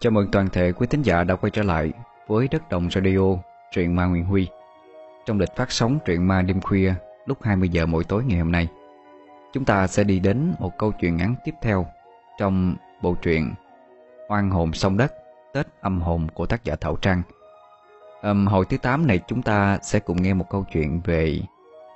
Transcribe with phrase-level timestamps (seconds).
[0.00, 1.92] Chào mừng toàn thể quý thính giả đã quay trở lại
[2.26, 3.18] với Đất Đồng Radio,
[3.72, 4.48] truyện ma Nguyễn Huy.
[5.26, 6.94] Trong lịch phát sóng truyện ma đêm khuya
[7.26, 8.68] lúc 20 giờ mỗi tối ngày hôm nay,
[9.52, 11.86] chúng ta sẽ đi đến một câu chuyện ngắn tiếp theo
[12.38, 13.54] trong bộ truyện
[14.28, 15.14] Oan hồn sông đất,
[15.52, 17.22] Tết âm hồn của tác giả Thảo Trang.
[18.22, 21.40] Um, hồi thứ 8 này chúng ta sẽ cùng nghe một câu chuyện về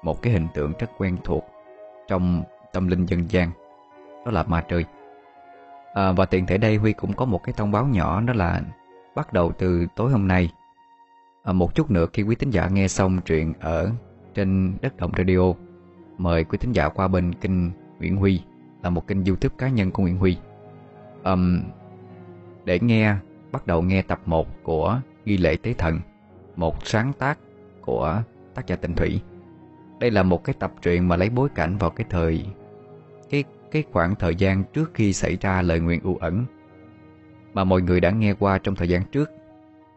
[0.03, 1.45] một cái hình tượng rất quen thuộc
[2.09, 2.43] trong
[2.73, 3.51] tâm linh dân gian,
[4.25, 4.85] đó là ma trời.
[5.95, 8.63] À, và tiện thể đây Huy cũng có một cái thông báo nhỏ đó là
[9.15, 10.53] bắt đầu từ tối hôm nay.
[11.43, 13.91] À, một chút nữa khi quý tín giả nghe xong truyện ở
[14.35, 15.53] trên đất động radio
[16.19, 18.43] mời quý tín giả qua bên kênh Nguyễn Huy
[18.83, 20.37] là một kênh youtube cá nhân của Nguyễn Huy.
[21.25, 21.63] Um,
[22.65, 23.17] để nghe
[23.53, 26.01] bắt đầu nghe tập 1 của Ghi lễ Tế Thần
[26.57, 27.39] một sáng tác
[27.81, 28.23] của
[28.55, 29.21] tác giả Tịnh Thủy.
[30.01, 32.47] Đây là một cái tập truyện mà lấy bối cảnh vào cái thời
[33.73, 36.45] cái khoảng thời gian trước khi xảy ra lời nguyện u ẩn.
[37.55, 39.31] Mà mọi người đã nghe qua trong thời gian trước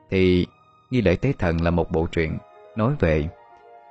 [0.09, 0.47] thì
[0.91, 2.37] nghi lễ tế thần là một bộ truyện
[2.75, 3.29] nói về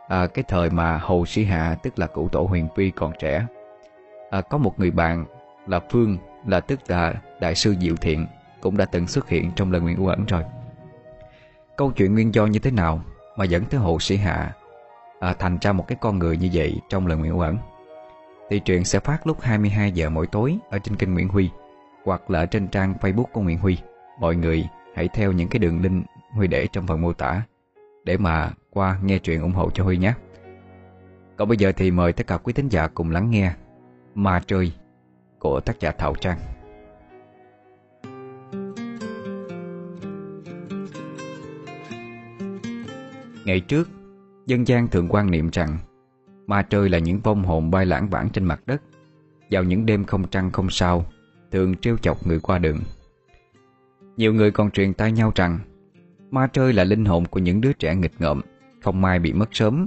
[0.08, 3.46] à, cái thời mà Hồ Sĩ Hạ tức là cụ tổ huyền phi còn trẻ.
[4.30, 5.24] À, có một người bạn
[5.66, 8.26] là Phương là tức là đại sư Diệu Thiện
[8.60, 10.42] cũng đã từng xuất hiện trong lời nguyện u ẩn rồi.
[11.76, 13.00] Câu chuyện nguyên do như thế nào
[13.36, 14.52] mà dẫn tới Hồ Sĩ Hạ
[15.20, 17.56] à, thành ra một cái con người như vậy trong lời nguyện u ẩn?
[18.50, 21.50] Thì truyện sẽ phát lúc 22 giờ mỗi tối ở trên kênh Nguyễn Huy
[22.04, 23.78] hoặc là ở trên trang Facebook của Nguyễn Huy.
[24.20, 27.42] Mọi người hãy theo những cái đường link Huy để trong phần mô tả
[28.04, 30.14] để mà qua nghe truyện ủng hộ cho Huy nhé.
[31.36, 33.52] Còn bây giờ thì mời tất cả quý thính giả cùng lắng nghe
[34.14, 34.72] Ma Trời
[35.38, 36.38] của tác giả Thảo Trang.
[43.44, 43.88] Ngày trước,
[44.46, 45.78] dân gian thường quan niệm rằng
[46.46, 48.82] Ma trời là những vong hồn bay lãng vãng trên mặt đất.
[49.50, 51.06] Vào những đêm không trăng không sao,
[51.52, 52.80] Thường trêu chọc người qua đường.
[54.16, 55.58] Nhiều người còn truyền tai nhau rằng,
[56.30, 58.40] Ma trời là linh hồn của những đứa trẻ nghịch ngợm,
[58.82, 59.86] Không may bị mất sớm.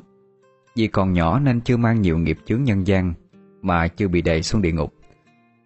[0.76, 3.14] Vì còn nhỏ nên chưa mang nhiều nghiệp chướng nhân gian,
[3.62, 4.94] Mà chưa bị đầy xuống địa ngục.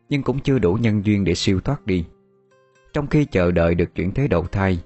[0.10, 2.06] Nhưng cũng chưa đủ nhân duyên để siêu thoát đi.
[2.94, 4.80] Trong khi chờ đợi được chuyển thế đầu thai,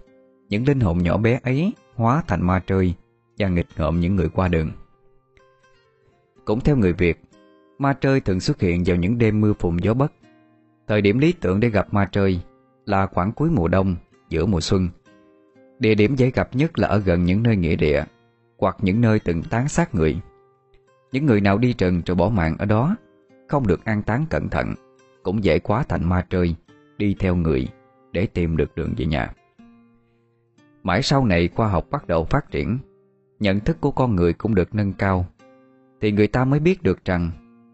[0.50, 2.94] Những linh hồn nhỏ bé ấy hóa thành ma trời
[3.38, 4.72] Và nghịch ngợm những người qua đường
[6.46, 7.22] cũng theo người Việt,
[7.78, 10.12] ma trời thường xuất hiện vào những đêm mưa phùn gió bất.
[10.88, 12.40] Thời điểm lý tưởng để gặp ma trời
[12.86, 13.96] là khoảng cuối mùa đông,
[14.30, 14.90] giữa mùa xuân.
[15.80, 18.04] Địa điểm dễ gặp nhất là ở gần những nơi nghĩa địa
[18.58, 20.18] hoặc những nơi từng tán sát người.
[21.12, 22.96] Những người nào đi trần rồi bỏ mạng ở đó
[23.48, 24.74] không được an táng cẩn thận
[25.24, 26.56] cũng dễ quá thành ma trời
[26.98, 27.68] đi theo người
[28.12, 29.34] để tìm được đường về nhà.
[30.84, 32.78] Mãi sau này khoa học bắt đầu phát triển,
[33.40, 35.26] nhận thức của con người cũng được nâng cao
[36.02, 37.32] thì người ta mới biết được rằng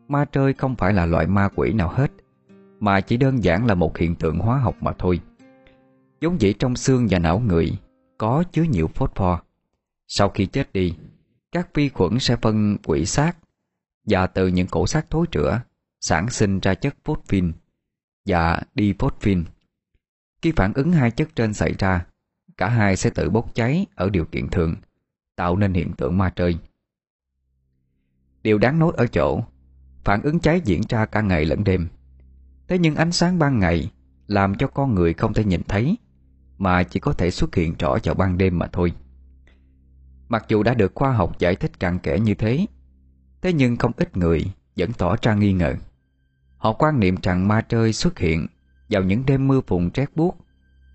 [0.07, 2.11] ma trời không phải là loại ma quỷ nào hết
[2.79, 5.19] mà chỉ đơn giản là một hiện tượng hóa học mà thôi.
[6.21, 7.77] Giống vậy trong xương và não người
[8.17, 9.39] có chứa nhiều phosphor.
[10.07, 10.95] Sau khi chết đi,
[11.51, 13.37] các vi khuẩn sẽ phân quỷ xác
[14.05, 15.61] và từ những cổ xác thối rữa
[16.01, 17.51] sản sinh ra chất phosphin
[18.25, 19.43] và diphosphin.
[20.41, 22.05] Khi phản ứng hai chất trên xảy ra,
[22.57, 24.75] cả hai sẽ tự bốc cháy ở điều kiện thường,
[25.35, 26.57] tạo nên hiện tượng ma trời.
[28.43, 29.43] Điều đáng nói ở chỗ,
[30.03, 31.87] Phản ứng cháy diễn ra cả ngày lẫn đêm.
[32.67, 33.91] Thế nhưng ánh sáng ban ngày
[34.27, 35.97] Làm cho con người không thể nhìn thấy,
[36.57, 38.93] Mà chỉ có thể xuất hiện rõ vào ban đêm mà thôi.
[40.29, 42.65] Mặc dù đã được khoa học giải thích cặn kẽ như thế
[43.41, 44.45] Thế nhưng không ít người
[44.77, 45.75] vẫn tỏ ra nghi ngờ.
[46.57, 48.47] Họ quan niệm rằng ma trơi xuất hiện
[48.89, 50.37] Vào những đêm mưa phùn trét buốt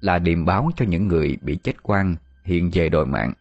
[0.00, 3.32] Là điềm báo cho những người bị chết quan hiện về đòi mạng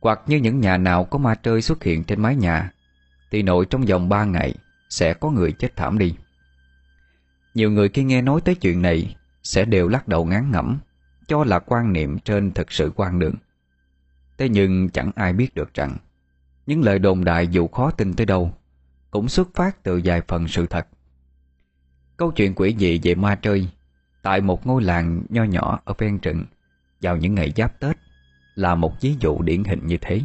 [0.00, 2.70] hoặc như những nhà nào có ma trơi xuất hiện trên mái nhà,
[3.30, 4.54] Thì nội trong vòng 3 ngày
[4.88, 6.14] Sẽ có người chết thảm đi.
[7.54, 10.78] Nhiều người khi nghe nói tới chuyện này Sẽ đều lắc đầu ngán ngẩm,
[11.28, 13.34] Cho là quan niệm trên thực sự quan đường.
[14.38, 15.96] Thế nhưng chẳng ai biết được rằng,
[16.66, 18.54] Những lời đồn đại dù khó tin tới đâu
[19.10, 20.86] Cũng xuất phát từ vài phần sự thật.
[22.16, 23.68] Câu chuyện quỷ dị về ma trơi
[24.22, 26.44] Tại một ngôi làng nho nhỏ ở ven rừng
[27.00, 27.96] Vào những ngày giáp Tết
[28.60, 30.20] là một ví dụ điển hình như thế.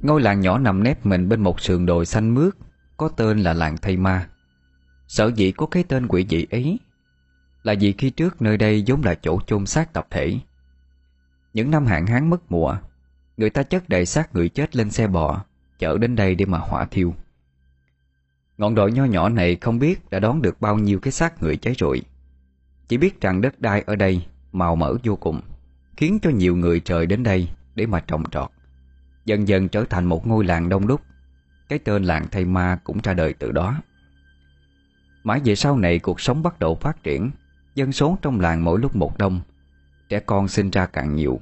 [0.00, 2.54] Ngôi làng nhỏ nằm nép mình bên một sườn đồi xanh mướt
[2.96, 4.28] có tên là làng Thây Ma.
[5.08, 6.78] Sở dĩ có cái tên quỷ dị ấy
[7.62, 10.38] là vì khi trước nơi đây vốn là chỗ chôn xác tập thể.
[11.54, 12.76] Những năm hạn hán mất mùa,
[13.36, 15.44] người ta chất đầy xác người chết lên xe bò,
[15.78, 17.14] chở đến đây để mà hỏa thiêu.
[18.58, 21.56] Ngọn đồi nho nhỏ này không biết đã đón được bao nhiêu cái xác người
[21.56, 22.02] cháy rụi.
[22.88, 25.40] Chỉ biết rằng đất đai ở đây màu mỡ vô cùng.
[25.96, 28.50] Khiến cho nhiều người trời đến đây Để mà trồng trọt.
[29.24, 31.00] Dần dần trở thành một ngôi làng đông đúc.
[31.68, 33.74] Cái tên làng Thay ma cũng ra đời từ đó.
[35.24, 37.30] Mãi về sau này, cuộc sống bắt đầu phát triển.
[37.74, 39.40] Dân số trong làng mỗi lúc một đông.
[40.08, 41.40] Trẻ con sinh ra càng nhiều.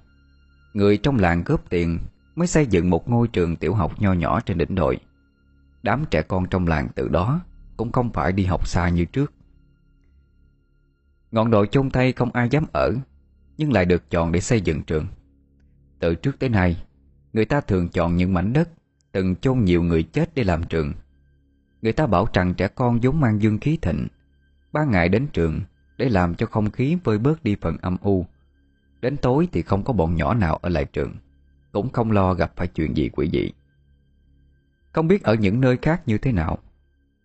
[0.73, 1.99] Người trong làng góp tiền
[2.37, 4.99] Mới xây dựng một ngôi trường tiểu học nho nhỏ trên đỉnh đồi.
[5.83, 7.41] Đám trẻ con trong làng từ đó
[7.77, 9.33] Cũng không phải đi học xa như trước.
[11.31, 12.95] Ngọn đồi chôn thay không ai dám ở.
[13.57, 15.07] Nhưng lại được chọn để xây dựng trường.
[15.99, 16.85] Từ trước tới nay,
[17.33, 18.69] Người ta thường chọn những mảnh đất
[19.13, 20.93] Từng chôn nhiều người chết để làm trường.
[21.83, 24.09] Người ta bảo rằng trẻ con vốn mang dương khí thịnh,
[24.73, 25.61] Ba ngày đến trường
[25.97, 28.27] Để làm cho không khí vơi bớt đi phần âm u.
[29.01, 31.15] Đến tối thì không có bọn nhỏ nào ở lại trường,
[31.73, 33.51] Cũng không lo gặp phải chuyện gì quỷ dị.
[34.93, 36.59] Không biết ở những nơi khác như thế nào,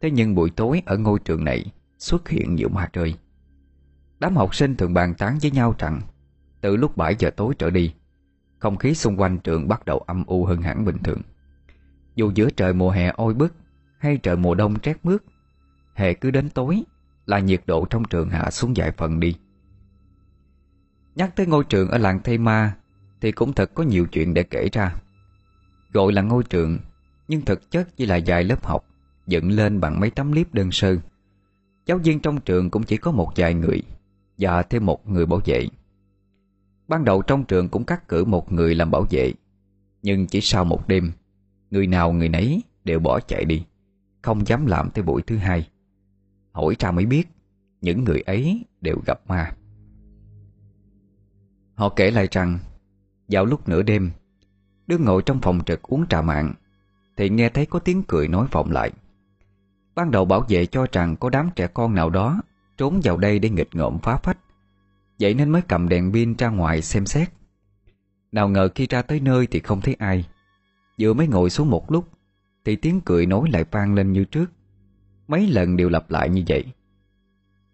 [0.02, 3.16] Thế nhưng buổi tối ở ngôi trường này Xuất hiện nhiều ma trời
[4.20, 6.02] Đám học sinh thường bàn tán với nhau rằng
[6.62, 7.94] từ lúc 7 giờ tối trở đi,
[8.60, 11.22] Không khí xung quanh trường bắt đầu âm u hơn hẳn bình thường.
[12.16, 13.54] Dù giữa trời mùa hè oi bức
[14.00, 15.24] Hay trời mùa đông rét mướt
[16.00, 16.84] hệ cứ đến tối
[17.26, 19.36] Là nhiệt độ trong trường hạ xuống vài phần đi.
[21.16, 22.76] Nhắc tới ngôi trường ở làng Thây Ma
[23.22, 24.96] Thì cũng thật có nhiều chuyện để kể ra.
[25.94, 26.80] Gọi là ngôi trường,
[27.28, 28.86] Nhưng thực chất chỉ là vài lớp học
[29.28, 30.96] Dựng lên bằng mấy tấm liếp đơn sơ.
[31.86, 33.82] Giáo viên trong trường cũng chỉ có một vài người
[34.38, 35.68] Và thêm một người bảo vệ.
[36.90, 39.34] Ban đầu trong trường cũng cắt cử một người làm bảo vệ.
[40.02, 41.12] Nhưng chỉ sau một đêm,
[41.72, 43.66] Người nào người nấy đều bỏ chạy đi,
[44.22, 45.70] Không dám làm tới buổi thứ hai.
[46.52, 47.28] Hỏi ra mới biết,
[47.82, 49.52] Những người ấy đều gặp ma.
[51.76, 52.60] Họ kể lại rằng,
[53.28, 54.12] Vào lúc nửa đêm
[54.88, 56.54] Đứa ngồi trong phòng trực uống trà mạng,
[57.18, 58.92] Thì nghe thấy có tiếng cười nói vọng lại.
[59.96, 62.42] Ban đầu bảo vệ cho rằng Có đám trẻ con nào đó
[62.78, 64.38] Trốn vào đây để nghịch ngợm phá phách.
[65.20, 67.30] Vậy nên mới cầm đèn pin ra ngoài xem xét.
[68.32, 70.26] Nào ngờ khi ra tới nơi thì không thấy ai.
[71.00, 72.10] Vừa mới ngồi xuống một lúc,
[72.66, 74.52] Thì tiếng cười nói lại vang lên như trước.
[75.28, 76.66] Mấy lần đều lặp lại như vậy.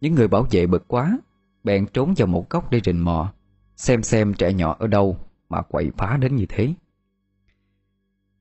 [0.02, 1.18] Những người bảo vệ bực quá,
[1.64, 3.34] Bèn trốn vào một góc để rình mò,
[3.76, 5.18] Xem xem trẻ nhỏ ở đâu
[5.50, 6.74] Mà quậy phá đến như thế.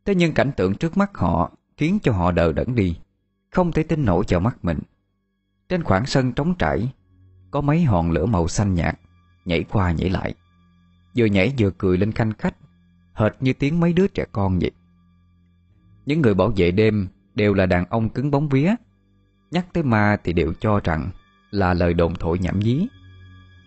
[0.04, 2.96] Thế nhưng cảnh tượng trước mắt họ Khiến cho họ đờ đẫn đi,
[3.50, 4.78] Không thể tin nổi vào mắt mình.
[5.68, 6.92] Trên khoảng sân trống trải
[7.54, 8.98] có mấy hòn lửa màu xanh nhạt,
[9.44, 10.34] Nhảy qua nhảy lại.
[11.16, 12.54] Vừa nhảy vừa cười lên khanh khách,
[13.12, 14.70] Hệt như tiếng mấy đứa trẻ con vậy.
[16.06, 18.74] Những người bảo vệ đêm Đều là đàn ông cứng bóng vía,
[19.50, 21.10] Nhắc tới ma thì đều cho rằng
[21.50, 22.88] Là lời đồn thổi nhảm nhí.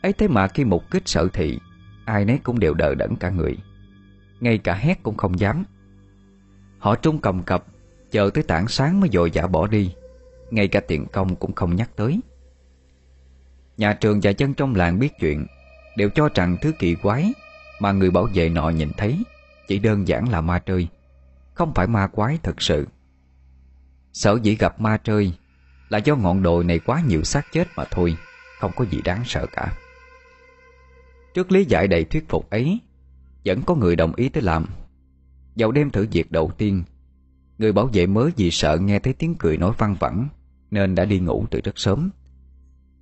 [0.02, 1.60] Ấy thế mà khi mục kích sở thị,
[2.06, 3.58] Ai nấy cũng đều đờ đẫn cả người.
[4.40, 5.64] Ngay cả hét cũng không dám.
[6.80, 7.66] Họ trung cầm cập,
[8.12, 9.94] Chờ tới tảng sáng mới dội dã bỏ đi.
[10.52, 12.20] Ngay cả tiền công cũng không nhắc tới.
[13.78, 15.46] Nhà trường và dân trong làng biết chuyện,
[15.98, 17.34] Đều cho rằng thứ kỳ quái
[17.80, 19.24] Mà người bảo vệ nọ nhìn thấy
[19.68, 20.88] Chỉ đơn giản là ma trơi,
[21.54, 22.88] Không phải ma quái thật sự.
[24.14, 25.34] Sở dĩ gặp ma trơi
[25.90, 28.18] Là do ngọn đồi này quá nhiều xác chết mà thôi,
[28.60, 29.74] Không có gì đáng sợ cả.
[31.34, 32.80] Trước lý giải đầy thuyết phục ấy,
[33.46, 34.66] Vẫn có người đồng ý tới làm.
[35.56, 36.84] Vào đêm thử việc đầu tiên,
[37.58, 40.28] Người bảo vệ mới vì sợ nghe thấy tiếng cười nói văng vẳng
[40.72, 42.10] Nên đã đi ngủ từ rất sớm.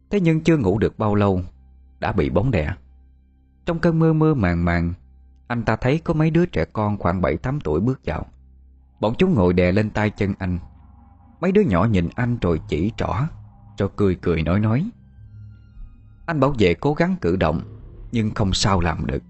[0.10, 1.42] Thế nhưng chưa ngủ được bao lâu,
[2.00, 2.74] Đã bị bóng đè.
[3.66, 4.94] Trong cơn mơ mơ màng màng,
[5.48, 8.26] Anh ta thấy có mấy đứa trẻ con khoảng 7-8 tuổi bước vào.
[9.00, 10.60] Bọn chúng ngồi đè lên tay chân anh.
[11.42, 13.16] Mấy đứa nhỏ nhìn anh rồi chỉ trỏ,
[13.78, 14.90] Rồi cười cười nói nói.
[16.26, 17.62] Anh bảo vệ cố gắng cử động,
[18.12, 19.24] nhưng không sao làm được.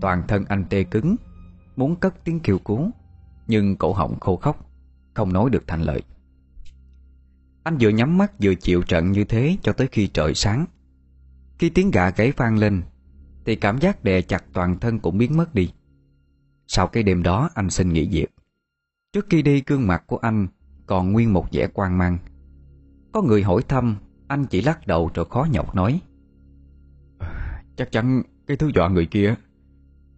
[0.00, 1.16] Toàn thân anh tê cứng,
[1.76, 2.90] Muốn cất tiếng kêu cứu,
[3.46, 4.66] Nhưng cổ họng khô khóc,
[5.14, 6.02] Không nói được thành lời.
[7.66, 10.66] Anh vừa nhắm mắt vừa chịu trận như thế Cho tới khi trời sáng.
[11.58, 12.82] Khi tiếng gà gáy vang lên,
[13.44, 15.72] Thì cảm giác đè chặt toàn thân cũng biến mất đi.
[16.66, 18.26] Sau cái đêm đó, anh xin nghỉ việc.
[19.12, 20.48] Trước khi đi, gương mặt của anh
[20.86, 22.18] Còn nguyên một vẻ quan mang.
[23.12, 23.96] Có người hỏi thăm,
[24.28, 26.00] Anh chỉ lắc đầu rồi khó nhọc nói.
[27.76, 29.34] Chắc chắn cái thứ dọa người kia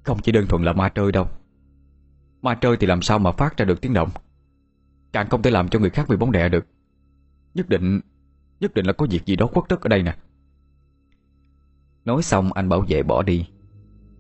[0.03, 1.29] Không chỉ đơn thuần là ma trơi đâu.
[2.43, 4.11] Ma trơi thì làm sao mà phát ra được tiếng động?
[5.13, 6.67] Càng không thể làm cho người khác bị bóng đè được.
[7.55, 8.01] Nhất định
[8.61, 10.17] Nhất định là có việc gì đó khuất tất ở đây nè.
[12.05, 13.47] Nói xong, anh bảo vệ bỏ đi.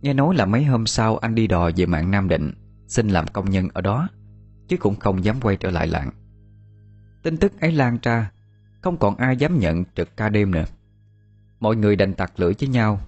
[0.02, 2.52] Nghe nói là mấy hôm sau anh đi đò về mạng Nam Định,
[2.86, 4.08] Xin làm công nhân ở đó,
[4.68, 6.10] Chứ cũng không dám quay trở lại làng.
[7.22, 8.30] Tin tức ấy lan ra,
[8.80, 10.64] Không còn ai dám nhận trực ca đêm nữa.
[11.60, 13.00] Mọi người đành tặc lưỡi với nhau.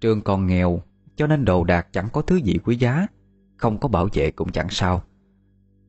[0.00, 0.82] Trường còn nghèo,
[1.16, 3.06] Cho nên đồ đạc chẳng có thứ gì quý giá,
[3.56, 5.02] Không có bảo vệ cũng chẳng sao.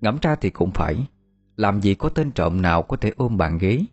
[0.01, 1.07] Ngẫm ra thì cũng phải.
[1.55, 3.85] Làm gì có tên trộm nào có thể ôm bàn ghế?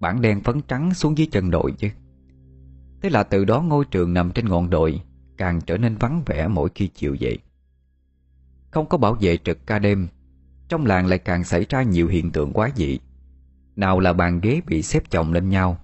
[0.00, 1.88] Bản đen phấn trắng xuống dưới chân đội chứ.
[3.02, 5.00] Thế là từ đó ngôi trường nằm trên ngọn đồi,
[5.36, 7.38] Càng trở nên vắng vẻ mỗi khi chiều dậy
[8.70, 10.08] Không có bảo vệ trực ca đêm,
[10.68, 12.98] Trong làng lại càng xảy ra nhiều hiện tượng quá dị.
[13.76, 15.78] Nào là bàn ghế bị xếp chồng lên nhau,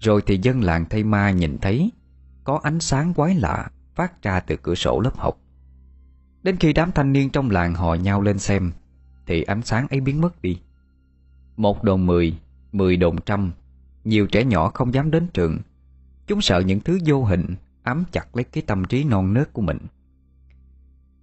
[0.00, 1.90] Rồi thì dân làng thay ma nhìn thấy,
[2.44, 5.38] Có ánh sáng quái lạ Phát ra từ cửa sổ lớp học.
[6.42, 8.72] Đến khi đám thanh niên trong làng hò nhau lên xem,
[9.26, 10.60] Thì ánh sáng ấy biến mất đi.
[11.56, 12.38] Một đồn mười
[12.72, 13.52] Mười đồn trăm.
[14.04, 15.58] Nhiều trẻ nhỏ không dám đến trường.
[16.26, 19.62] Chúng sợ những thứ vô hình, Ám chặt lấy cái tâm trí non nớt của
[19.62, 19.78] mình.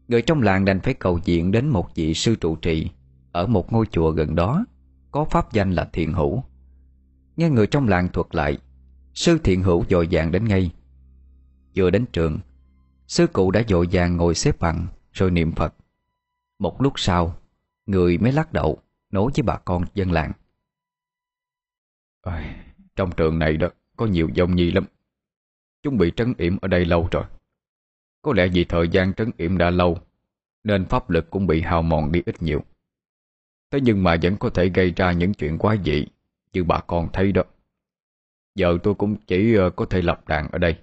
[0.08, 2.90] Người trong làng đành phải cầu diện đến một vị sư trụ trì
[3.32, 4.66] Ở một ngôi chùa gần đó,
[5.12, 6.44] Có pháp danh là Thiện Hữu.
[7.38, 8.58] Nghe người trong làng thuật lại,
[9.14, 10.72] Sư Thiện Hữu dội vàng đến ngay.
[11.76, 12.40] Vừa đến trường,
[13.08, 15.74] Sư cụ đã dội vàng ngồi xếp bằng, Rồi niệm Phật.
[16.60, 17.36] Một lúc sau,
[17.86, 18.78] Người mới lắc đầu.
[19.14, 20.32] Nói với bà con dân làng.
[22.22, 22.66] À,
[22.96, 23.68] Trong trường này đó
[23.98, 24.86] Có nhiều dông nhi lắm.
[25.82, 27.24] Chúng bị trấn yểm ở đây lâu rồi.
[28.22, 29.98] Có lẽ vì thời gian trấn yểm đã lâu
[30.64, 32.64] Nên pháp lực cũng bị hao mòn đi ít nhiều.
[33.72, 36.06] Thế nhưng mà vẫn có thể gây ra những chuyện quá dị
[36.54, 37.44] Như bà con thấy đó.
[38.56, 40.78] Giờ tôi cũng chỉ ờ, có thể lập đàn ở đây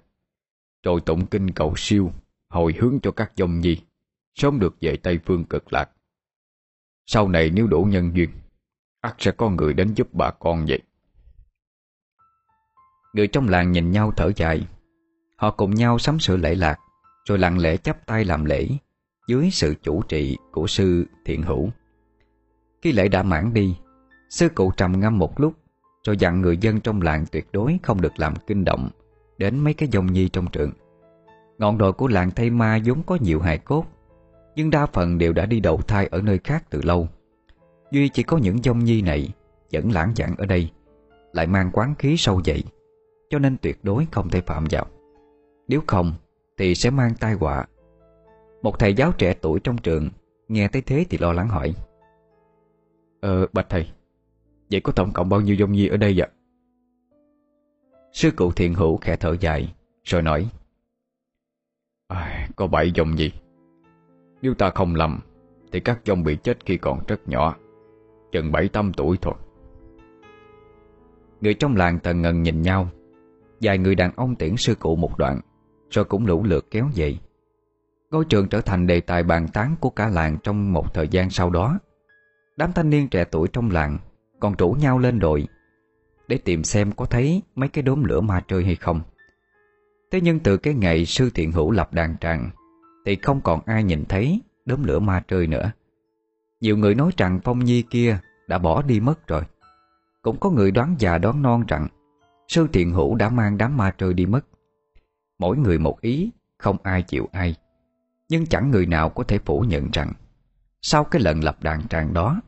[0.83, 2.11] Rồi tụng kinh cầu siêu
[2.49, 3.81] Hồi hướng cho các dông nhi
[4.35, 5.89] Sớm được về Tây Phương cực lạc.
[7.05, 8.29] Sau này nếu đủ nhân duyên
[9.01, 10.79] ắt sẽ có người đến giúp bà con vậy.
[13.13, 14.67] Người trong làng nhìn nhau thở dài.
[15.35, 16.79] Họ cùng nhau sắm sửa lễ lạc,
[17.25, 18.67] Rồi lặng lẽ chắp tay làm lễ
[19.27, 21.69] Dưới sự chủ trì của sư thiện hữu.
[22.81, 23.77] Khi lễ đã mãn đi,
[24.29, 25.53] Sư cụ trầm ngâm một lúc,
[26.03, 28.89] Rồi dặn người dân trong làng tuyệt đối không được làm kinh động
[29.37, 30.71] Đến mấy cái dông nhi trong trường.
[31.57, 33.85] Ngọn đồi của làng Tây Ma vốn có nhiều hài cốt
[34.55, 37.07] nhưng đa phần đều đã đi đầu thai ở nơi khác từ lâu.
[37.91, 39.29] Duy chỉ có những dông nhi này
[39.71, 40.71] Vẫn lãng giảng ở đây
[41.33, 42.63] Lại mang quán khí sâu dậy
[43.29, 44.85] Cho nên tuyệt đối không thể phạm vào.
[45.67, 46.13] Nếu không
[46.57, 47.65] thì sẽ mang tai họa.
[48.61, 50.09] Một thầy giáo trẻ tuổi trong trường
[50.47, 51.73] Nghe thấy thế thì lo lắng hỏi.
[53.21, 53.87] Ờ bạch thầy
[54.71, 56.27] Vậy có tổng cộng bao nhiêu dông nhi ở đây vậy?
[58.13, 60.49] Sư cụ thiện hữu khẽ thở dài Rồi nói.
[62.07, 63.31] À, Có bảy dòng nhi.
[64.41, 65.19] Nếu ta không lầm,
[65.71, 67.55] Thì các dòng bị chết khi còn rất nhỏ,
[68.31, 69.33] Chừng bảy tám tuổi thôi.
[71.41, 72.89] Người trong làng tần ngần nhìn nhau.
[73.61, 75.39] Vài người đàn ông tiễn sư cụ một đoạn,
[75.89, 77.19] Rồi cũng lũ lượt kéo dậy
[78.11, 81.29] Ngôi trường trở thành đề tài bàn tán của cả làng trong một thời gian
[81.29, 81.79] sau đó.
[82.57, 83.97] Đám thanh niên trẻ tuổi trong làng
[84.39, 85.47] còn rủ nhau lên đồi
[86.27, 89.01] Để tìm xem có thấy mấy cái đốm lửa ma trời hay không.
[90.11, 92.49] Thế nhưng từ cái ngày sư thiện hữu lập đàn tràng
[93.05, 95.71] thì không còn ai nhìn thấy đốm lửa ma trời nữa.
[96.61, 99.43] Nhiều người nói rằng Phong Nhi kia đã bỏ đi mất rồi.
[100.21, 101.87] Cũng có người đoán già đoán non rằng
[102.47, 104.45] Sư thiện hữu đã mang đám ma trời đi mất.
[105.39, 107.55] Mỗi người một ý, Không ai chịu ai.
[108.29, 110.13] Nhưng chẳng người nào có thể phủ nhận rằng
[110.81, 112.41] Sau cái lần lập đàn tràng đó,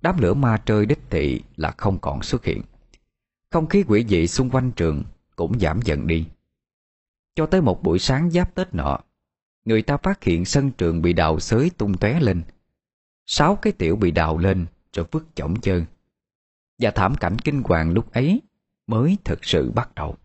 [0.00, 2.62] Đám lửa ma trời đích thị là không còn xuất hiện.
[3.50, 5.02] Không khí quỷ dị xung quanh trường
[5.36, 6.26] Cũng giảm dần đi.
[7.34, 8.98] Cho tới một buổi sáng giáp Tết nọ
[9.64, 12.42] Người ta phát hiện sân trường bị đào xới tung tóe lên.
[13.26, 15.84] Sáu cái tiểu bị đào lên Rồi vứt chỏng chơn
[16.78, 18.42] Và thảm cảnh kinh hoàng lúc ấy
[18.86, 20.16] Mới thực sự bắt đầu.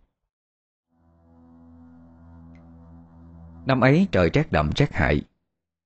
[3.66, 5.22] Năm ấy trời rét đậm rét hại.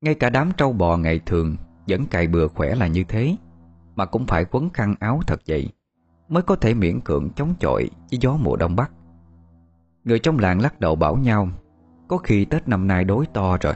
[0.01, 3.35] Ngay cả đám trâu bò ngày thường Vẫn cày bừa khỏe là như thế,
[3.95, 5.69] mà cũng phải quấn khăn áo thật vậy
[6.29, 8.91] Mới có thể miễn cưỡng chống chọi Với gió mùa đông bắc.
[10.03, 11.49] Người trong làng lắc đầu bảo nhau
[12.09, 13.73] có khi Tết năm nay đối to rồi.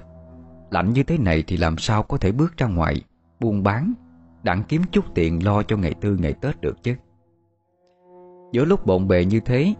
[0.72, 3.02] Lạnh như thế này thì làm sao có thể bước ra ngoài,
[3.40, 3.94] Buôn bán?
[4.44, 6.96] Đặng kiếm chút tiền lo cho ngày tư ngày Tết được chứ.
[8.52, 9.74] Giữa lúc bộn bề như thế,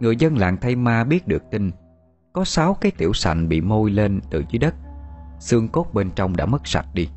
[0.00, 1.70] Người dân làng thay ma biết được tin.
[2.32, 4.74] Có sáu cái tiểu sành bị môi lên từ dưới đất.
[5.40, 7.08] Xương cốt bên trong đã mất sạch đi.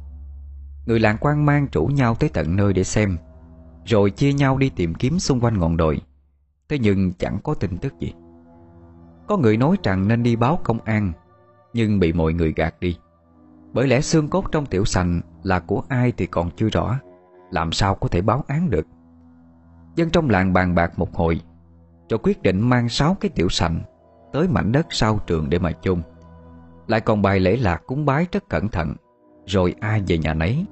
[0.85, 3.17] Người làng quan mang rủ nhau tới tận nơi để xem,
[3.85, 6.01] Rồi chia nhau đi tìm kiếm xung quanh ngọn đồi.
[6.69, 8.13] Thế nhưng chẳng có tin tức gì.
[9.27, 11.11] Có người nói rằng nên đi báo công an,
[11.73, 12.97] Nhưng bị mọi người gạt đi.
[13.73, 16.99] Bởi lẽ xương cốt trong tiểu sành Là của ai thì còn chưa rõ,
[17.51, 18.87] Làm sao có thể báo án được.
[19.95, 21.41] Dân trong làng bàn bạc một hồi,
[22.09, 23.81] Rồi quyết định mang sáu cái tiểu sành
[24.33, 26.01] Tới mảnh đất sau trường để mà chôn.
[26.87, 28.95] Lại còn bài lễ lạc cúng bái rất cẩn thận,
[29.45, 30.65] Rồi ai về nhà nấy.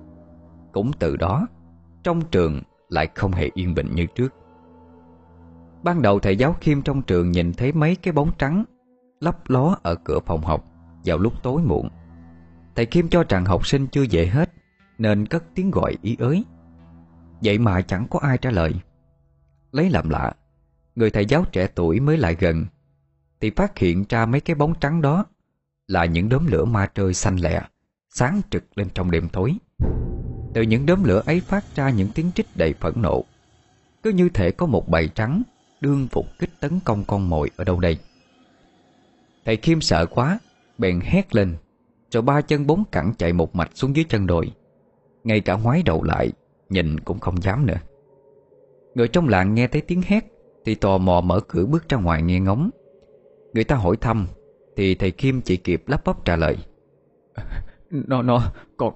[0.71, 1.47] Cũng từ đó,
[2.03, 4.33] Trong trường lại không hề yên bình như trước.
[5.83, 8.63] Ban đầu thầy giáo Khiêm trong trường nhìn thấy mấy cái bóng trắng
[9.19, 10.65] Lấp ló ở cửa phòng học
[11.05, 11.89] Vào lúc tối muộn.
[12.75, 14.51] Thầy Khiêm cho rằng học sinh chưa về hết
[14.97, 16.43] Nên cất tiếng gọi ý ới.
[17.43, 18.73] Vậy mà chẳng có ai trả lời.
[19.71, 20.33] Lấy làm lạ,
[20.95, 22.65] Người thầy giáo trẻ tuổi mới lại gần
[23.41, 25.25] Thì phát hiện ra mấy cái bóng trắng đó
[25.87, 27.61] Là những đốm lửa ma trời xanh lẹ
[28.09, 29.57] Sáng trực lên trong đêm tối.
[30.53, 33.23] Từ những đốm lửa ấy phát ra những tiếng trích đầy phẫn nộ.
[34.03, 35.43] Cứ như thể có một bầy trắng
[35.83, 37.97] Đương phục kích tấn công con mồi ở đâu đây?
[39.45, 40.39] Thầy Kim sợ quá
[40.77, 41.55] Bèn hét lên
[42.11, 44.51] Rồi ba chân bốn cẳng chạy một mạch xuống dưới chân đồi.
[45.23, 46.31] Ngay cả ngoái đầu lại
[46.69, 47.77] Nhìn cũng không dám nữa.
[48.95, 50.25] Người trong làng nghe thấy tiếng hét
[50.65, 52.69] Thì tò mò mở cửa bước ra ngoài nghe ngóng.
[53.53, 54.27] Người ta hỏi thăm
[54.75, 56.57] Thì thầy Kim chỉ kịp lắp bắp trả lời.
[57.89, 58.93] Nó, nó, con,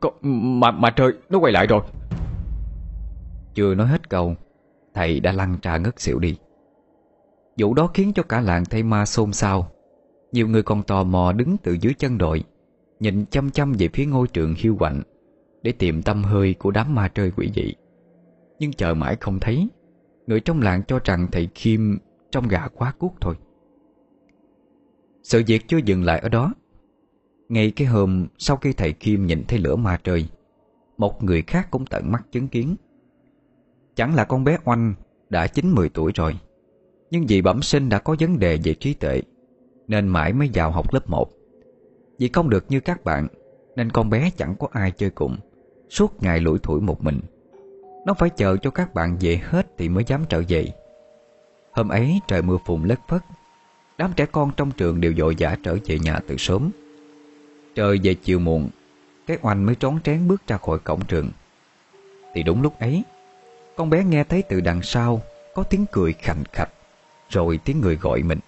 [0.00, 0.14] con,
[0.60, 1.80] mà, mà trời, nó quay lại rồi.
[3.54, 4.36] Chưa nói hết câu
[4.98, 6.36] Thầy đã lăn trà ngất xỉu đi.
[7.58, 9.70] Vụ đó khiến cho cả làng thay ma xôn xao.
[10.32, 12.44] Nhiều người còn tò mò đứng từ dưới chân đội,
[13.00, 15.02] Nhìn chăm chăm về phía ngôi trường hiu quạnh,
[15.62, 17.74] Để tìm tâm hơi của đám ma trời quỷ dị.
[18.58, 19.68] Nhưng chờ mãi không thấy,
[20.26, 21.98] Người trong làng cho rằng thầy Kim
[22.30, 23.34] Trong gà quá cuốc thôi.
[25.22, 26.54] Sự việc chưa dừng lại ở đó.
[27.48, 30.28] Ngay cái hôm Sau khi thầy Kim nhìn thấy lửa ma trời
[30.96, 32.76] Một người khác cũng tận mắt chứng kiến.
[33.98, 34.94] Chẳng là con bé Oanh
[35.30, 36.38] Đã 9-10 tuổi rồi.
[37.10, 39.22] Nhưng vì bẩm sinh đã có vấn đề về trí tuệ,
[39.88, 41.30] Nên mãi mới vào học lớp 1
[42.18, 43.26] Vì không được như các bạn,
[43.76, 45.36] Nên con bé chẳng có ai chơi cùng,
[45.90, 47.20] Suốt ngày lủi thủi một mình.
[48.06, 50.68] Nó phải chờ cho các bạn về hết Thì mới dám trở về.
[51.72, 53.22] Hôm ấy trời mưa phùn lất phất,
[53.98, 56.70] Đám trẻ con trong trường đều dội dã trở về nhà từ sớm.
[57.74, 58.68] Trời về chiều muộn,
[59.26, 61.30] Cái oanh mới trón trén bước ra khỏi cổng trường.
[62.34, 63.02] Thì đúng lúc ấy
[63.78, 65.22] con bé nghe thấy từ đằng sau
[65.54, 66.70] Có tiếng cười khành khạch
[67.30, 68.38] Rồi tiếng người gọi mình.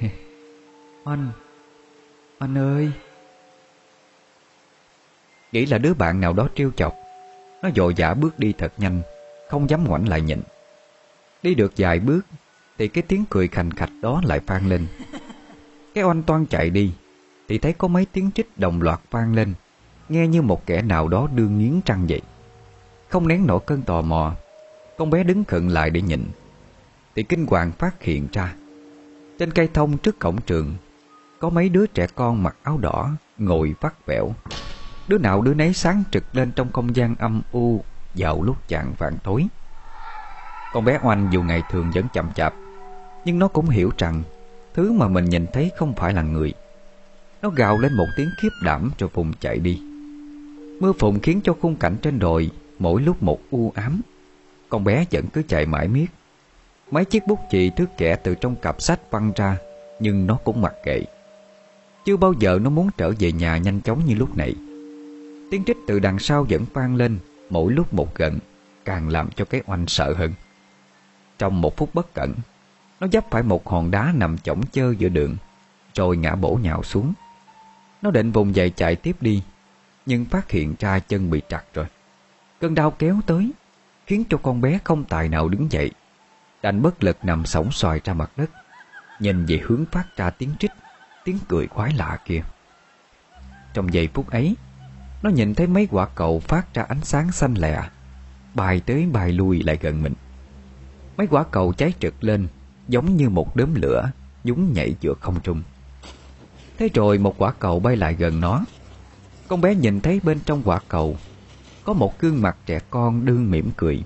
[1.04, 1.30] Anh
[2.38, 2.90] Anh ơi.
[5.52, 6.94] Nghĩ là đứa bạn nào đó trêu chọc.
[7.62, 9.02] Nó dội dã bước đi thật nhanh
[9.48, 10.40] Không dám ngoảnh lại nhìn
[11.42, 12.26] Đi được vài bước
[12.78, 14.86] Thì cái tiếng cười khành khạch đó lại vang lên.
[15.94, 16.92] Cái oanh toan chạy đi
[17.48, 19.54] Thì thấy có mấy tiếng trích đồng loạt vang lên
[20.08, 22.20] Nghe như một kẻ nào đó đương nghiến trăng vậy
[23.12, 24.32] không nén nổi cơn tò mò.
[24.98, 26.24] Con bé đứng khựng lại để nhìn.
[27.14, 28.54] Thì kinh hoàng phát hiện ra,
[29.38, 30.74] Trên cây thông trước cổng trường,
[31.40, 34.34] Có mấy đứa trẻ con mặc áo đỏ Ngồi vắt vẻo.
[35.08, 37.84] Đứa nào đứa nấy sáng trực lên trong không gian âm u
[38.14, 39.46] Vào lúc chạng vạn tối.
[40.72, 42.54] Con bé Oanh dù ngày thường vẫn chậm chạp,
[43.24, 44.22] Nhưng nó cũng hiểu rằng
[44.74, 46.54] Thứ mà mình nhìn thấy không phải là người.
[47.42, 49.82] Nó gào lên một tiếng khiếp đảm Rồi vùng chạy đi.
[50.80, 52.50] Mưa phùn khiến cho khung cảnh trên đồi
[52.82, 54.00] Mỗi lúc một u ám.
[54.68, 56.06] Con bé vẫn cứ chạy mãi miết.
[56.90, 59.56] Mấy chiếc bút chì thước kẻ từ trong cặp sách văng ra,
[60.00, 61.02] Nhưng nó cũng mặc kệ.
[62.04, 64.54] Chưa bao giờ nó muốn trở về nhà nhanh chóng như lúc này.
[65.50, 67.18] Tiếng trích từ đằng sau vẫn vang lên,
[67.50, 68.38] Mỗi lúc một gần,
[68.84, 70.32] Càng làm cho cái oanh sợ hơn.
[71.38, 72.34] Trong một phút bất cẩn,
[73.00, 75.36] Nó dấp phải một hòn đá nằm chỏng chơ giữa đường,
[75.94, 77.12] Rồi ngã bổ nhào xuống.
[78.02, 79.42] Nó định vùng dậy chạy tiếp đi,
[80.06, 81.86] Nhưng phát hiện ra chân bị trặt rồi.
[82.62, 83.52] Cơn đau kéo tới,
[84.06, 85.90] Khiến cho con bé không tài nào đứng dậy.
[86.62, 88.50] Đành bất lực nằm sóng xoài ra mặt đất,
[89.20, 90.70] Nhìn về hướng phát ra tiếng trích,
[91.24, 92.42] Tiếng cười khoái lạ kia.
[93.74, 94.56] Trong giây phút ấy,
[95.22, 97.82] Nó nhìn thấy mấy quả cầu phát ra ánh sáng xanh lẹ
[98.54, 100.14] Bài tới bài lui lại gần mình.
[101.16, 102.48] Mấy quả cầu cháy trực lên,
[102.88, 104.10] Giống như một đốm lửa,
[104.44, 105.62] Nhúng nhảy giữa không trung.
[106.78, 108.64] Thế rồi một quả cầu bay lại gần nó.
[109.48, 111.16] Con bé nhìn thấy bên trong quả cầu
[111.84, 114.04] có một gương mặt trẻ con đương mỉm cười.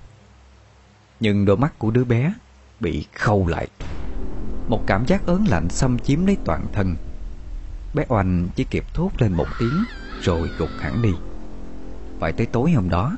[1.21, 2.33] Nhưng đôi mắt của đứa bé
[2.81, 3.69] Bị khâu lại.
[4.69, 6.97] Một cảm giác ớn lạnh xâm chiếm lấy toàn thân.
[7.95, 9.85] Bé Oanh chỉ kịp thốt lên một tiếng
[10.23, 11.13] Rồi gục hẳn đi.
[12.21, 13.17] Phải tới tối hôm đó,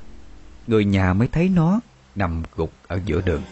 [0.66, 1.80] Người nhà mới thấy nó
[2.14, 3.42] nằm gục ở giữa đường.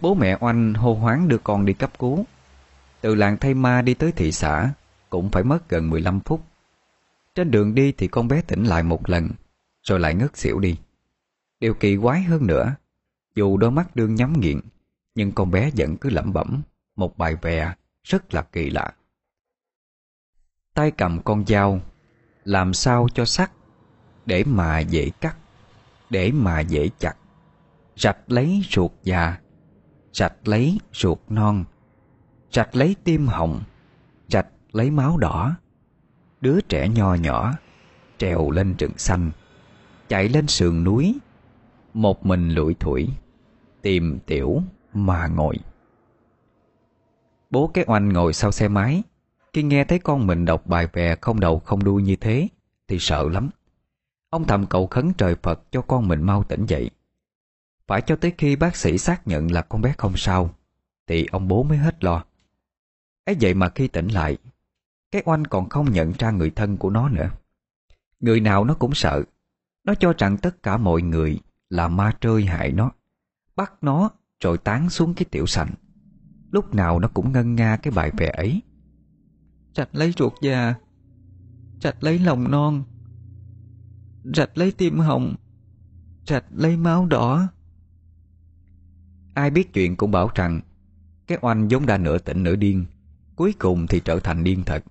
[0.00, 2.24] Bố mẹ Oanh hô hoáng đưa con đi cấp cứu.
[3.00, 4.70] Từ làng Thay Ma đi tới thị xã
[5.10, 6.42] cũng phải mất gần 15 phút.
[7.34, 9.30] Trên đường đi thì con bé tỉnh lại một lần,
[9.82, 10.78] Rồi lại ngất xỉu đi.
[11.60, 12.74] Điều kỳ quái hơn nữa,
[13.34, 14.60] Dù đôi mắt đương nhắm nghiện,
[15.14, 16.62] Nhưng con bé vẫn cứ lẩm bẩm
[16.96, 18.94] Một bài vè rất là kỳ lạ.
[20.74, 21.80] Tay cầm con dao,
[22.44, 23.52] Làm sao cho sắc,
[24.26, 25.36] Để mà dễ cắt,
[26.10, 27.16] Để mà dễ chặt.
[27.96, 29.38] Rạch lấy ruột già,
[30.12, 31.64] Rạch lấy ruột non,
[32.52, 33.62] Rạch lấy tim hồng
[34.72, 35.56] lấy máu đỏ.
[36.40, 37.52] Đứa trẻ nho nhỏ
[38.18, 39.30] Trèo lên rừng xanh,
[40.08, 41.18] Chạy lên sườn núi,
[41.94, 43.08] Một mình lủi thủi,
[43.82, 44.62] Tìm tiểu
[44.94, 45.56] mà ngồi.
[47.50, 49.02] Bố cái oanh ngồi sau xe máy,
[49.52, 52.48] Khi nghe thấy con mình đọc bài vè không đầu không đuôi như thế
[52.88, 53.50] Thì sợ lắm.
[54.30, 56.90] Ông thầm cầu khấn trời Phật cho con mình mau tỉnh dậy.
[57.86, 60.50] Phải cho tới khi bác sĩ xác nhận là con bé không sao
[61.06, 62.24] Thì ông bố mới hết lo.
[63.24, 64.38] Ấy vậy mà khi tỉnh lại
[65.12, 67.30] cái oanh còn không nhận ra người thân của nó nữa.
[68.20, 69.22] Người nào nó cũng sợ.
[69.84, 72.90] Nó cho rằng tất cả mọi người là ma trơi hại nó.
[73.56, 75.70] Bắt nó rồi tán xuống cái tiểu sành.
[76.50, 78.62] Lúc nào nó cũng ngân nga cái bài vè ấy.
[79.74, 80.74] Rạch lấy ruột già.
[81.80, 82.82] Rạch lấy lòng non.
[84.24, 85.34] Rạch lấy tim hồng.
[86.26, 87.48] Rạch lấy máu đỏ.
[89.34, 90.60] Ai biết chuyện cũng bảo rằng
[91.26, 92.84] Cái oanh vốn đã nửa tỉnh nửa điên
[93.36, 94.84] Cuối cùng thì trở thành điên thật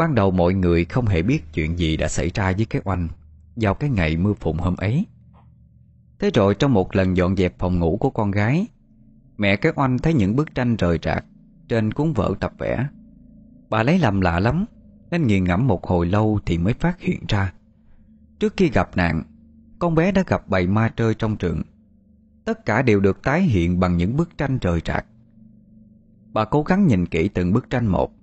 [0.00, 3.08] Ban đầu mọi người không hề biết chuyện gì đã xảy ra với cái oanh
[3.56, 5.06] Vào cái ngày mưa phùn hôm ấy.
[6.18, 8.66] Thế rồi trong một lần dọn dẹp phòng ngủ của con gái,
[9.38, 11.24] Mẹ cái oanh thấy những bức tranh rời rạc
[11.68, 12.86] Trên cuốn vở tập vẽ.
[13.70, 14.64] Bà lấy làm lạ lắm,
[15.10, 17.52] Nên nghiền ngẫm một hồi lâu thì mới phát hiện ra.
[18.38, 19.22] Trước khi gặp nạn,
[19.78, 21.62] Con bé đã gặp bầy ma trơi trong trường
[22.44, 25.06] Tất cả đều được tái hiện bằng những bức tranh rời rạc.
[26.32, 28.19] Bà cố gắng nhìn kỹ từng bức tranh một.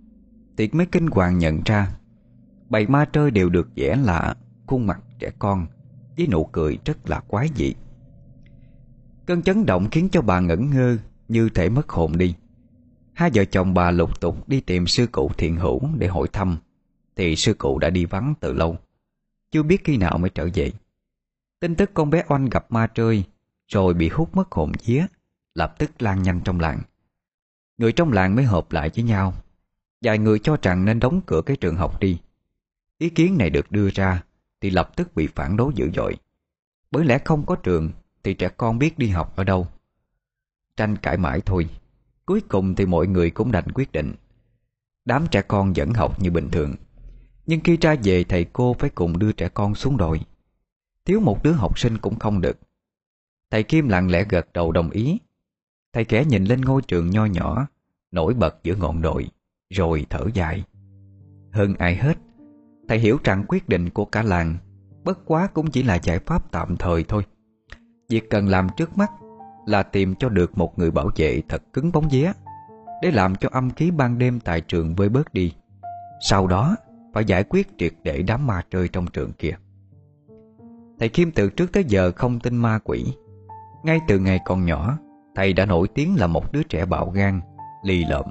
[0.58, 1.91] Thì mới kinh hoàng nhận ra.
[2.70, 4.36] Bầy ma trơi đều được vẽ lạ,
[4.67, 5.67] Khuôn mặt trẻ con,
[6.17, 7.74] Với nụ cười rất là quái dị.
[9.26, 12.36] Cơn chấn động khiến cho bà ngẩn ngơ, Như thể mất hồn đi.
[13.13, 16.58] Hai vợ chồng bà lục tục đi tìm sư cụ thiện hữu để hỏi thăm,
[17.15, 18.78] Thì sư cụ đã đi vắng từ lâu.
[19.52, 20.72] Chưa biết khi nào mới trở về.
[21.60, 23.24] Tin tức con bé Oanh gặp ma trơi,
[23.67, 25.06] Rồi bị hút mất hồn vía,
[25.54, 26.80] Lập tức lan nhanh trong làng.
[27.78, 29.34] Người trong làng mới hợp lại với nhau.
[30.01, 32.19] Vài người cho rằng nên đóng cửa cái trường học đi.
[32.97, 34.23] Ý kiến này được đưa ra
[34.62, 36.17] Thì lập tức bị phản đối dữ dội.
[36.91, 37.91] Bởi lẽ không có trường
[38.23, 39.67] Thì trẻ con biết đi học ở đâu.
[40.77, 41.69] Tranh cãi mãi thôi.
[42.25, 44.13] Cuối cùng thì mọi người cũng đành quyết định.
[45.05, 46.75] Đám trẻ con vẫn học như bình thường.
[47.45, 50.21] Nhưng khi ra về, thầy cô phải cùng đưa trẻ con xuống đồi.
[51.05, 52.57] Thiếu một đứa học sinh cũng không được.
[53.51, 55.19] Thầy Kim lặng lẽ gật đầu đồng ý.
[55.93, 57.67] Thầy kẻ nhìn lên ngôi trường nho nhỏ,
[58.12, 59.29] Nổi bật giữa ngọn đồi.
[59.69, 60.63] Rồi thở dài.
[61.51, 62.17] Hơn ai hết,
[62.88, 64.58] Thầy hiểu rằng quyết định của cả làng
[65.03, 67.23] Bất quá cũng chỉ là giải pháp tạm thời thôi.
[68.10, 69.12] Việc cần làm trước mắt
[69.65, 72.32] Là tìm cho được một người bảo vệ thật cứng bóng vía,
[73.01, 75.53] Để làm cho âm khí ban đêm tại trường vơi bớt đi.
[76.21, 76.75] Sau đó,
[77.13, 79.53] Phải giải quyết triệt để đám ma chơi trong trường kia.
[80.99, 83.06] Thầy Kim từ trước tới giờ không tin ma quỷ.
[83.84, 84.97] Ngay từ ngày còn nhỏ,
[85.36, 87.41] Thầy đã nổi tiếng là một đứa trẻ bạo gan,
[87.84, 88.25] Lì lợm.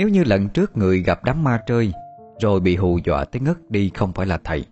[0.00, 1.92] Nếu như lần trước người gặp đám ma chơi,
[2.40, 4.64] Rồi bị hù dọa tới ngất đi không phải là thầy,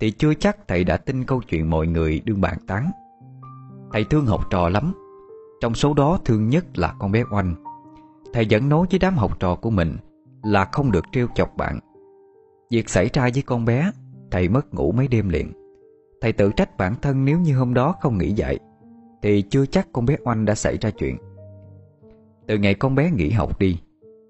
[0.00, 2.90] Thì chưa chắc thầy đã tin câu chuyện mọi người đương bàn tán.
[3.92, 4.94] Thầy thương học trò lắm.
[5.60, 7.54] Trong số đó thương nhất là con bé Oanh.
[8.32, 9.96] Thầy vẫn nói với đám học trò của mình
[10.42, 11.78] Là không được trêu chọc bạn.
[12.70, 13.90] Việc xảy ra với con bé,
[14.30, 15.52] Thầy mất ngủ mấy đêm liền.
[16.20, 18.58] Thầy tự trách bản thân nếu như hôm đó không nghỉ dậy,
[19.22, 21.16] Thì chưa chắc con bé Oanh đã xảy ra chuyện.
[22.46, 23.78] Từ ngày con bé nghỉ học đi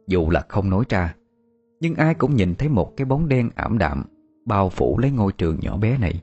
[0.09, 1.15] dù là không nói ra,
[1.81, 4.05] Nhưng ai cũng nhìn thấy một cái bóng đen ảm đạm
[4.45, 6.23] Bao phủ lấy ngôi trường nhỏ bé này.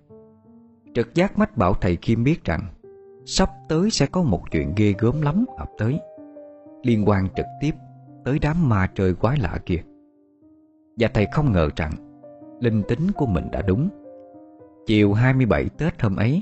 [0.94, 2.62] Trực giác mách bảo thầy Kim biết rằng,
[3.26, 6.00] Sắp tới sẽ có một chuyện ghê gớm lắm ập tới,
[6.84, 7.72] Liên quan trực tiếp
[8.26, 9.84] tới đám ma trời quái lạ kia.
[10.98, 11.92] Và thầy không ngờ rằng,
[12.60, 13.90] Linh tính của mình đã đúng.
[14.86, 16.42] Chiều 27 Tết hôm ấy,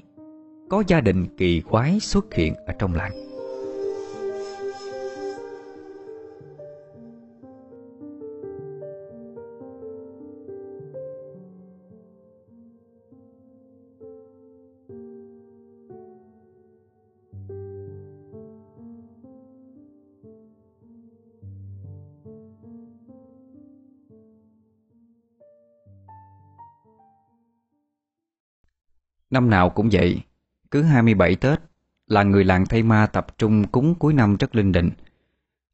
[0.69, 3.32] Có gia đình kỳ quái xuất hiện ở trong làng.
[29.33, 30.21] Năm nào cũng vậy,
[30.71, 31.59] Cứ 27 Tết
[32.07, 34.89] Là người làng Tây Ma tập trung cúng cuối năm rất linh đình.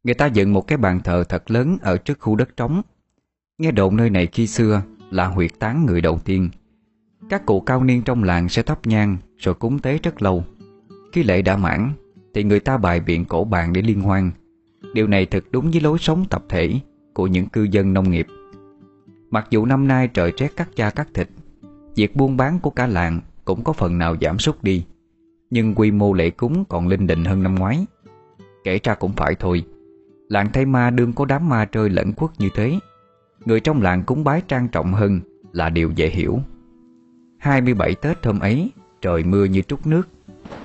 [0.04, 2.82] Người ta dựng một cái bàn thờ thật lớn Ở trước khu đất trống.
[3.58, 6.50] Nghe đồn nơi này khi xưa Là huyệt tán người đầu tiên.
[7.30, 10.43] Các cụ cao niên trong làng sẽ thắp nhang Rồi cúng tế rất lâu.
[11.13, 11.93] Khi lễ đã mãn,
[12.34, 14.32] Thì người ta bài biện cổ bàn để liên hoan.
[14.93, 16.74] Điều này thật đúng với lối sống tập thể
[17.13, 18.28] Của những cư dân nông nghiệp.
[19.30, 21.30] Mặc dù năm nay trời rét cắt da cắt thịt,
[21.95, 24.85] Việc buôn bán của cả làng cũng có phần nào giảm sút đi.
[25.49, 27.85] Nhưng quy mô lễ cúng còn linh đình hơn năm ngoái.
[28.63, 29.63] Kể ra cũng phải thôi.
[30.27, 32.79] Làng thay Ma đương có đám ma trơi lẫn quất như thế.
[33.45, 36.39] Người trong làng cúng bái trang trọng hơn là điều dễ hiểu.
[37.38, 40.07] 27 Tết hôm ấy, Trời mưa như trút nước.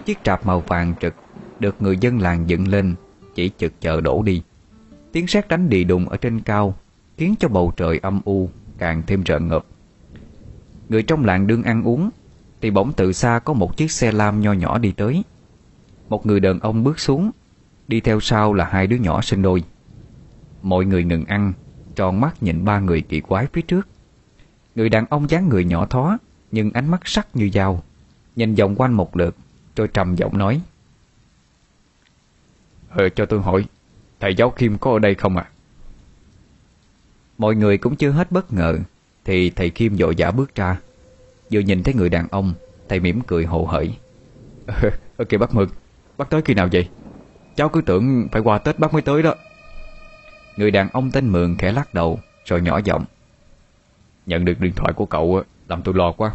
[0.05, 1.15] Chiếc trạp màu vàng trực
[1.61, 2.95] Được người dân làng dựng lên,
[3.35, 4.43] Chỉ chực chờ đổ đi.
[5.13, 6.77] Tiếng sét đánh đi đùng ở trên cao
[7.17, 9.67] Khiến cho bầu trời âm u, Càng thêm rợn ngợp.
[10.89, 12.11] Người trong làng đương ăn uống
[12.65, 15.25] thì bỗng từ xa có một chiếc xe lam nho nhỏ đi tới.
[16.09, 17.31] Một người đàn ông bước xuống,
[17.89, 19.63] Đi theo sau là hai đứa nhỏ sinh đôi.
[20.63, 21.53] Mọi người ngừng ăn,
[21.95, 23.89] Tròn mắt nhìn ba người kỳ quái phía trước.
[24.75, 26.19] Người đàn ông dáng người nhỏ thó,
[26.51, 27.83] Nhưng ánh mắt sắc như dao,
[28.37, 29.37] Nhìn vòng quanh một lượt,
[29.77, 30.61] Rồi trầm giọng nói.
[32.91, 33.65] Ờ cho tôi hỏi,
[34.21, 35.49] Thầy giáo Kim có ở đây không ạ?
[37.39, 38.79] Mọi người cũng chưa hết bất ngờ,
[39.25, 40.77] Thì thầy Kim vội vã bước ra.
[41.55, 42.55] Vừa nhìn thấy người đàn ông
[42.89, 43.95] Thầy mỉm cười hồ hởi.
[45.17, 45.69] Ờ kìa bác Mực,
[46.19, 46.89] Bác tới khi nào vậy?
[47.57, 49.35] Cháu cứ tưởng phải qua Tết bác mới tới đó.
[50.57, 53.05] Người đàn ông tên Mường khẽ lắc đầu, Rồi nhỏ giọng.
[54.27, 56.33] Nhận được điện thoại của cậu Làm tôi lo quá.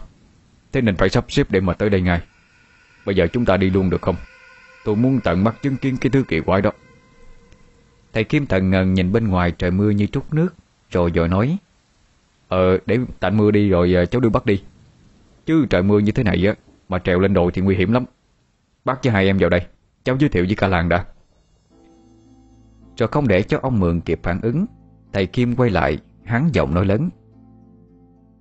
[0.71, 2.21] Thế nên phải sắp xếp để mà tới đây ngay.
[3.05, 4.15] Bây giờ chúng ta đi luôn được không?
[4.85, 6.71] Tôi muốn tận mắt chứng kiến cái thứ kỳ quái đó.
[8.13, 10.53] Thầy Kim thần ngần nhìn bên ngoài trời mưa như trút nước,
[10.91, 11.57] Rồi rồi nói.
[12.47, 14.61] Ờ để tạnh mưa đi rồi ờ, cháu đưa bắt đi.
[15.49, 16.55] Chứ trời mưa như thế này á
[16.89, 18.05] Mà trèo lên đồi thì nguy hiểm lắm.
[18.85, 19.61] Bác với hai em vào đây
[20.03, 21.05] Cháu giới thiệu với cả làng đã.
[22.97, 24.65] Rồi không để cho ông Mượn kịp phản ứng
[25.13, 27.09] Thầy Kim quay lại Hắn giọng nói lớn.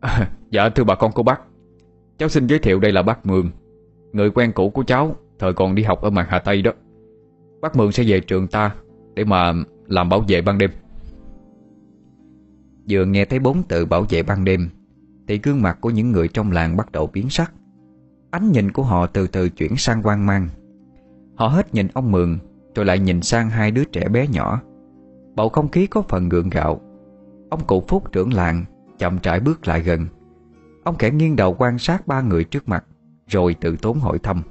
[0.01, 1.41] À, Dạ thưa bà con cô bác.
[2.19, 3.51] Cháu xin giới thiệu đây là bác Mường
[4.13, 6.73] Người quen cũ của cháu Thời còn đi học ở màn Hà Tây đó.
[7.61, 8.75] Bác Mường sẽ về trường ta
[9.15, 9.53] Để mà
[9.87, 10.71] làm bảo vệ ban đêm.
[12.89, 14.69] Vừa nghe thấy bốn từ bảo vệ ban đêm
[15.29, 17.53] thì gương mặt của những người trong làng bắt đầu biến sắc.
[18.31, 20.49] Ánh nhìn của họ từ từ chuyển sang quan mang.
[21.35, 22.39] Họ hết nhìn ông Mường
[22.75, 24.63] Rồi lại nhìn sang hai đứa trẻ bé nhỏ.
[25.35, 26.81] Bầu không khí có phần gượng gạo.
[27.51, 28.65] Ông cụ Phúc trưởng làng
[28.99, 30.07] Chậm rãi bước lại gần.
[30.85, 32.85] Ông kẻ nghiêng đầu quan sát ba người trước mặt
[33.27, 34.43] Rồi tự tốn hỏi thăm.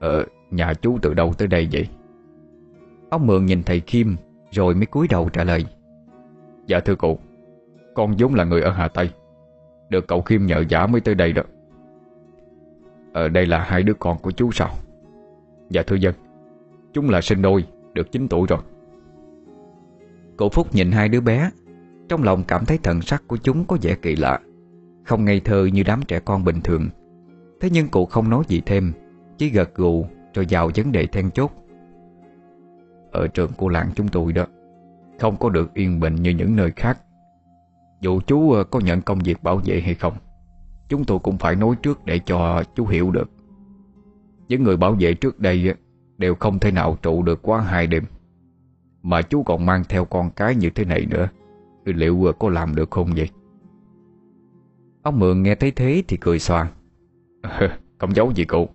[0.00, 1.88] Ờ, nhà chú từ đâu tới đây vậy?
[3.10, 4.16] Ông Mường nhìn thầy Kim
[4.50, 5.66] Rồi mới cúi đầu trả lời.
[6.66, 7.18] Dạ thưa cụ
[7.94, 9.10] con vốn là người ở Hà Tây.
[9.88, 11.42] Được cậu Kim nhờ giả mới tới đây đó.
[13.12, 14.70] Ở đây là hai đứa con của chú sao
[15.70, 16.14] Dạ thưa dân,
[16.92, 18.58] Chúng là sinh đôi, Được 9 tuổi rồi.
[20.36, 21.50] Cụ Phúc nhìn hai đứa bé,
[22.08, 24.40] Trong lòng cảm thấy thần sắc của chúng có vẻ kỳ lạ,
[25.04, 26.88] Không ngây thơ như đám trẻ con bình thường.
[27.60, 28.92] Thế nhưng cụ không nói gì thêm,
[29.38, 31.52] Chỉ gật gù rồi vào vấn đề then chốt.
[33.12, 34.46] Ở trường của làng chúng tôi đó,
[35.20, 36.98] Không có được yên bình như những nơi khác.
[38.04, 40.14] Dù chú ờ, có nhận công việc bảo vệ hay không,
[40.88, 43.30] Chúng tôi cũng phải nói trước để cho chú hiểu được.
[44.48, 45.74] Những người bảo vệ trước đây ờ,
[46.18, 48.04] Đều không thể nào trụ được quá hai đêm.
[49.02, 51.28] Mà chú còn mang theo con cái như thế này nữa
[51.84, 53.28] Liệu ờ, có làm được không vậy?
[55.02, 56.66] Ông Mượn nghe thấy thế thì cười xoan
[57.98, 58.68] Không giấu gì cụ.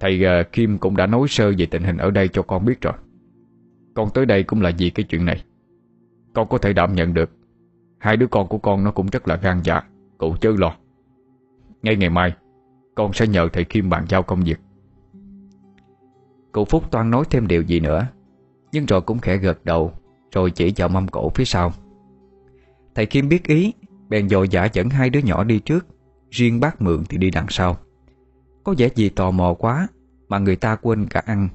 [0.00, 0.20] Thầy
[0.52, 2.94] Kim cũng đã nói sơ về tình hình ở đây cho con biết rồi.
[3.94, 5.44] Con tới đây cũng là vì cái chuyện này.
[6.34, 7.30] Con có thể đảm nhận được
[8.00, 9.82] Hai đứa con của con nó cũng rất là gan dạ
[10.18, 10.76] Cụ chớ lo.
[11.82, 12.32] Ngay ngày mai,
[12.94, 14.60] Con sẽ nhờ thầy Kim bàn giao công việc.
[16.52, 18.06] Cụ Phúc toan nói thêm điều gì nữa,
[18.72, 19.92] Nhưng rồi cũng khẽ gật đầu,
[20.32, 21.72] Rồi chỉ vào mâm cổ phía sau.
[22.94, 23.72] Thầy Kim biết ý,
[24.08, 25.86] Bèn dội giả dẫn hai đứa nhỏ đi trước,
[26.30, 27.76] Riêng bác Mượn thì đi đằng sau.
[28.64, 29.88] Có vẻ gì tò mò quá
[30.28, 31.48] Mà người ta quên cả ăn.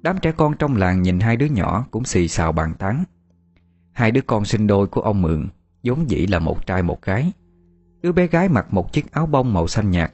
[0.00, 3.04] Đám trẻ con trong làng nhìn hai đứa nhỏ Cũng xì xào bàn tán.
[3.92, 5.48] Hai đứa con sinh đôi của ông Mượn
[5.84, 7.32] vốn dĩ là một trai một gái.
[8.02, 10.12] Đứa bé gái mặc một chiếc áo bông màu xanh nhạt.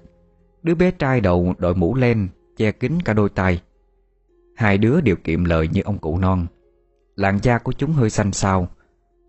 [0.63, 3.63] Đứa bé trai đầu đội mũ len, Che kín cả đôi tay
[4.57, 6.47] Hai đứa đều kiệm lời như ông cụ non.
[7.17, 8.69] Làn da của chúng hơi xanh xao,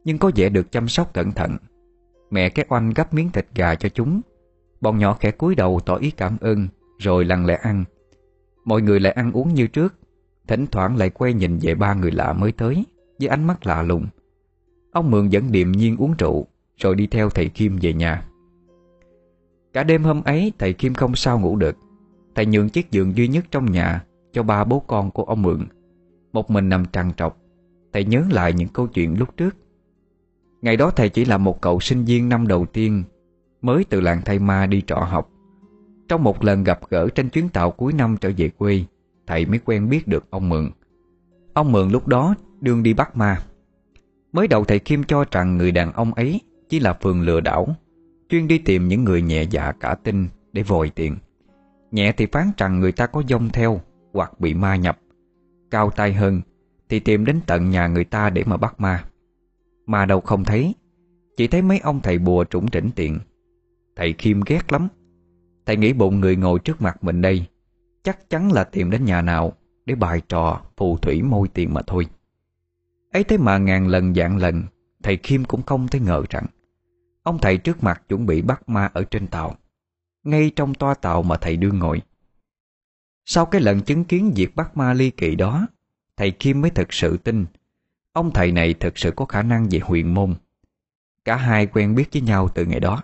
[0.03, 1.57] Nhưng có vẻ được chăm sóc cẩn thận.
[2.29, 4.21] Mẹ các oanh gấp miếng thịt gà cho chúng.
[4.81, 7.83] Bọn nhỏ khẽ cúi đầu tỏ ý cảm ơn, Rồi lặng lẽ ăn.
[8.65, 9.93] Mọi người lại ăn uống như trước.
[10.47, 12.85] Thỉnh thoảng lại quay nhìn về ba người lạ mới tới,
[13.19, 14.07] Với ánh mắt lạ lùng.
[14.91, 16.47] Ông Mượn vẫn điềm nhiên uống rượu,
[16.77, 18.25] Rồi đi theo thầy Kim về nhà.
[19.73, 21.77] Cả đêm hôm ấy, thầy Kim không sao ngủ được.
[22.35, 25.65] Thầy nhường chiếc giường duy nhất trong nhà Cho ba bố con của ông Mượn.
[26.33, 27.37] Một mình nằm trằn trọc,
[27.93, 29.55] Thầy nhớ lại những câu chuyện lúc trước.
[30.61, 33.03] Ngày đó thầy chỉ là một cậu sinh viên năm đầu tiên,
[33.61, 35.29] Mới từ làng Thay Ma đi trọ học.
[36.07, 38.83] Trong một lần gặp gỡ trên chuyến tàu cuối năm trở về quê,
[39.27, 40.69] Thầy mới quen biết được ông Mượn.
[41.53, 43.41] Ông Mượn lúc đó đương đi bắt ma.
[44.31, 47.75] Mới đầu thầy Kim cho rằng người đàn ông ấy Chỉ là phường lừa đảo,
[48.29, 51.15] Chuyên đi tìm những người nhẹ dạ cả tin Để vòi tiền.
[51.91, 53.81] Nhẹ thì phán rằng người ta có dông theo
[54.13, 54.99] Hoặc bị ma nhập.
[55.71, 56.41] Cao tay hơn
[56.89, 59.03] Thì tìm đến tận nhà người ta để mà bắt ma.
[59.85, 60.75] Mà đâu không thấy,
[61.37, 63.19] Chỉ thấy mấy ông thầy bùa trũng trĩnh tiền.
[63.95, 64.87] Thầy Kim ghét lắm.
[65.65, 67.45] Thầy nghĩ bụng người ngồi trước mặt mình đây,
[68.03, 69.53] Chắc chắn là tìm đến nhà nào
[69.85, 72.07] Để bài trò phù thủy môi tiền mà thôi
[73.11, 74.63] ấy thế mà ngàn lần dạng lần,
[75.03, 76.45] Thầy Kim cũng không thể ngờ rằng,
[77.23, 79.55] Ông thầy trước mặt chuẩn bị bắt ma ở trên tàu,
[80.23, 82.01] Ngay trong toa tàu mà thầy đương ngồi.
[83.25, 85.67] Sau cái lần chứng kiến việc bắt ma ly kỳ đó,
[86.17, 87.45] Thầy Kim mới thực sự tin,
[88.13, 90.35] Ông thầy này thực sự có khả năng về huyền môn.
[91.25, 93.03] Cả hai quen biết với nhau từ ngày đó.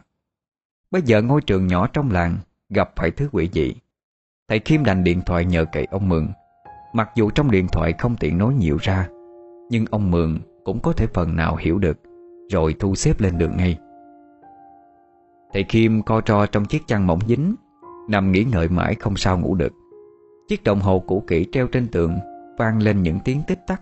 [0.92, 2.38] Bây giờ ngôi trường nhỏ trong làng
[2.70, 3.74] Gặp phải thứ quỷ dị.
[4.48, 6.28] Thầy Kim đành điện thoại nhờ cậy ông Mượn
[6.94, 9.08] Mặc dù trong điện thoại không tiện nói nhiều ra
[9.70, 11.98] nhưng ông Mượn cũng có thể phần nào hiểu được,
[12.52, 13.78] Rồi thu xếp lên đường ngay.
[15.54, 17.56] Thầy Kim co tro trong chiếc chăn mỏng dính,
[18.10, 19.74] Nằm nghỉ ngợi mãi không sao ngủ được.
[20.48, 22.16] Chiếc đồng hồ cũ kỹ treo trên tường,
[22.58, 23.82] Vang lên những tiếng tích tắc.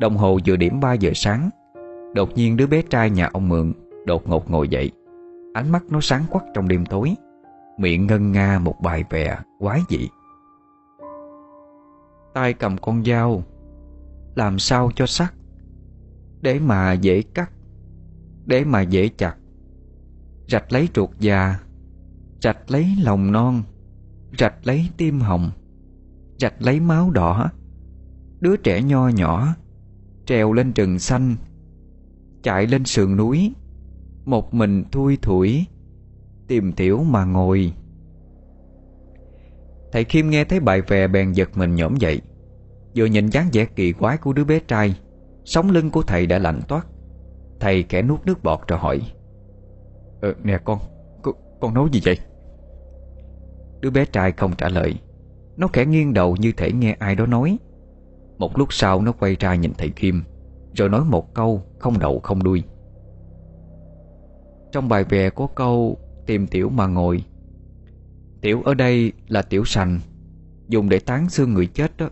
[0.00, 1.50] Đồng hồ vừa điểm 3 giờ sáng,
[2.14, 3.72] Đột nhiên đứa bé trai nhà ông Mượn
[4.04, 4.90] Đột ngột ngồi dậy.
[5.54, 7.14] Ánh mắt nó sáng quắc trong đêm tối,
[7.78, 10.08] Miệng ngân nga một bài vè quái dị.
[12.34, 13.42] Tay cầm con dao
[14.34, 15.34] làm sao cho sắc,
[16.40, 17.52] Để mà dễ cắt,
[18.46, 19.36] Để mà dễ chặt.
[20.48, 21.58] Rạch lấy ruột già,
[22.42, 23.62] Rạch lấy lòng non,
[24.38, 25.50] Rạch lấy tim hồng,
[26.38, 27.50] Rạch lấy máu đỏ.
[28.40, 29.54] Đứa trẻ nho nhỏ
[30.26, 31.36] Trèo lên rừng xanh,
[32.42, 33.52] Chạy lên sườn núi,
[34.24, 35.66] Một mình thui thủi,
[36.48, 37.72] Tìm tiểu mà ngồi.
[39.92, 42.20] Thầy Kim nghe thấy bài về bèn giật mình nhổm dậy.
[42.96, 44.94] Vừa nhìn dáng vẻ kỳ quái của đứa bé trai
[45.44, 46.86] Sống lưng của thầy đã lạnh toát.
[47.60, 49.00] Thầy kẻ nuốt nước bọt rồi hỏi
[50.20, 50.78] Ờ nè con
[51.22, 52.18] Con, con nói gì vậy?
[53.80, 54.94] Đứa bé trai không trả lời.
[55.56, 57.58] Nó khẽ nghiêng đầu như thể nghe ai đó nói.
[58.38, 60.22] Một lúc sau nó quay ra nhìn thầy Kim
[60.74, 62.62] Rồi nói một câu không đầu không đuôi.
[64.72, 67.24] Trong bài vè có câu Tìm tiểu mà ngồi
[68.40, 70.00] Tiểu ở đây là tiểu sành
[70.68, 72.10] Dùng để tán xương người chết đó.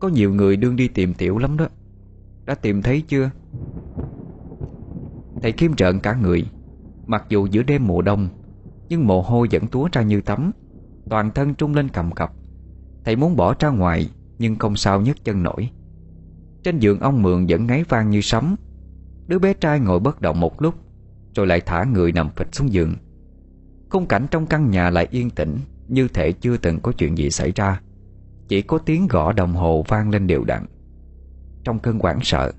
[0.00, 1.68] Có nhiều người đương đi tìm tiểu lắm đó.
[2.46, 3.30] Đã tìm thấy chưa?
[5.42, 6.46] Thầy Kim trợn cả người.
[7.06, 8.28] Mặc dù giữa đêm mùa đông,
[8.88, 10.50] Nhưng mồ hôi vẫn túa ra như tắm.
[11.10, 12.32] Toàn thân trung lên cầm cập.
[13.04, 15.70] Thầy muốn bỏ ra ngoài, Nhưng không sao nhấc chân nổi.
[16.62, 18.56] Trên giường ông Mượn vẫn ngáy vang như sấm.
[19.26, 20.74] Đứa bé trai ngồi bất động một lúc,
[21.34, 22.94] Rồi lại thả người nằm phịch xuống giường.
[23.90, 25.58] Khung cảnh trong căn nhà lại yên tĩnh,
[25.88, 27.80] Như thể chưa từng có chuyện gì xảy ra.
[28.50, 30.66] Chỉ có tiếng gõ đồng hồ vang lên đều đặn.
[31.64, 32.52] Trong cơn hoảng sợ,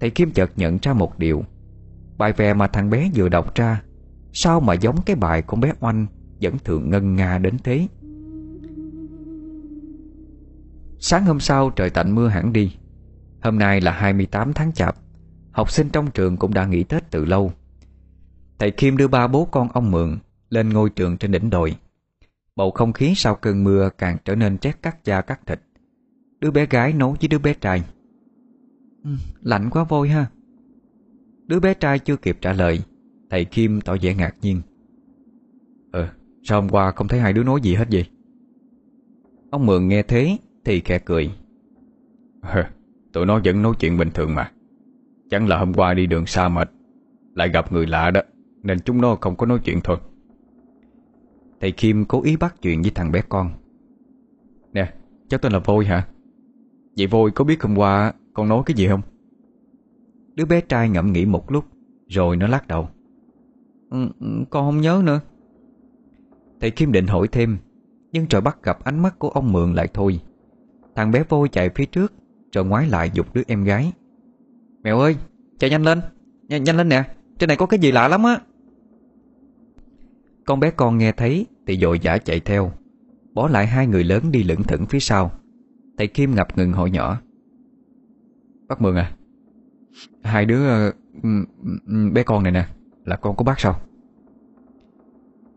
[0.00, 1.44] Thầy Kim chợt nhận ra một điều.
[2.18, 3.82] Bài vè mà thằng bé vừa đọc ra,
[4.32, 6.06] Sao mà giống cái bài con bé Oanh
[6.40, 7.88] Vẫn thường ngân nga đến thế?
[10.98, 12.76] Sáng hôm sau trời tạnh mưa hẳn đi.
[13.42, 14.96] Hôm nay là 28 tháng chạp,
[15.52, 17.52] Học sinh trong trường cũng đã nghỉ Tết từ lâu.
[18.58, 20.18] Thầy Kim đưa ba bố con ông Mượn
[20.50, 21.76] Lên ngôi trường trên đỉnh đồi.
[22.56, 25.60] Bầu không khí sau cơn mưa càng trở nên rét cắt da cắt thịt.
[26.40, 27.82] Đứa bé gái nấu với đứa bé trai.
[29.04, 29.10] Ừ,
[29.42, 30.26] Lạnh quá vôi ha.
[31.46, 32.80] Đứa bé trai chưa kịp trả lời
[33.30, 34.60] Thầy Kim tỏ vẻ ngạc nhiên.
[35.92, 36.08] Ờ,
[36.42, 38.04] sao hôm qua không thấy hai đứa nói gì hết vậy?
[39.50, 41.30] Ông Mượn nghe thế thì khẽ cười.
[42.42, 42.64] Hờ,
[43.12, 44.52] tụi nó vẫn nói chuyện bình thường mà.
[45.30, 46.70] Chẳng là hôm qua đi đường xa mệt
[47.34, 48.20] Lại gặp người lạ đó
[48.62, 49.98] Nên chúng nó không có nói chuyện thôi
[51.62, 53.50] Thầy Kim cố ý bắt chuyện với thằng bé con.
[54.72, 54.92] Nè,
[55.28, 56.06] cháu tên là Vôi hả?
[56.96, 59.00] Vậy Vôi có biết hôm qua con nói cái gì không?
[60.34, 61.64] Đứa bé trai ngẫm nghĩ một lúc
[62.08, 62.88] Rồi nó lắc đầu.
[63.90, 65.20] Ừ, ừ, Con không nhớ nữa.
[66.60, 67.58] Thầy Kim định hỏi thêm
[68.12, 70.20] Nhưng trời bắt gặp ánh mắt của ông Mượn lại thôi.
[70.94, 72.12] Thằng bé vôi chạy phía trước
[72.52, 73.92] Rồi ngoái lại dục đứa em gái.
[74.82, 75.16] Mèo ơi
[75.58, 76.00] chạy nhanh lên.
[76.48, 77.04] Nh Nhanh lên nè.
[77.38, 78.40] Trên này có cái gì lạ lắm á.
[80.44, 82.72] Con bé con nghe thấy thì dội dã chạy theo.
[83.34, 85.30] Bỏ lại hai người lớn đi lững thững phía sau.
[85.98, 87.20] Thầy Kim ngập ngừng hỏi nhỏ.
[88.68, 89.12] Bác Mượn à
[90.22, 90.92] Hai đứa ờ,
[92.12, 92.66] bé con này nè,
[93.04, 93.80] Là con của bác sao?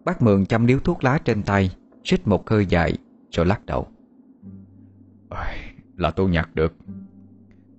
[0.05, 2.97] Bác Mượn chăm điếu thuốc lá trên tay, Xích một hơi dài,
[3.31, 3.87] Rồi lắc đầu.
[5.97, 6.73] Là tôi nhặt được.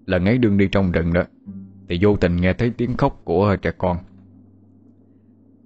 [0.07, 1.23] Lần ấy đương đi trong rừng đó,
[1.89, 3.97] Thì vô tình nghe thấy tiếng khóc của trẻ con.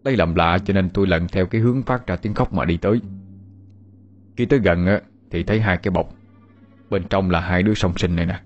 [0.04, 2.64] Lấy làm lạ cho nên tôi lần theo cái hướng phát ra tiếng khóc mà
[2.64, 3.00] đi tới.
[4.36, 6.14] Khi tới gần á, thì thấy hai cái bọc.
[6.90, 8.40] Bên trong là hai đứa song sinh này nè.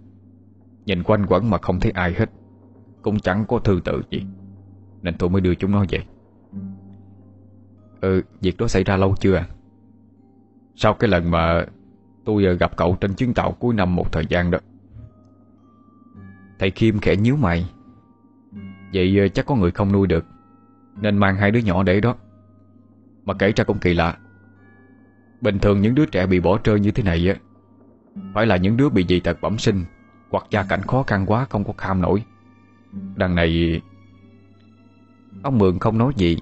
[0.87, 2.31] Nhìn quanh quẩn mà không thấy ai hết.
[3.03, 4.23] Cũng chẳng có thư tự gì.
[5.03, 5.99] Nên tôi mới đưa chúng nó về.
[8.01, 9.47] Ừ, việc đó xảy ra lâu chưa à?
[10.77, 11.67] Sau cái lần mà
[12.25, 14.59] tôi ờ, gặp cậu trên chuyến tàu cuối năm một thời gian đó.
[16.59, 17.71] Thầy Kim khẽ nhíu mày.
[18.93, 20.25] Vậy ờ, chắc có người không nuôi được.
[21.01, 22.15] Nên mang hai đứa nhỏ để đó.
[23.25, 24.17] Mà kể ra cũng kỳ lạ.
[25.41, 27.35] Bình thường những đứa trẻ bị bỏ rơi như thế này á,
[28.35, 29.85] Phải là những đứa bị dị tật bẩm sinh
[30.31, 32.25] Hoặc gia cảnh khó khăn quá không có kham nổi.
[33.17, 33.81] Đằng này,
[35.43, 36.39] Ông Mượn không nói gì.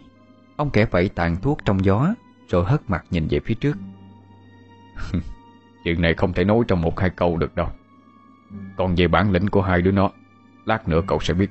[0.56, 2.14] Ông kẻ vẫy tàn thuốc trong gió,
[2.48, 3.76] Rồi hất mặt nhìn về phía trước.
[5.84, 7.68] Chuyện này không thể nói trong một hai câu được đâu.
[8.76, 10.10] Còn về bản lĩnh của hai đứa nó,
[10.64, 11.50] Lát nữa cậu sẽ biết.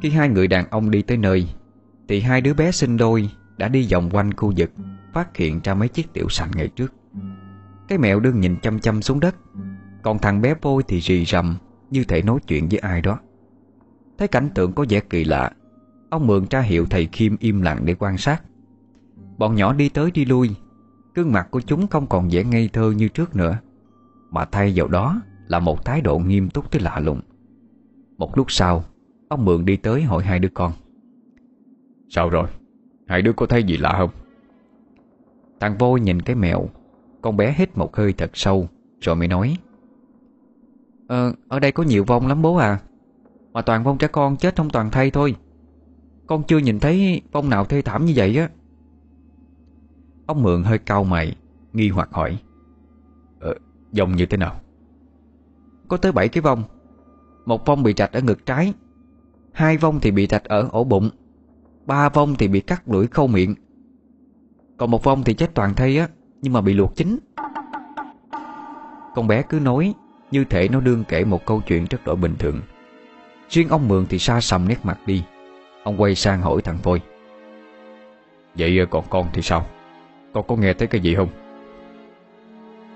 [0.00, 1.48] Khi hai người đàn ông đi tới nơi,
[2.08, 4.70] Thì hai đứa bé sinh đôi Đã đi vòng quanh khu vực,
[5.12, 6.94] Phát hiện ra mấy chiếc tiểu sành ngày trước.
[7.88, 9.36] Cái mẹo đương nhìn chăm chăm xuống đất,
[10.02, 11.56] Còn thằng bé vôi thì rì rầm
[11.90, 13.18] Như thể nói chuyện với ai đó.
[14.18, 15.50] Thấy cảnh tượng có vẻ kỳ lạ,
[16.10, 18.42] Ông mượn tra hiệu thầy Kim im lặng để quan sát.
[19.38, 20.50] Bọn nhỏ đi tới đi lui,
[21.14, 23.58] Gương mặt của chúng không còn vẻ ngây thơ như trước nữa,
[24.30, 27.20] Mà thay vào đó Là một thái độ nghiêm túc tới lạ lùng.
[28.18, 28.84] Một lúc sau
[29.28, 30.72] Ông Mượn đi tới hỏi hai đứa con.
[32.08, 32.48] Sao rồi?
[33.06, 34.10] Hai đứa có thấy gì lạ không?
[35.60, 36.68] Thằng vô nhìn cái mèo
[37.22, 38.68] Con bé hít một hơi thật sâu
[39.00, 39.56] Rồi mới nói.
[41.06, 42.80] Ờ, ở đây có nhiều vong lắm bố à.
[43.52, 45.36] Mà toàn vong trẻ con chết không toàn thay thôi.
[46.26, 48.48] Con chưa nhìn thấy vong nào thê thảm như vậy á.
[50.26, 51.36] Ông Mượn hơi cau mày
[51.72, 52.38] Nghi hoặc hỏi.
[53.40, 53.54] Ờ,
[53.98, 54.60] Vong như thế nào?
[55.88, 56.62] Có tới 7 cái vong.
[57.46, 58.72] Một vong bị trạch ở ngực trái
[59.56, 61.10] Hai vong thì bị trạch ở ổ bụng,
[61.86, 63.54] Ba vong thì bị cắt lưỡi khâu miệng.
[64.76, 66.08] Còn một vong thì chết toàn thây á,
[66.42, 67.18] Nhưng mà bị luộc chín.
[69.14, 69.94] Con bé cứ nói
[70.30, 72.60] Như thể nó đương kể một câu chuyện rất đổi bình thường.
[73.48, 75.22] Riêng ông Mượn thì xa sầm nét mặt đi.
[75.82, 77.00] Ông quay sang hỏi thằng Phôi
[78.54, 79.66] Vậy còn con thì sao?
[80.32, 81.28] Con có nghe thấy cái gì không?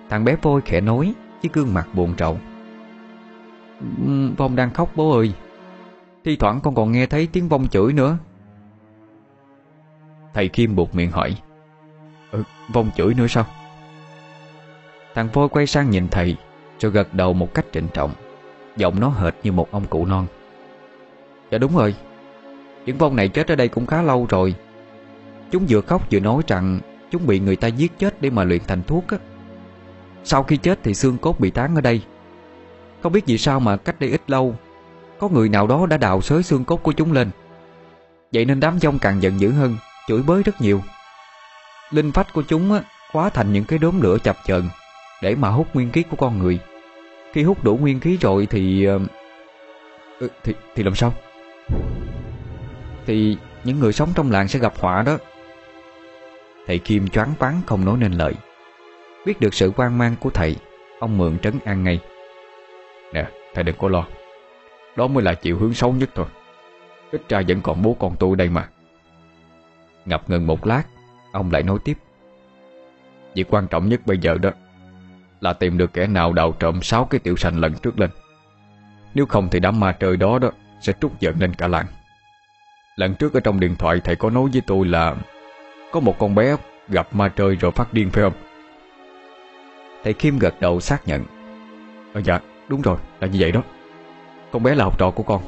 [0.09, 2.39] Thằng bé Phôi khẽ nói Với gương mặt buồn trầu.
[4.07, 5.33] Ừ, vong đang khóc bố ơi.
[6.25, 8.19] Thi thoảng con còn nghe thấy tiếng vong chửi nữa.
[10.35, 11.37] Thầy Kim buộc miệng hỏi
[12.31, 12.43] Ừ,
[12.73, 13.47] vong chửi nữa sao?
[15.15, 16.37] Thằng Phôi quay sang nhìn thầy
[16.81, 18.13] Rồi gật đầu một cách trịnh trọng.
[18.77, 20.27] Giọng nó hệt như một ông cụ non.
[21.51, 21.95] Dạ đúng rồi
[22.87, 24.55] Những vong này chết ở đây cũng khá lâu rồi.
[25.51, 28.61] Chúng vừa khóc vừa nói rằng Chúng bị người ta giết chết để mà luyện
[28.67, 29.19] thành thuốc á.
[30.25, 32.03] Sau khi chết thì xương cốt bị tán ở đây.
[33.03, 34.55] Không biết vì sao mà cách đây ít lâu
[35.21, 37.31] có người nào đó đã đào xới xương cốt của chúng lên.
[38.33, 39.77] Vậy nên đám dông càng giận dữ hơn
[40.09, 40.81] Chửi bới rất nhiều.
[41.91, 44.69] Linh phách của chúng á, hóa thành những cái đốm lửa chập chờn
[45.23, 46.59] Để mà hút nguyên khí của con người.
[47.33, 49.01] Khi hút đủ nguyên khí rồi thì ờ,
[50.21, 51.13] ừ, Thì thì làm sao?
[53.07, 55.19] Thì những người sống trong làng sẽ gặp họa đó.
[56.67, 58.35] Thầy Kim choáng váng không nói nên lời.
[59.27, 60.57] Biết được sự quan mang của thầy
[61.01, 62.01] Ông Mượn trấn an ngay.
[63.13, 64.07] Nè thầy đừng có lo.
[64.97, 66.27] Đó mới là chịu hướng xấu nhất thôi.
[67.11, 68.69] Ít ra vẫn còn bố con tôi đây mà.
[70.05, 70.83] Ngập ngừng một lát,
[71.33, 71.99] Ông lại nói tiếp.
[73.35, 74.51] Việc quan trọng nhất bây giờ đó
[75.41, 78.11] Là tìm được kẻ nào đào trộm sáu cái tiểu sành lần trước lên.
[79.15, 81.87] Nếu không thì đám ma trời đó đó Sẽ trút giận lên cả làng.
[82.97, 85.17] Lần trước ở trong điện thoại thầy có nói với tôi là
[85.93, 86.57] Có một con bé
[86.89, 88.33] gặp ma trời rồi phát điên phải không?
[90.05, 91.25] Thầy Kim gật đầu xác nhận.
[92.13, 93.63] Ờ dạ đúng rồi, là như vậy đó.
[94.53, 95.43] Con bé là học trò của con.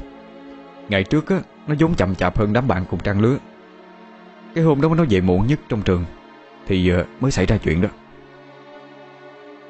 [0.89, 3.37] Ngày trước á, Nó vốn chậm chạp hơn đám bạn cùng trang lứa.
[4.55, 6.05] Cái hôm đó nó về muộn nhất trong trường,
[6.67, 7.89] Thì giờ mới xảy ra chuyện đó.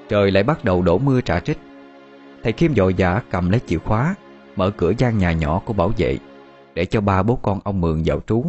[0.10, 1.58] Trời lại bắt đầu đổ mưa trả trích.
[2.44, 4.16] Thầy Kim dội vã cầm lấy chìa khóa,
[4.56, 6.18] Mở cửa gian nhà nhỏ của bảo vệ,
[6.74, 8.46] Để cho ba bố con ông Mượn vào trú.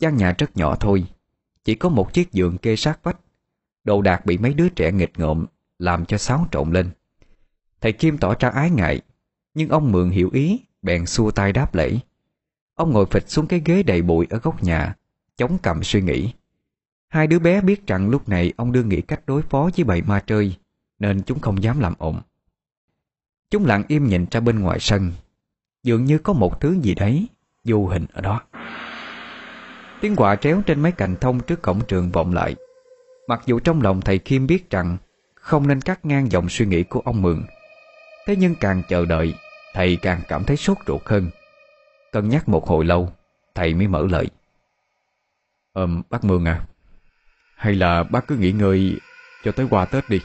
[0.00, 1.04] Gian nhà rất nhỏ thôi,
[1.64, 3.16] Chỉ có một chiếc giường kê sát vách.
[3.84, 5.46] Đồ đạc bị mấy đứa trẻ nghịch ngợm,
[5.78, 6.90] Làm cho xáo trộn lên.
[7.80, 9.00] Thầy Kim tỏ ra ái ngại
[9.54, 11.98] nhưng ông Mượn hiểu ý, Bèn xua tay đáp lễ.
[12.74, 14.94] Ông ngồi phịch xuống cái ghế đầy bụi ở góc nhà,
[15.36, 16.32] Chống cầm suy nghĩ.
[17.08, 20.02] Hai đứa bé biết rằng lúc này ông đưa nghĩ cách đối phó với bầy
[20.02, 20.56] ma chơi
[20.98, 22.20] Nên chúng không dám làm ồn.
[23.50, 25.12] Chúng lặng im nhìn ra bên ngoài sân.
[25.82, 27.26] Dường như có một thứ gì đấy,
[27.64, 28.42] Vô hình ở đó.
[30.00, 32.56] Tiếng quạ tréo trên mấy cành thông trước cổng trường vọng lại.
[33.28, 34.96] Mặc dù trong lòng thầy Kim biết rằng
[35.34, 37.42] Không nên cắt ngang dòng suy nghĩ của ông Mượn
[38.26, 39.34] Thế nhưng càng chờ đợi
[39.74, 41.30] Thầy càng cảm thấy sốt ruột hơn.
[42.12, 43.12] Cân nhắc một hồi lâu,
[43.54, 44.26] Thầy mới mở lời.
[45.72, 46.64] Ờm, bác mương à
[47.56, 49.00] Hay là bác cứ nghỉ ngơi
[49.44, 50.20] Cho tới qua Tết đi.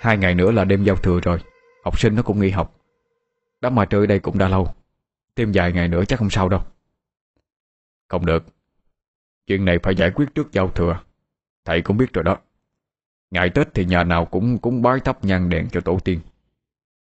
[0.00, 1.38] Hai ngày nữa là đêm giao thừa rồi,
[1.84, 2.80] Học sinh nó cũng nghỉ học.
[3.60, 4.74] Đám mà trời đây cũng đã lâu,
[5.36, 6.60] Thêm vài ngày nữa chắc không sao đâu.
[8.08, 8.44] Không được,
[9.46, 11.00] Chuyện này phải giải quyết trước giao thừa,
[11.64, 12.38] Thầy cũng biết rồi đó.
[13.30, 16.20] Ngày Tết thì nhà nào cũng cũng bái thắp nhang đèn cho tổ tiên.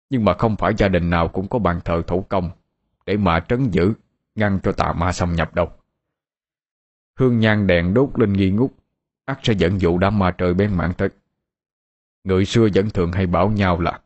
[0.10, 2.52] Nhưng mà không phải gia đình nào cũng có bàn thờ thủ công
[3.06, 3.94] Để mà trấn giữ,
[4.36, 5.72] Ngăn cho tà ma xâm nhập đâu.
[7.20, 8.72] Hương nhang đèn đốt lên nghi ngút
[9.30, 11.10] ắt sẽ dẫn dụ đám ma trời bên mạng tới.
[12.24, 14.00] Người xưa vẫn thường hay bảo nhau là,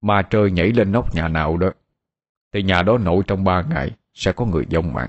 [0.00, 1.70] Ma trời nhảy lên nóc nhà nào đó,
[2.52, 5.08] Thì nhà đó nổi trong ba ngày Sẽ có người dông mạng.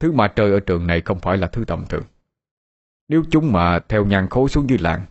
[0.00, 2.04] Thứ ma trời ở trường này không phải là thứ tầm thường.
[3.08, 5.06] Nếu chúng mà theo nhang khối xuống dưới làng,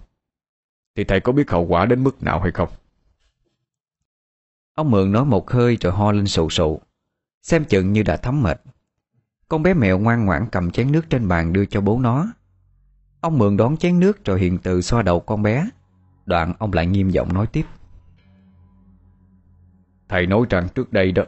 [0.96, 2.70] Thì thầy có biết hậu quả đến mức nào hay không?
[4.76, 6.82] Ông Mượn nói một hơi rồi ho lên sụ sụ.
[7.42, 8.62] Xem chừng như đã thấm mệt.
[9.48, 12.28] Con bé mèo ngoan ngoãn cầm chén nước trên bàn đưa cho bố nó.
[13.22, 15.70] Ông Mượn đón chén nước rồi hiền từ xoa đầu con bé.
[16.26, 17.66] Đoạn ông lại nghiêm giọng nói tiếp.
[20.10, 21.24] Thầy nói rằng trước đây đó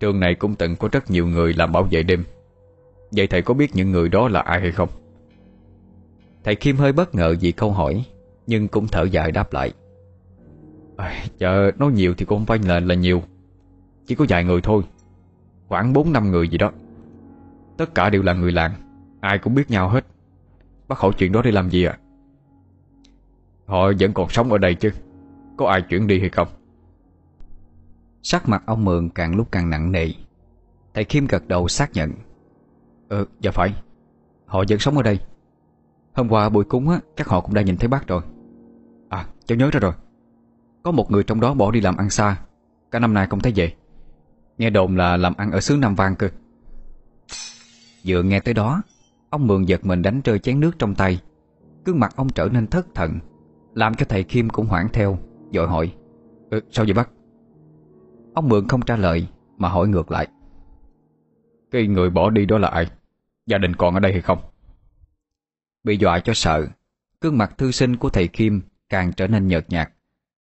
[0.00, 2.24] Trường này cũng từng có rất nhiều người làm bảo vệ đêm.
[3.10, 4.88] Vậy thầy có biết những người đó là ai hay không?
[6.44, 8.04] Thầy Kim hơi bất ngờ vì câu hỏi
[8.46, 9.72] Nhưng cũng thở dài đáp lại
[10.96, 13.22] à, Dạ nói nhiều thì cũng không phải là, là nhiều.
[14.06, 14.82] Chỉ có vài người thôi.
[15.68, 16.72] Khoảng 4 năm người gì đó.
[17.76, 18.72] Tất cả đều là người làng.
[19.20, 20.06] Ai cũng biết nhau hết.
[20.88, 21.98] Bác hỏi chuyện đó để làm gì ạ?
[23.66, 24.90] Họ vẫn còn sống ở đây chứ.
[25.56, 26.48] Có ai chuyển đi hay không?
[28.22, 30.08] Sắc mặt ông Mượn càng lúc càng nặng nề.
[30.94, 32.12] Thầy Kim gật đầu xác nhận.
[33.08, 33.74] Ừ dạ phải.
[34.46, 35.18] Họ vẫn sống ở đây.
[36.12, 38.22] Hôm qua buổi cúng á Chắc họ cũng đã nhìn thấy bác rồi.
[39.08, 39.92] À cháu nhớ ra rồi
[40.86, 42.38] có một người trong đó bỏ đi làm ăn xa.
[42.90, 43.74] Cả năm nay không thấy về.
[44.58, 46.28] Nghe đồn là làm ăn ở xứ Nam Vang cơ.
[48.06, 48.82] Vừa nghe tới đó
[49.30, 51.20] Ông Mường giật mình đánh rơi chén nước trong tay.
[51.84, 53.18] Cương mặt ông trở nên thất thần
[53.74, 55.18] Làm cho thầy Kim cũng hoảng theo
[55.52, 55.94] Dội hỏi
[56.50, 57.08] ừ, Sao vậy bác?
[58.34, 60.28] Ông Mường không trả lời Mà hỏi ngược lại
[61.70, 62.86] Cái người bỏ đi đó là ai?
[63.46, 64.38] Gia đình còn ở đây hay không?
[65.84, 66.66] Bị dọa cho sợ
[67.20, 69.92] Cương mặt thư sinh của thầy Kim Càng trở nên nhợt nhạt.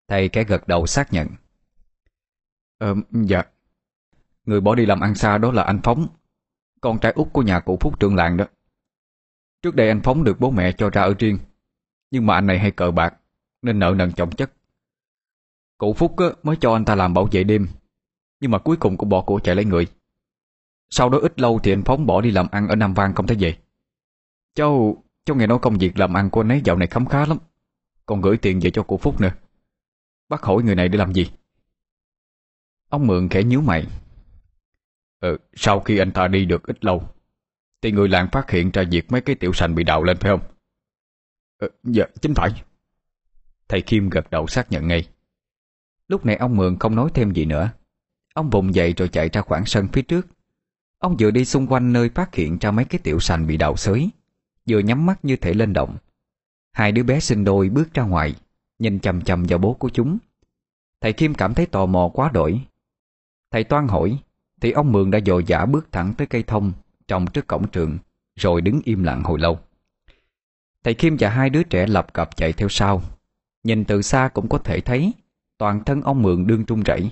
[0.08, 1.28] Thầy kẻ gật đầu xác nhận.
[2.78, 3.42] Ờ, dạ.
[4.44, 6.06] Người bỏ đi làm ăn xa đó là anh Phóng
[6.80, 8.44] Con trai út của nhà cụ Phúc trưởng làng đó.
[9.62, 11.38] Trước đây anh Phóng được bố mẹ cho ra ở riêng
[12.10, 13.14] Nhưng mà anh này hay cờ bạc
[13.62, 14.52] Nên nợ nần chồng chất.
[15.78, 17.68] Cụ Phúc mới cho anh ta làm bảo vệ đêm
[18.40, 19.86] Nhưng mà cuối cùng cũng bỏ của chạy lấy người.
[20.90, 23.26] Sau đó ít lâu thì anh Phóng bỏ đi làm ăn ở Nam Vang không
[23.26, 23.56] thấy về.
[24.54, 27.26] Cháu Cháu nghe nói công việc làm ăn của anh ấy dạo này khấm khá
[27.26, 27.38] lắm
[28.06, 29.32] Còn gửi tiền về cho cụ Phúc nữa
[30.28, 31.30] Bác hỏi người này để làm gì?
[32.88, 33.86] Ông Mượn khẽ nhíu mày.
[35.20, 37.08] Ừ, sau khi anh ta đi được ít lâu
[37.82, 40.30] Thì người làng phát hiện ra việc mấy cái tiểu sành bị đào lên phải
[40.30, 40.40] không?
[41.58, 42.62] Ừ, dạ, chính phải.
[43.68, 45.08] Thầy Kim gật đầu xác nhận ngay.
[46.08, 47.70] Lúc này ông Mượn không nói thêm gì nữa.
[48.34, 50.26] Ông vùng dậy rồi chạy ra khoảng sân phía trước.
[50.98, 53.76] Ông vừa đi xung quanh nơi phát hiện ra mấy cái tiểu sành bị đào
[53.76, 54.10] xới
[54.68, 55.96] Vừa nhắm mắt như thể lên động.
[56.72, 58.34] Hai đứa bé sinh đôi bước ra ngoài.
[58.78, 60.18] Nhìn chầm chầm vào bố của chúng.
[61.00, 62.60] Thầy Kim cảm thấy tò mò quá đổi.
[63.50, 64.18] Thầy toan hỏi
[64.60, 66.72] Thì ông Mường đã dội dã bước thẳng tới cây thông
[67.08, 67.98] Trồng trước cổng trường
[68.36, 69.58] Rồi đứng im lặng hồi lâu.
[70.84, 73.02] Thầy Kim và hai đứa trẻ lập cập chạy theo sau.
[73.64, 75.12] Nhìn từ xa cũng có thể thấy
[75.58, 77.10] Toàn thân ông Mường đương trung rẩy.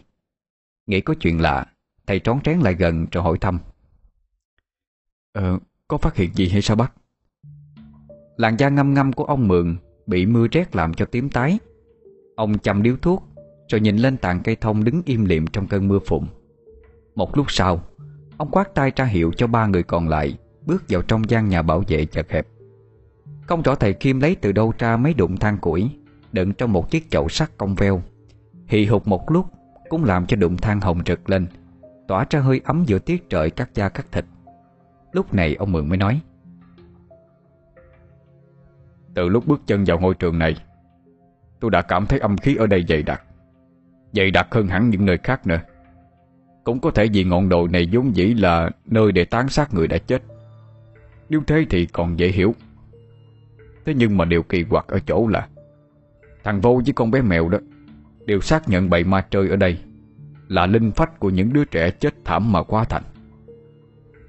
[0.86, 1.66] Nghĩ có chuyện lạ
[2.06, 3.58] Thầy trón trén lại gần rồi hỏi thăm.
[5.32, 5.58] Ờ,
[5.88, 6.92] có phát hiện gì hay sao bác?
[8.36, 9.76] Làn da ngâm ngâm của ông Mường
[10.06, 11.58] Bị mưa rét làm cho tím tái.
[12.36, 13.22] Ông chăm điếu thuốc,
[13.68, 16.26] Rồi nhìn lên tàn cây thông đứng im liệm trong cơn mưa phụng.
[17.14, 17.80] Một lúc sau,
[18.36, 21.62] Ông quát tay ra hiệu cho ba người còn lại Bước vào trong gian nhà
[21.62, 22.46] bảo vệ chật hẹp.
[23.46, 25.90] Không rõ thầy Kim lấy từ đâu ra mấy đụng than củi,
[26.32, 28.02] Đựng trong một chiếc chậu sắt cong veo.
[28.66, 29.46] Hì hụt một lúc
[29.88, 31.46] Cũng làm cho đụng than hồng rực lên,
[32.08, 34.24] Tỏa ra hơi ấm giữa tiết trời cắt da cắt thịt.
[35.12, 36.20] Lúc này ông Mượn mới nói
[39.16, 40.56] từ lúc bước chân vào ngôi trường này,
[41.60, 43.22] Tôi đã cảm thấy âm khí ở đây dày đặc.
[44.12, 45.60] Dày đặc hơn hẳn những nơi khác nữa.
[46.64, 49.88] Cũng có thể vì ngọn đồi này vốn dĩ là Nơi để tán xác người
[49.88, 50.22] đã chết.
[51.28, 52.54] Nếu thế thì còn dễ hiểu.
[53.84, 55.48] Thế nhưng mà điều kỳ quặc ở chỗ là,
[56.44, 57.58] Thằng vô với con bé mèo đó
[58.26, 59.78] Đều xác nhận bầy ma chơi ở đây
[60.48, 63.02] Là linh phách của những đứa trẻ chết thảm mà quá thành.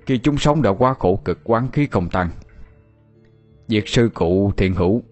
[0.06, 2.30] Khi chúng sống đã quá khổ cực, quán khí không tăng
[3.68, 5.04] Việc sư cụ thiện hữu,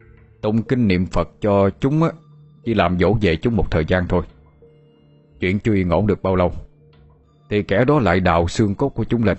[0.41, 2.10] Tụng kinh niệm Phật cho chúng á,
[2.64, 4.26] Chỉ làm dỗ về chúng một thời gian thôi.
[5.39, 6.51] Chuyện chưa yên ổn được bao lâu,
[7.49, 9.38] Thì kẻ đó lại đào xương cốt của chúng lên.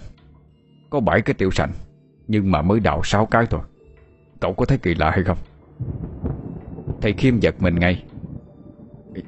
[0.90, 1.72] Có bảy cái tiểu sành,
[2.28, 3.60] Nhưng mà mới đào sáu cái thôi.
[4.40, 5.38] Cậu có thấy kỳ lạ hay không?
[7.00, 8.04] Thầy Khiêm giật mình ngay.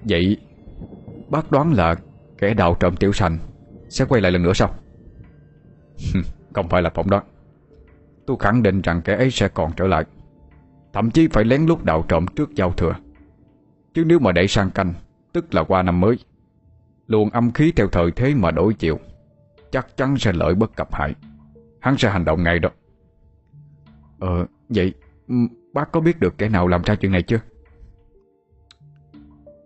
[0.04, 0.36] Vậy
[1.28, 1.94] Bác đoán là
[2.38, 3.38] kẻ đào trộm tiểu sành
[3.88, 4.74] Sẽ quay lại lần nữa sao?
[6.52, 7.24] Không phải là phỏng đoán.
[8.28, 10.04] Tôi khẳng định rằng kẻ ấy sẽ còn trở lại.
[10.92, 12.94] Thậm chí phải lén lút đào trộm trước giao thừa.
[13.94, 14.94] Chứ nếu mà để sang canh,
[15.32, 16.18] Tức là qua năm mới,
[17.06, 18.98] Luồng âm khí theo thời thế mà đổi chiều
[19.72, 21.14] Chắc chắn sẽ lợi bất cập hại.
[21.80, 22.70] Hắn sẽ hành động ngay đó.
[24.18, 24.94] Ờ vậy
[25.72, 27.40] Bác có biết được kẻ nào làm ra chuyện này chưa?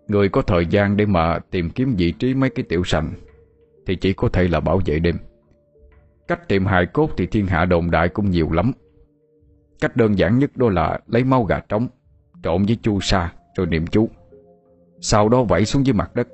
[0.07, 3.13] Người có thời gian để mà tìm kiếm vị trí mấy cái tiểu sành,
[3.85, 5.17] Thì chỉ có thể là bảo vệ đêm.
[6.27, 8.71] Cách tìm hài cốt thì thiên hạ đồn đại cũng nhiều lắm.
[9.79, 11.87] Cách đơn giản nhất đó là lấy máu gà trống,
[12.43, 14.09] Trộn với chu sa rồi niệm chú.
[15.01, 16.27] Sau đó vẩy xuống dưới mặt đất.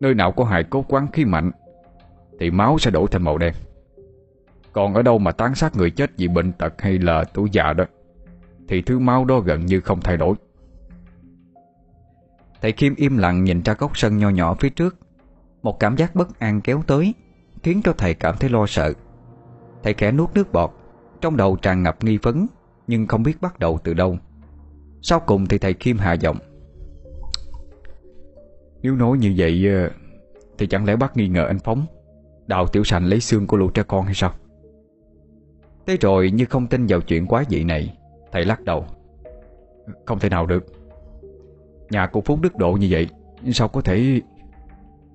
[0.00, 1.50] Nơi nào có hài cốt quán khí mạnh,
[2.40, 3.54] Thì máu sẽ đổi thành màu đen.
[4.72, 7.72] Còn ở đâu mà tán sát người chết vì bệnh tật hay là tuổi già
[7.72, 7.84] đó,
[8.68, 10.34] Thì thứ máu đó gần như không thay đổi.
[12.62, 14.96] Thầy Kim im lặng nhìn ra góc sân nho nhỏ phía trước.
[15.62, 17.14] Một cảm giác bất an kéo tới.
[17.66, 18.92] Khiến cho thầy cảm thấy lo sợ.
[19.82, 20.70] Thầy khẽ nuốt nước bọt,
[21.20, 22.46] Trong đầu tràn ngập nghi vấn,
[22.86, 24.18] Nhưng không biết bắt đầu từ đâu.
[25.02, 26.36] Sau cùng thì thầy Kim hạ giọng.
[28.82, 29.90] Nếu nói như vậy ờ,
[30.58, 31.86] Thì chẳng lẽ bác nghi ngờ anh Phóng
[32.46, 34.32] Đào tiểu sành lấy xương của lũ trẻ con hay sao?
[35.86, 37.96] Thế rồi như không tin vào chuyện quá dị này,
[38.32, 38.86] Thầy lắc đầu.
[40.04, 40.64] Không thể nào được.
[41.90, 43.08] Nhà của Phúc đức độ như vậy,
[43.52, 44.20] Sao có thể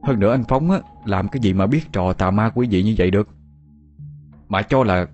[0.03, 2.83] hơn nữa anh Phóng á, làm cái gì mà biết trò tà ma quý vị
[2.83, 3.29] như vậy được?
[4.47, 5.07] Mà cho là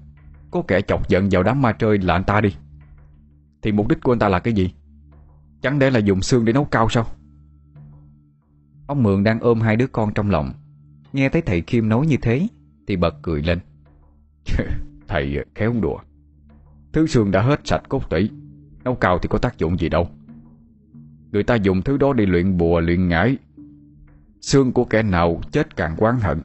[0.51, 2.55] Có kẻ chọc giận vào đám ma chơi là anh ta đi.
[3.61, 4.73] Thì mục đích của anh ta là cái gì?
[5.61, 7.05] Chẳng để là dùng xương để nấu cao sao?
[8.87, 10.53] Ông Mượn đang ôm hai đứa con trong lòng.
[11.13, 12.47] Nghe thấy thầy Kim nói như thế
[12.87, 13.59] Thì bật cười lên.
[15.07, 15.97] Thầy khéo đùa.
[16.93, 18.29] Thứ xương đã hết sạch cốt tủy
[18.83, 20.09] Nấu cao thì có tác dụng gì đâu.
[21.31, 23.37] Người ta dùng thứ đó đi luyện bùa luyện ngải
[24.41, 26.41] Xương của kẻ nào chết càng quán hận,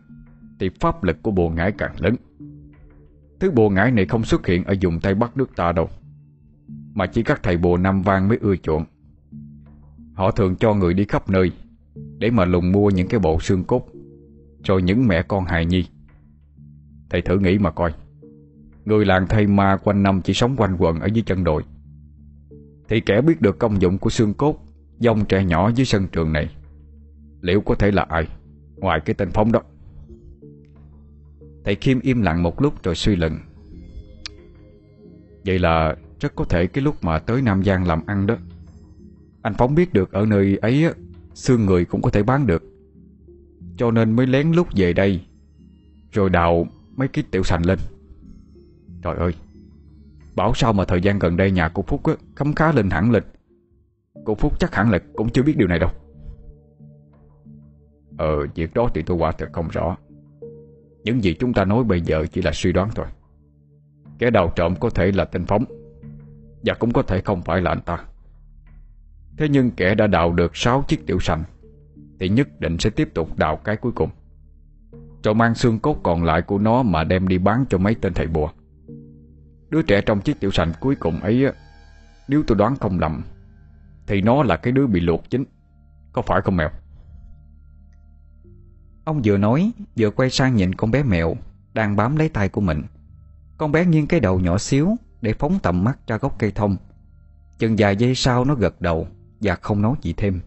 [0.61, 2.17] Thì pháp lực của bùa ngải càng lớn.
[3.41, 5.89] Thứ bùa ngải này không xuất hiện Ở vùng Tây Bắc nước ta đâu,
[6.95, 8.85] Mà chỉ các thầy bùa Nam Vang mới ưa chuộng.
[10.15, 11.53] Họ thường cho người đi khắp nơi
[12.19, 13.89] Để mà lùng mua những cái bộ xương cốt
[14.65, 15.87] Rồi những mẹ con hài nhi.
[17.11, 17.93] Thầy thử nghĩ mà coi,
[18.85, 21.63] Người làng thầy ma quanh năm chỉ sống quanh quần ở dưới chân đồi,
[22.89, 24.59] Thì kẻ biết được công dụng của xương cốt,
[24.99, 26.51] Dòng trẻ nhỏ dưới sân trường này
[27.43, 28.29] Liệu có thể là ai?
[28.77, 29.63] Ngoài cái tên Phong đó.
[31.65, 33.39] Thầy Kim im lặng một lúc rồi suy luận.
[35.45, 38.37] Vậy là rất có thể cái lúc mà tới Nam Giang làm ăn đó
[39.43, 40.85] Anh Phóng biết được ở nơi ấy
[41.35, 42.63] Xương người cũng có thể bán được.
[43.77, 45.21] Cho nên mới lén lút về đây
[46.13, 46.67] Rồi đào
[46.97, 47.79] mấy cái tiểu sành lên.
[49.03, 49.33] Trời ơi
[50.35, 53.11] Bảo sao mà thời gian gần đây nhà của Phúc á, khấm khá lên hẳn
[53.11, 53.23] lên
[54.25, 55.91] Cô Phúc chắc hẳn là cũng chưa biết điều này đâu.
[58.23, 59.97] Ờ việc đó thì tôi quả thật không rõ.
[61.05, 63.07] Những gì chúng ta nói bây giờ chỉ là suy đoán thôi.
[64.19, 65.65] Kẻ đào trộm có thể là tên Phóng,
[66.65, 67.99] Và cũng có thể không phải là anh ta.
[69.39, 71.45] Thế nhưng kẻ đã đào được 6 chiếc tiểu sành,
[72.21, 74.11] Thì nhất định sẽ tiếp tục đào cái cuối cùng.
[75.25, 78.15] Rồi mang xương cốt còn lại của nó Mà đem đi bán cho mấy tên
[78.15, 78.51] thầy bùa.
[79.71, 81.47] Đứa trẻ trong chiếc tiểu sành cuối cùng ấy
[82.29, 83.23] Nếu tôi đoán không lầm,
[84.07, 85.45] Thì nó là cái đứa bị luộc chính,
[86.13, 86.71] Có phải không mèo
[89.05, 91.37] Ông vừa nói, Vừa quay sang nhìn con bé mèo
[91.75, 92.83] Đang bám lấy tay của mình.
[93.59, 96.77] Con bé nghiêng cái đầu nhỏ xíu Để phóng tầm mắt ra gốc cây thông.
[97.59, 99.07] Chừng vài giây sau nó gật đầu
[99.41, 100.41] Và không nói gì thêm.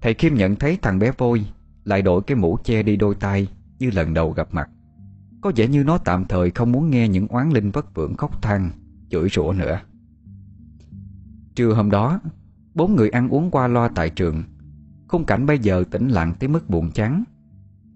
[0.00, 1.46] Thầy Kim nhận thấy thằng bé vôi
[1.84, 3.48] Lại đổi cái mũ che đi đôi tay
[3.78, 4.70] Như lần đầu gặp mặt.
[5.40, 8.42] Có vẻ như nó tạm thời không muốn nghe Những oán linh vất vưởng khóc
[8.42, 8.70] than,
[9.10, 9.80] Chửi rủa nữa.
[11.54, 12.20] Trưa hôm đó,
[12.74, 14.42] Bốn người ăn uống qua loa tại trường.
[15.08, 17.24] Khung cảnh bây giờ tĩnh lặng tới mức buồn chán.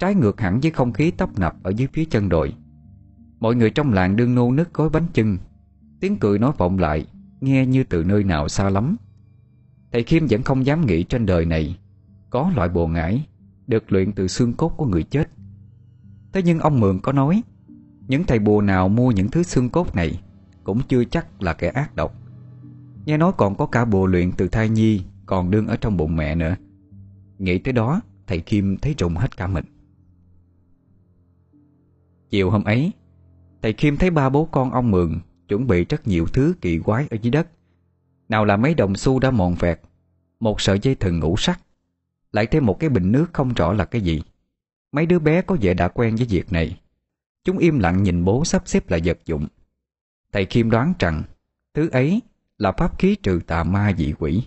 [0.01, 2.55] Trái ngược hẳn với không khí tấp nập Ở dưới phía chân đồi.
[3.40, 5.38] Mọi người trong làng đương nô nức gói bánh chưng.
[6.01, 7.07] Tiếng cười nói vọng lại,
[7.40, 8.96] Nghe như từ nơi nào xa lắm.
[9.92, 11.78] Thầy Khiêm vẫn không dám nghĩ trên đời này,
[12.30, 13.26] Có loại bồ ngải
[13.66, 15.30] Được luyện từ xương cốt của người chết.
[16.32, 17.42] Thế nhưng ông Mượn có nói,
[18.09, 20.20] Những thầy bùa nào mua những thứ xương cốt này
[20.64, 22.14] Cũng chưa chắc là kẻ ác độc.
[23.05, 26.16] Nghe nói còn có cả bùa luyện từ thai nhi Còn đương ở trong bụng
[26.16, 26.57] mẹ nữa.
[27.38, 29.64] Nghĩ tới đó, Thầy Kim thấy rùng hết cả mình.
[32.30, 32.92] Chiều hôm ấy,
[33.62, 37.06] Thầy Kim thấy ba bố con ông Mượn Chuẩn bị rất nhiều thứ kỳ quái
[37.10, 37.48] ở dưới đất.
[38.28, 39.80] Nào là mấy đồng xu đã mòn vẹt,
[40.40, 41.60] Một sợi dây thừng ngũ sắc,
[42.32, 44.22] Lại thêm một cái bình nước không rõ là cái gì.
[44.92, 46.80] Mấy đứa bé có vẻ đã quen với việc này.
[47.44, 49.46] Chúng im lặng nhìn bố sắp xếp lại vật dụng.
[50.32, 51.22] Thầy Kim đoán rằng
[51.74, 52.20] Thứ ấy
[52.58, 54.42] là pháp khí trừ tà ma dị quỷ.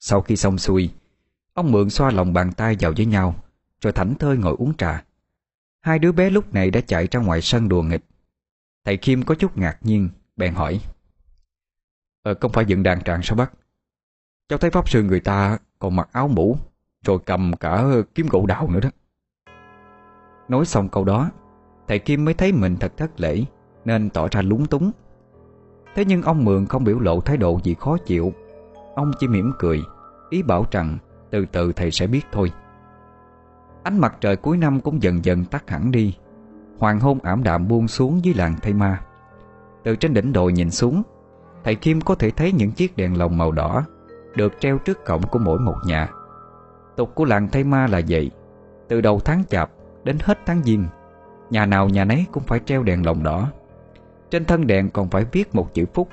[0.00, 0.90] Sau khi xong xuôi,
[1.54, 3.34] Ông Mượn xoa lòng bàn tay vào với nhau,
[3.80, 5.04] Rồi thảnh thơi ngồi uống trà.
[5.82, 8.04] Hai đứa bé lúc này đã chạy ra ngoài sân đùa nghịch.
[8.84, 10.80] Thầy Kim có chút ngạc nhiên, Bèn hỏi
[12.22, 13.52] Ờ không phải dựng đàn tràng sao bác?
[14.48, 16.56] Cháu thấy pháp sư người ta còn mặc áo mũ,
[17.04, 18.90] Rồi cầm cả kiếm gỗ đào nữa đó.
[20.48, 21.30] Nói xong câu đó,
[21.88, 23.44] Thầy Kim mới thấy mình thật thất lễ,
[23.84, 24.90] Nên tỏ ra lúng túng.
[25.94, 28.32] Thế nhưng ông Mượn không biểu lộ thái độ gì khó chịu.
[28.94, 29.82] Ông chỉ mỉm cười,
[30.30, 30.98] Ý bảo rằng
[31.30, 32.52] từ từ thầy sẽ biết thôi.
[33.82, 36.16] Ánh mặt trời cuối năm cũng dần dần tắt hẳn đi.
[36.78, 39.00] Hoàng hôn ảm đạm buông xuống dưới làng Thây Ma.
[39.84, 41.02] Từ trên đỉnh đồi nhìn xuống,
[41.64, 43.84] Thầy Kim có thể thấy những chiếc đèn lồng màu đỏ
[44.36, 46.08] Được treo trước cổng của mỗi một nhà.
[46.96, 48.30] Tục của làng Thây Ma là vậy.
[48.88, 49.70] Từ đầu tháng chạp
[50.04, 50.84] đến hết tháng Giêng,
[51.50, 53.50] Nhà nào nhà nấy cũng phải treo đèn lồng đỏ.
[54.30, 56.08] Trên thân đèn còn phải viết một chữ phúc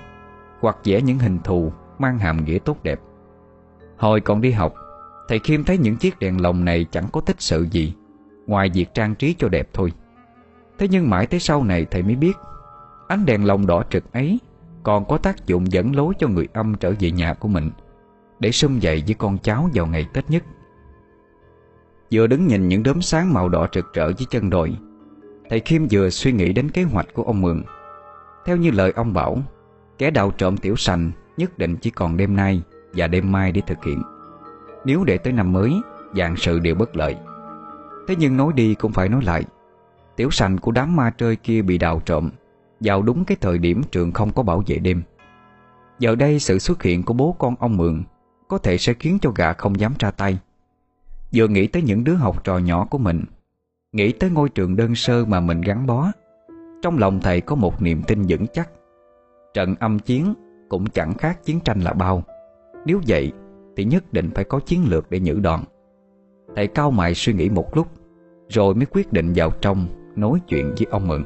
[0.59, 2.99] Hoặc vẽ những hình thù Mang hàm nghĩa tốt đẹp.
[3.97, 4.74] Hồi còn đi học
[5.30, 7.93] Thầy Khiêm thấy những chiếc đèn lồng này chẳng có tích sự gì,
[8.47, 9.91] Ngoài việc trang trí cho đẹp thôi.
[10.77, 12.34] Thế nhưng mãi tới sau này thầy mới biết,
[13.07, 14.39] Ánh đèn lồng đỏ trực ấy
[14.84, 17.71] Còn có tác dụng dẫn lối cho người âm trở về nhà của mình,
[18.39, 20.43] Để sum dậy với con cháu vào ngày Tết nhất.
[22.11, 24.77] Vừa đứng nhìn những đốm sáng màu đỏ trực trở dưới chân đồi,
[25.49, 27.63] Thầy Khiêm vừa suy nghĩ đến kế hoạch của ông Mường.
[28.45, 29.38] Theo như lời ông bảo,
[29.97, 32.61] Kẻ đào trộm tiểu sành Nhất định chỉ còn đêm nay
[32.93, 34.03] Và đêm mai để thực hiện.
[34.86, 35.73] Nếu để tới năm mới
[36.15, 37.15] Dạng sự đều bất lợi.
[38.07, 39.43] Thế nhưng nói đi cũng phải nói lại,
[40.15, 42.30] Tiểu sành của đám ma trơi kia bị đào trộm,
[42.80, 45.01] Vào đúng cái thời điểm trường không có bảo vệ đêm.
[45.99, 48.03] Giờ đây sự xuất hiện của bố con ông Mượn
[48.47, 50.39] Có thể sẽ khiến cho gã không dám ra tay.
[51.34, 53.23] Vừa nghĩ tới những đứa học trò nhỏ của mình,
[53.91, 56.11] Nghĩ tới ngôi trường đơn sơ mà mình gắn bó,
[56.82, 58.69] Trong lòng thầy có một niềm tin vững chắc.
[59.53, 60.34] Trận âm chiến
[60.69, 62.23] cũng chẳng khác chiến tranh là bao.
[62.86, 63.32] Nếu vậy
[63.80, 65.59] thì nhất định phải có chiến lược để nhử đòn
[66.55, 67.88] Thầy cao mày suy nghĩ một lúc,
[68.49, 71.23] Rồi mới quyết định vào trong Nói chuyện với ông Mượn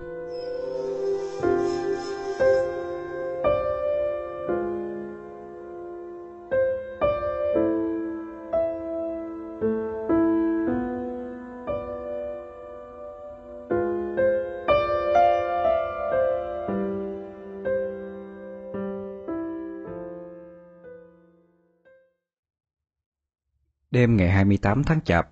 [23.94, 25.30] Đêm ngày 28 tháng Chạp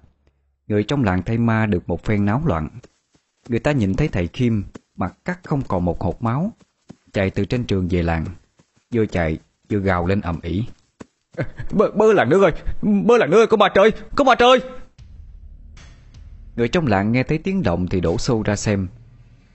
[0.68, 2.70] Người trong làng thay ma được một phen náo loạn.
[3.48, 4.64] Người ta nhìn thấy thầy Kim
[4.96, 6.52] Mặt cắt không còn một hột máu
[7.14, 8.26] Chạy từ trên trường về làng
[8.94, 9.38] Vừa chạy
[9.70, 10.64] vừa gào lên ầm ĩ.
[11.72, 12.52] Bơ, bơ làng nước ơi
[13.06, 14.60] Bơ làng nước ơi có bà trời Có bà trời.
[16.56, 18.88] Người trong làng nghe thấy tiếng động thì đổ xô ra xem.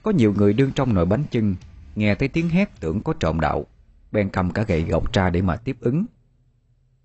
[0.03, 1.55] Có nhiều người đương trong nồi bánh chưng
[1.95, 3.65] Nghe thấy tiếng hét tưởng có trộm đạo
[4.11, 6.05] Bèn cầm cả gậy gộc ra để mà tiếp ứng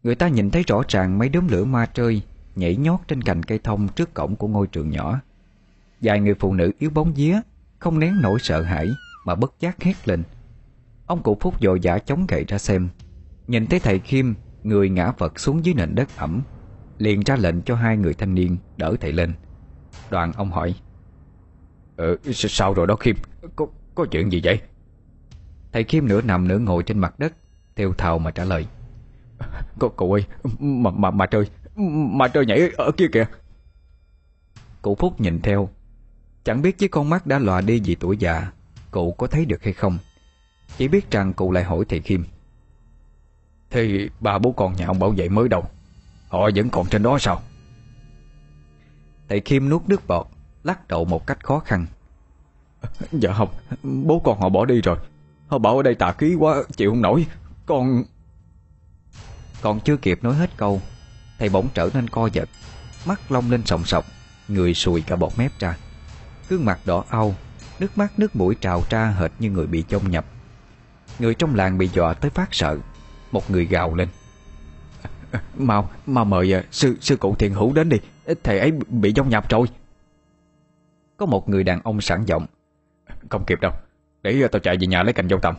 [0.03, 2.23] Người ta nhìn thấy rõ ràng mấy đốm lửa ma trơi
[2.57, 5.21] Nhảy nhót trên cành cây thông trước cổng của ngôi trường nhỏ.
[6.01, 7.41] Vài người phụ nữ yếu bóng vía
[7.79, 8.89] Không nén nổi sợ hãi
[9.27, 10.23] Mà bất giác hét lên.
[11.07, 12.89] Ông cụ Phúc dội dã chống gậy ra xem.
[13.47, 16.43] Nhìn thấy thầy Kim Người ngã vật xuống dưới nền đất ẩm
[16.99, 19.33] Liền ra lệnh cho hai người thanh niên Đỡ thầy lên.
[20.11, 20.75] Đoàn ông hỏi
[21.97, 23.17] Ờ sao rồi đó Kim
[23.57, 24.61] Có, có chuyện gì vậy?
[25.73, 27.33] Thầy Kim nửa nằm nửa ngồi trên mặt đất
[27.77, 28.67] Theo thào mà trả lời
[29.79, 30.25] Cô, cậu ơi
[30.59, 31.45] Mà, mà, mà trời
[32.11, 33.27] Mà trời nhảy ở kia kìa.
[34.83, 35.69] Cụ Phúc nhìn theo.
[36.45, 38.53] Chẳng biết với con mắt đã lòa đi vì tuổi già
[38.91, 39.99] Cụ có thấy được hay không?
[40.77, 42.25] Chỉ biết rằng cụ lại hỏi thầy Kim.
[43.71, 45.65] Thì bà bố con nhà ông bảo vệ mới đâu
[46.29, 47.43] Họ vẫn còn trên đó sao?
[49.29, 50.27] Thầy Kim nuốt nước bọt
[50.65, 51.87] Lắc đầu một cách khó khăn.
[53.13, 53.49] Dạ không
[53.83, 54.97] Bố con họ bỏ đi rồi.
[55.49, 57.27] Họ bảo ở đây tà khí quá chịu không nổi.
[57.67, 58.05] Con
[59.63, 60.81] còn chưa kịp nói hết câu
[61.39, 62.49] Thầy bỗng trở nên co giật
[63.07, 64.05] Mắt long lên sòng sọc
[64.49, 65.77] Người sùi cả bọt mép ra.
[66.49, 67.35] Gương mặt đỏ au
[67.81, 70.25] Nước mắt nước mũi trào ra hệt như người bị chông nhập.
[71.19, 72.79] Người trong làng bị dọa tới phát sợ
[73.33, 74.09] Một người gào lên.
[75.57, 77.97] Mau, mau mời à, sư sư cụ thiền hữu đến đi
[78.45, 79.67] Thầy ấy bị dông nhập rồi.
[81.17, 82.47] Có một người đàn ông sẵn giọng
[83.29, 83.73] Không kịp đâu
[84.23, 85.55] Để à, tao chạy về nhà lấy cành dâu tầm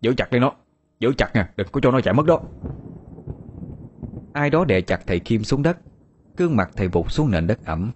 [0.00, 0.52] Giữ chặt lấy nó
[1.00, 2.40] Giữ chặt nha, đừng có cho nó chạy mất đó.
[4.32, 5.78] Ai đó đè chặt thầy Kim xuống đất.
[6.36, 7.92] Cương mặt thầy vụt xuống nền đất ẩm.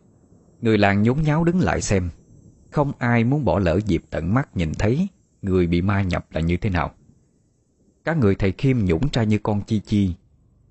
[0.60, 2.10] Người làng nhốn nháo đứng lại xem.
[2.70, 5.08] Không ai muốn bỏ lỡ dịp tận mắt nhìn thấy
[5.42, 6.90] Người bị ma nhập là như thế nào.
[8.04, 10.14] Các người thầy Kim nhũng ra như con chi chi.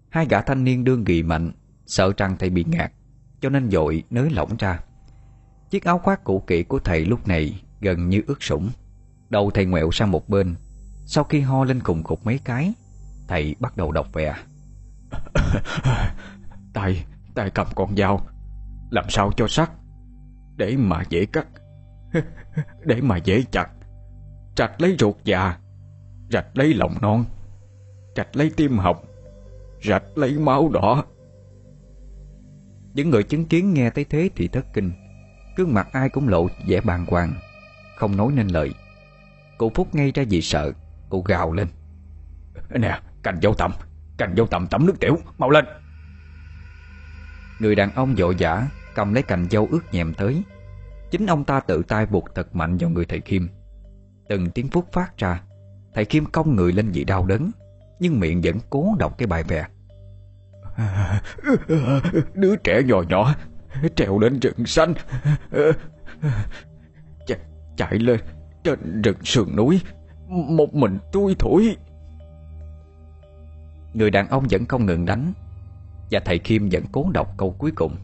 [0.09, 1.51] Hai gã thanh niên đương ghi mạnh,
[1.85, 2.91] Sợ rằng thầy bị ngạt,
[3.41, 4.79] Cho nên dội nới lỏng ra.
[5.69, 8.69] Chiếc áo khoác cũ kỹ của thầy lúc này Gần như ướt sũng.
[9.29, 10.55] Đầu thầy ngoẹo sang một bên.
[11.05, 12.73] Sau khi ho lên cùng cục mấy cái,
[13.27, 14.35] Thầy bắt đầu đọc vẽ
[16.73, 17.05] tay
[17.35, 18.21] tay cầm con dao,
[18.89, 19.71] làm sao cho sắc?
[20.55, 21.47] Để mà dễ cắt,
[22.85, 23.69] để mà dễ chặt.
[24.57, 25.57] Rạch lấy ruột già,
[26.31, 27.25] rạch lấy lòng non,
[28.15, 29.05] rạch lấy tim hồng,
[29.83, 31.05] rạch lấy máu đỏ.
[32.93, 34.91] Những người chứng kiến nghe thấy thế thì thất kinh.
[35.57, 37.33] Gương mặt ai cũng lộ vẻ bàng hoàng,
[37.97, 38.73] không nói nên lời.
[39.57, 40.71] Cụ phúc ngay ra vì sợ,
[41.09, 41.67] cụ gào lên.
[42.69, 43.71] Nè, cành dâu tầm
[44.17, 45.65] cành dâu tầm tẩm nước tiểu, mau lên.
[47.59, 50.43] Người đàn ông vội vã Cầm lấy cành dâu ướt nhèm tới.
[51.11, 53.49] Chính ông ta tự tay buộc thật mạnh vào người thầy Kim.
[54.29, 55.41] Từng tiếng phút phát ra,
[55.93, 57.51] Thầy Kim cong người lên vì đau đớn,
[57.99, 59.65] Nhưng miệng vẫn cố đọc cái bài vè:
[62.33, 63.35] Đứa trẻ nhỏ nhỏ,
[63.95, 64.93] Trèo lên rừng xanh.
[67.27, 67.31] Ch,
[67.77, 68.19] Chạy lên
[68.63, 69.81] Trên rừng sườn núi,
[70.27, 71.75] Một mình tôi thổi
[73.95, 75.33] Người đàn ông vẫn không ngừng đánh.
[76.11, 77.95] Và thầy Kim vẫn cố đọc câu cuối cùng.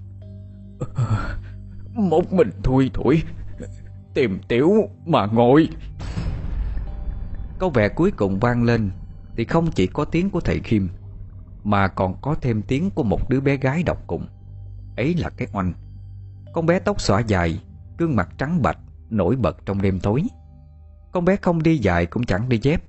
[1.94, 3.24] Một mình thui thủi.
[4.14, 4.72] Tìm tiểu
[5.06, 5.70] mà ngồi.
[7.60, 8.92] Câu vẻ cuối cùng vang lên
[9.36, 10.90] Thì không chỉ có tiếng của thầy Kim,
[11.64, 14.28] Mà còn có thêm tiếng của một đứa bé gái đọc cùng.
[14.98, 15.74] Ấy là cái oanh.
[16.54, 17.62] Con bé tóc xõa dài,
[17.98, 18.78] Gương mặt trắng bạch,
[19.10, 20.24] Nổi bật trong đêm tối.
[21.12, 22.84] Con bé không đi dài cũng chẳng đi dép.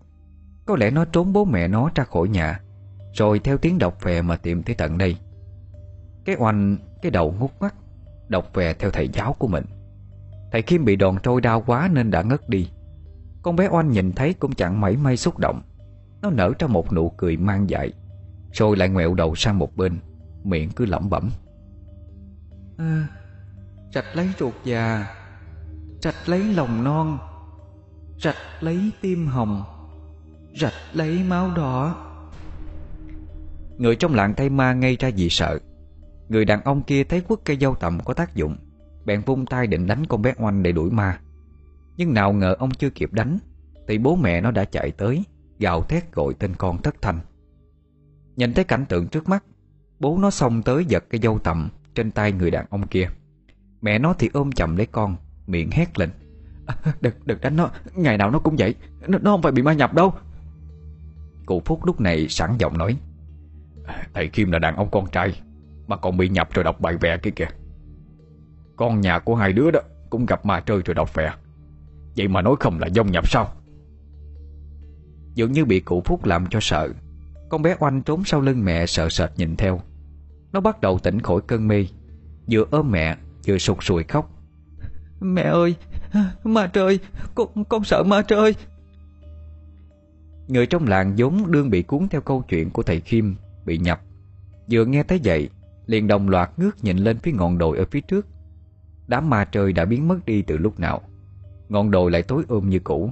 [0.66, 2.60] Có lẽ nó trốn bố mẹ nó ra khỏi nhà.
[3.12, 5.16] Rồi theo tiếng đọc về mà tìm tới tận đây.
[6.24, 7.74] Cái oanh Cái đầu ngút mắt
[8.28, 9.64] Đọc về theo thầy giáo của mình.
[10.52, 12.70] Thầy Kim bị đòn trôi đau quá nên đã ngất đi.
[13.42, 15.62] Con bé oanh nhìn thấy cũng chẳng mảy may xúc động.
[16.22, 17.92] Nó nở ra một nụ cười mang dại
[18.52, 19.98] Rồi lại ngoẹo đầu sang một bên
[20.44, 21.30] Miệng cứ lẩm bẩm.
[22.78, 23.08] À,
[23.94, 25.06] Rạch lấy ruột già
[26.02, 27.18] Rạch lấy lòng non
[28.18, 29.62] Rạch lấy tim hồng
[30.60, 32.08] Rạch lấy máu đỏ.
[33.78, 35.58] Người trong làng thay ma ngay ra vì sợ.
[36.28, 38.56] Người đàn ông kia thấy quất cây dâu tầm có tác dụng
[39.04, 41.20] Bèn vung tay định đánh con bé oanh để đuổi ma.
[41.96, 43.38] Nhưng nào ngờ ông chưa kịp đánh
[43.88, 45.24] Thì bố mẹ nó đã chạy tới
[45.58, 47.20] Gào thét gọi tên con thất thanh.
[48.36, 49.44] Nhìn thấy cảnh tượng trước mắt
[50.00, 53.08] Bố nó xông tới giật cây dâu tầm Trên tay người đàn ông kia.
[53.80, 55.16] Mẹ nó thì ôm chầm lấy con
[55.46, 56.10] Miệng hét lên.
[56.66, 58.74] À, Đừng, đừng đánh nó, ngày nào nó cũng vậy
[59.06, 60.14] Nó, nó không phải bị ma nhập đâu.
[61.46, 62.96] Cụ Phúc lúc này sẵn giọng nói.
[64.14, 65.40] Thầy Kim là đàn ông con trai.
[65.86, 67.48] Mà còn bị nhập rồi đọc bài vẽ kia kìa.
[68.76, 69.80] Con nhà của hai đứa đó
[70.10, 71.32] Cũng gặp ma chơi rồi đọc vẽ.
[72.16, 73.52] Vậy mà nói không là dông nhập sao
[75.34, 76.88] Dường như bị cụ Phúc làm cho sợ.
[77.48, 79.80] Con bé oanh trốn sau lưng mẹ sợ sệt nhìn theo.
[80.52, 81.86] Nó bắt đầu tỉnh khỏi cơn mê.
[82.50, 83.16] Vừa ôm mẹ
[83.46, 84.30] Vừa sụt sùi khóc.
[85.20, 85.74] Mẹ ơi
[86.44, 86.98] Ma trời
[87.34, 88.54] Con, con sợ ma trời
[90.48, 94.00] Người trong làng vốn đương bị cuốn theo câu chuyện của thầy Kim Bị nhập.
[94.70, 95.48] Vừa nghe thấy vậy,
[95.86, 98.26] Liền đồng loạt ngước nhìn lên phía ngọn đồi ở phía trước.
[99.06, 101.02] Đám ma trời đã biến mất đi từ lúc nào.
[101.68, 103.10] Ngọn đồi lại tối ôm như cũ.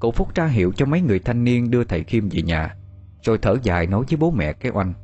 [0.00, 2.76] Cụ Phúc tra hiệu cho mấy người thanh niên đưa thầy Kim về nhà,
[3.22, 4.94] Rồi thở dài nói với bố mẹ cái oanh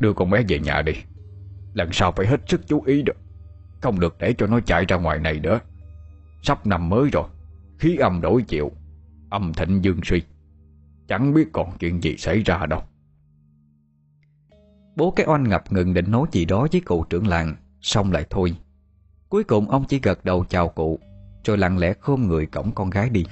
[0.00, 0.92] Đưa con bé về nhà đi.
[1.74, 3.12] Lần sau phải hết sức chú ý đó.
[3.80, 5.60] Không được để cho nó chạy ra ngoài này nữa.
[6.42, 7.24] Sắp năm mới rồi,
[7.78, 8.72] Khí âm đổi chịu,
[9.30, 10.22] Âm thịnh dương suy.
[11.08, 12.82] Chẳng biết còn chuyện gì xảy ra đâu.
[14.98, 18.24] Bố cái oanh ngập ngừng định nói gì đó với cụ trưởng làng, Xong lại
[18.30, 18.56] thôi.
[19.28, 20.98] Cuối cùng ông chỉ gật đầu chào cụ,
[21.44, 23.24] Rồi lặng lẽ khom người cổng con gái đi.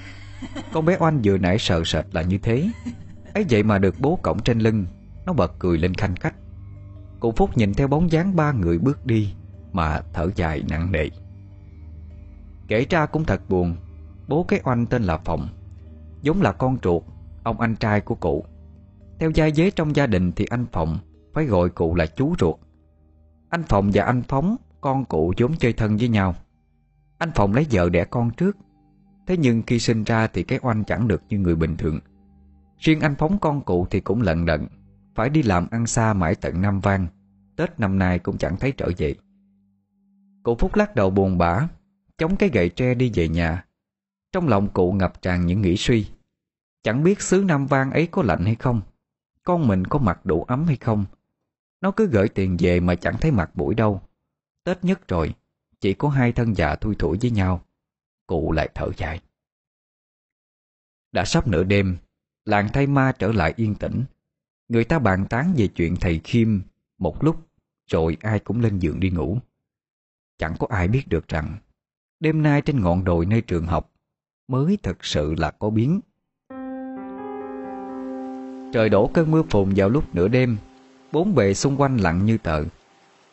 [0.73, 2.71] Con bé oanh vừa nãy sợ sệt là như thế.
[3.35, 4.87] Ấy vậy mà được bố cổng trên lưng,
[5.27, 6.35] Nó bật cười lên khanh khách.
[7.21, 9.35] Cụ Phúc nhìn theo bóng dáng ba người bước đi,
[9.73, 11.09] Mà thở dài nặng nề.
[12.69, 13.77] Kể ra cũng thật buồn,
[14.29, 15.49] Bố cái oanh tên là Phòng
[16.23, 17.03] Giống là con ruột,
[17.43, 18.45] Ông anh trai của cụ.
[19.19, 20.99] Theo gia giới trong gia đình thì anh Phòng
[21.37, 22.57] phải gọi cụ là chú ruột.
[23.49, 26.35] Anh Phòng và anh Phóng, Con cụ vốn chơi thân với nhau.
[27.19, 28.57] Anh Phòng lấy vợ đẻ con trước.
[29.27, 32.01] Thế nhưng khi sinh ra thì cái oanh chẳng được như người bình thường.
[32.79, 34.67] Riêng anh Phóng con cụ thì cũng lận đận,
[35.15, 37.07] Phải đi làm ăn xa mãi tận Nam Vang.
[37.57, 39.15] Tết năm nay cũng chẳng thấy trở về.
[40.43, 41.69] Cụ Phúc lắc đầu buồn bã,
[42.19, 43.65] Chống cái gậy tre đi về nhà.
[44.33, 46.07] Trong lòng cụ ngập tràn những nghĩ suy.
[46.83, 48.81] Chẳng biết xứ Nam Vang ấy có lạnh hay không,
[49.45, 51.05] Con mình có mặc đủ ấm hay không
[51.81, 54.01] nó cứ gửi tiền về mà chẳng thấy mặt mũi đâu.
[54.65, 55.35] Tết nhất rồi,
[55.81, 57.65] Chỉ có hai thân già thui thủi với nhau.
[58.27, 59.21] Cụ lại thở dài.
[61.13, 61.97] Đã sắp nửa đêm,
[62.45, 64.05] Làng thay ma trở lại yên tĩnh.
[64.69, 66.61] Người ta bàn tán về chuyện thầy Khiêm
[66.99, 67.47] Một lúc,
[67.87, 69.39] Rồi ai cũng lên giường đi ngủ.
[70.39, 71.59] Chẳng có ai biết được rằng,
[72.21, 73.93] Đêm nay trên ngọn đồi nơi trường học,
[74.49, 76.01] Mới thật sự là có biến.
[78.73, 80.57] Trời đổ cơn mưa phùn vào lúc nửa đêm.
[81.17, 82.65] Bốn bề xung quanh lặng như tờ.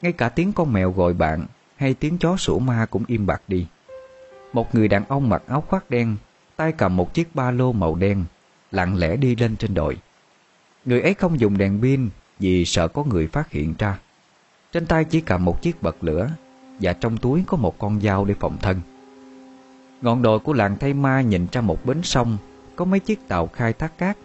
[0.01, 3.41] Ngay cả tiếng con mèo gọi bạn Hay tiếng chó sủa ma cũng im bặt
[3.47, 3.67] đi.
[4.53, 6.15] Một người đàn ông mặc áo khoác đen,
[6.55, 8.25] Tay cầm một chiếc ba lô màu đen,
[8.71, 9.97] Lặng lẽ đi lên trên đồi.
[10.86, 12.09] Người ấy không dùng đèn pin
[12.39, 13.99] Vì sợ có người phát hiện ra.
[14.71, 16.29] Trên tay chỉ cầm một chiếc bật lửa
[16.79, 18.81] Và trong túi có một con dao để phòng thân.
[20.01, 22.38] Ngọn đồi của làng thay Ma nhìn ra một bến sông,
[22.75, 24.17] Có mấy chiếc tàu khai thác cát.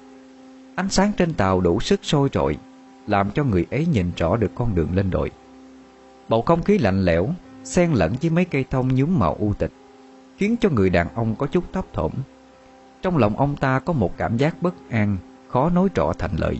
[0.75, 2.57] Ánh sáng trên tàu đủ sức sôi rọi
[3.09, 5.31] làm cho người ấy nhìn rõ được con đường lên đồi.
[6.29, 7.29] Bầu không khí lạnh lẽo,
[7.65, 9.73] Xen lẫn với mấy cây thông nhúm màu u tịch,
[10.37, 12.13] Khiến cho người đàn ông có chút thấp thỏm.
[13.03, 15.17] Trong lòng ông ta có một cảm giác bất an,
[15.49, 16.59] Khó nói rõ thành lời.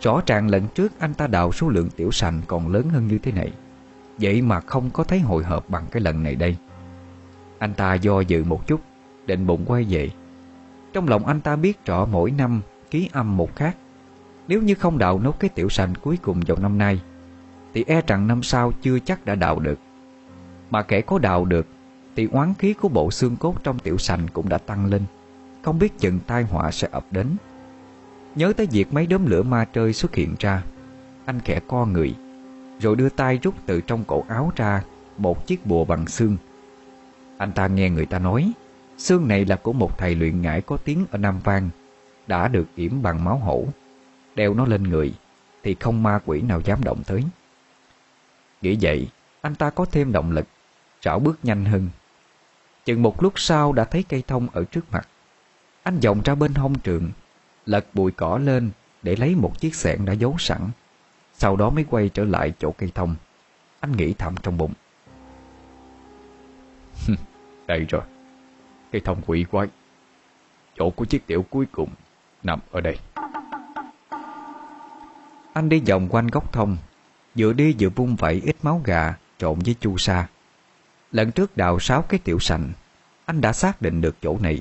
[0.00, 3.18] Rõ ràng lần trước anh ta đào số lượng tiểu sành còn lớn hơn như
[3.18, 3.52] thế này,
[4.18, 6.56] Vậy mà không có thấy hồi hộp bằng cái lần này đây.
[7.58, 8.80] Anh ta do dự một chút,
[9.26, 10.10] Định bụng quay về.
[10.92, 13.76] Trong lòng anh ta biết rõ mỗi năm Ký âm một khác
[14.48, 17.00] nếu như không đào nốt cái tiểu sành cuối cùng vào năm nay,
[17.74, 19.78] Thì e rằng năm sau chưa chắc đã đào được.
[20.70, 21.66] Mà kẻ có đào được,
[22.16, 25.02] Thì oán khí của bộ xương cốt trong tiểu sành cũng đã tăng lên.
[25.62, 27.26] Không biết chừng tai họa sẽ ập đến.
[28.34, 30.62] Nhớ tới việc mấy đốm lửa ma trơi xuất hiện ra,
[31.24, 32.14] Anh khẽ co người,
[32.80, 34.82] Rồi đưa tay rút từ trong cổ áo ra
[35.18, 36.36] Một chiếc bùa bằng xương.
[37.38, 38.52] Anh ta nghe người ta nói,
[38.98, 41.68] Xương này là của một thầy luyện ngải có tiếng ở Nam Vang,
[42.26, 43.66] Đã được yểm bằng máu hổ.
[44.36, 45.14] Đeo nó lên người,
[45.62, 47.24] Thì không ma quỷ nào dám động tới.
[48.62, 49.08] Nghĩ vậy,
[49.40, 50.46] Anh ta có thêm động lực
[51.02, 51.88] Rảo bước nhanh hơn.
[52.84, 55.08] Chừng một lúc sau đã thấy cây thông ở trước mặt.
[55.82, 57.10] Anh vòng ra bên hông trường,
[57.66, 58.70] Lật bụi cỏ lên
[59.02, 60.60] Để lấy một chiếc xẻng đã giấu sẵn.
[61.34, 63.16] Sau đó mới quay trở lại chỗ cây thông.
[63.80, 64.72] Anh nghĩ thầm trong bụng.
[67.66, 68.02] Đây rồi.
[68.92, 69.68] Cây thông quỷ quái.
[70.78, 71.90] Chỗ của chiếc tiểu cuối cùng
[72.42, 72.96] Nằm ở đây.
[75.56, 76.76] Anh đi vòng quanh gốc thông.
[77.34, 80.28] Vừa đi vừa vung vẩy ít máu gà, Trộn với chu sa.
[81.12, 82.72] Lần trước đào sáu cái tiểu sành,
[83.24, 84.60] Anh đã xác định được chỗ này.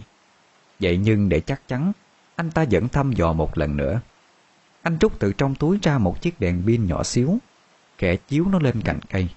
[0.80, 1.92] Vậy nhưng để chắc chắn,
[2.36, 4.02] Anh ta vẫn thăm dò một lần nữa.
[4.82, 7.38] Anh rút từ trong túi ra một chiếc đèn pin nhỏ xíu,
[7.98, 9.30] kẻ chiếu nó lên cành cây.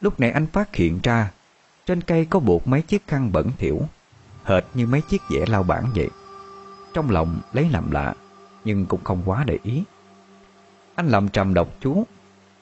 [0.00, 1.30] Lúc này anh phát hiện ra,
[1.86, 3.82] Trên cây có buộc mấy chiếc khăn bẩn thỉu,
[4.44, 6.10] Hệt như mấy chiếc vẽ lao bản vậy.
[6.94, 8.14] Trong lòng lấy làm lạ,
[8.64, 9.84] Nhưng cũng không quá để ý.
[10.96, 12.06] Anh làm trầm độc chú.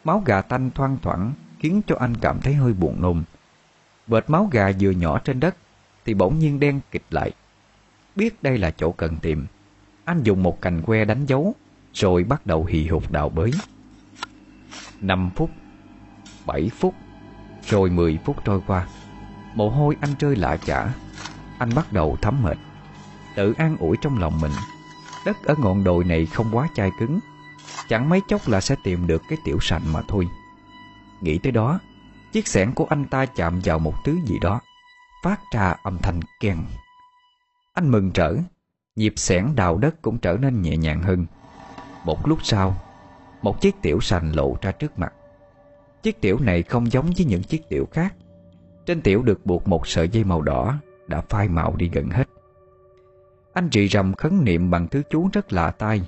[0.04, 3.22] Máu gà tanh thoang thoảng Khiến cho anh cảm thấy hơi buồn nôn.
[4.06, 5.56] Bệt máu gà vừa nhỏ trên đất
[6.04, 7.30] Thì bỗng nhiên đen kịch lại.
[8.16, 9.46] Biết đây là chỗ cần tìm,
[10.04, 11.54] Anh dùng một cành que đánh dấu
[11.94, 13.50] Rồi bắt đầu hì hục đào bới.
[15.00, 15.50] 5 phút
[16.46, 16.94] 7 phút,
[17.68, 18.86] Rồi 10 phút trôi qua.
[19.54, 20.92] Mồ hôi anh rơi lạ chả.
[21.58, 22.58] Anh bắt đầu thấm mệt.
[23.36, 24.52] Tự an ủi trong lòng mình,
[25.26, 27.20] Đất ở ngọn đồi này không quá chai cứng.
[27.88, 30.28] Chẳng mấy chốc là sẽ tìm được cái tiểu sành mà thôi.
[31.20, 31.80] Nghĩ tới đó,
[32.32, 34.60] Chiếc xẻng của anh ta chạm vào một thứ gì đó,
[35.24, 36.64] Phát ra âm thanh keng.
[37.74, 38.36] Anh mừng trở,
[38.96, 41.26] Nhịp xẻng đào đất cũng trở nên nhẹ nhàng hơn.
[42.04, 42.76] Một lúc sau,
[43.42, 45.12] Một chiếc tiểu sành lộ ra trước mặt.
[46.02, 48.14] Chiếc tiểu này không giống với những chiếc tiểu khác.
[48.86, 50.74] Trên tiểu được buộc một sợi dây màu đỏ,
[51.06, 52.28] Đã phai màu đi gần hết.
[53.54, 56.02] Anh rì rầm khấn niệm bằng thứ chú rất lạ tai.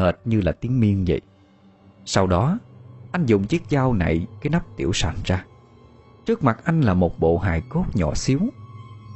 [0.00, 1.20] Hệt như là tiếng miên vậy.
[2.04, 2.58] Sau đó,
[3.12, 5.44] Anh dùng chiếc dao này cái nắp tiểu sành ra.
[6.26, 8.40] Trước mặt anh là một bộ hài cốt nhỏ xíu,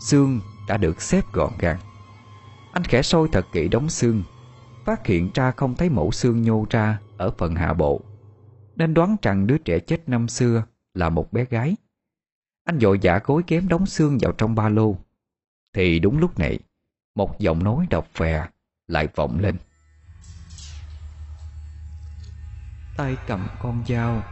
[0.01, 1.79] Xương đã được xếp gọn gàng.
[2.73, 4.23] Anh khẽ sôi thật kỹ đống xương,
[4.85, 8.01] Phát hiện ra không thấy mẫu xương nhô ra Ở phần hạ bộ,
[8.77, 10.65] Nên đoán rằng đứa trẻ chết năm xưa
[10.95, 11.77] Là một bé gái.
[12.65, 14.97] Anh dội giả gối kém đống xương vào trong ba lô.
[15.73, 16.59] Thì đúng lúc này,
[17.15, 18.47] Một giọng nói độc phè
[18.89, 19.57] Lại vọng lên.
[22.97, 24.23] Tay cầm con dao.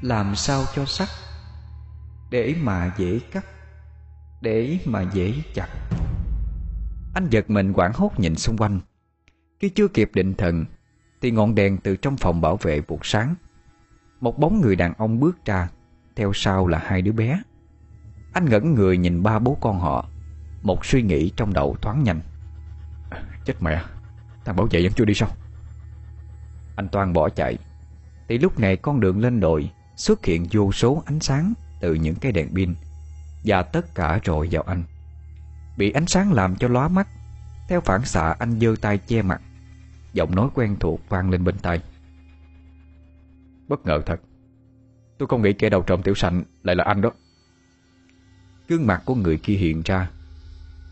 [0.00, 1.08] Làm sao cho sắc?
[2.30, 3.44] Để mà dễ cắt,
[4.40, 5.68] Để mà dễ chặt.
[7.14, 8.80] Anh giật mình quảng hốt nhìn xung quanh.
[9.60, 10.64] Khi chưa kịp định thần,
[11.20, 13.34] Thì ngọn đèn từ trong phòng bảo vệ vụt sáng.
[14.20, 15.68] Một bóng người đàn ông bước ra,
[16.16, 17.42] Theo sau là hai đứa bé.
[18.32, 20.08] Anh ngẩn người nhìn ba bố con họ,
[20.62, 22.20] Một suy nghĩ trong đầu thoáng nhanh.
[23.44, 23.82] Chết mẹ
[24.44, 25.28] Thằng bảo vệ vẫn chưa đi sao?
[26.76, 27.58] Anh toàn bỏ chạy.
[28.28, 32.14] Thì lúc này con đường lên đồi Xuất hiện vô số ánh sáng Từ những
[32.14, 32.74] cái đèn pin.
[33.44, 34.82] Và tất cả rồi vào anh.
[35.76, 37.08] Bị ánh sáng làm cho lóa mắt.
[37.68, 39.42] Theo phản xạ, anh giơ tay che mặt.
[40.12, 41.80] Giọng nói quen thuộc vang lên bên tai.
[43.68, 44.20] Bất ngờ thật.
[45.18, 47.10] Tôi không nghĩ kẻ đầu trộm tiểu sành Lại là anh đó.
[48.68, 50.10] Gương mặt của người kia hiện ra.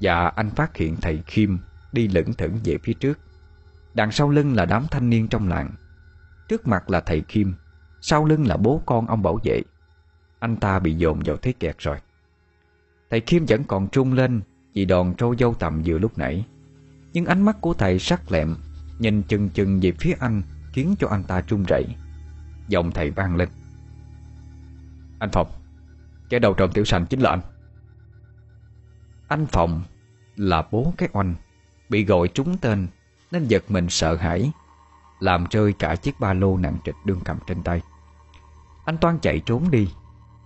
[0.00, 1.58] Và anh phát hiện thầy Kim
[1.92, 3.18] Đi lững thững về phía trước.
[3.94, 5.70] Đằng sau lưng là đám thanh niên trong làng.
[6.48, 7.54] Trước mặt là thầy Kim,
[8.00, 9.62] Sau lưng là bố con ông bảo vệ.
[10.38, 11.98] Anh ta bị dồn vào thế kẹt rồi.
[13.10, 14.40] Thầy Kim vẫn còn trung lên
[14.74, 16.46] Vì đòn trâu dâu tầm vừa lúc nãy.
[17.12, 18.56] Nhưng ánh mắt của thầy sắc lẹm,
[18.98, 21.84] Nhìn chừng chừng về phía anh, Khiến cho anh ta trung rẩy.
[22.68, 23.48] Giọng thầy vang lên.
[25.18, 25.48] Anh Phòng
[26.28, 27.40] Kẻ đầu trộm tiểu sành chính là anh.
[29.28, 29.82] Anh Phòng
[30.36, 31.34] Là bố cái oanh,
[31.88, 32.86] Bị gọi trúng tên
[33.32, 34.52] nên giật mình sợ hãi
[35.20, 37.82] Làm rơi cả chiếc ba lô nặng trịch đương cầm trên tay.
[38.84, 39.88] Anh toan chạy trốn đi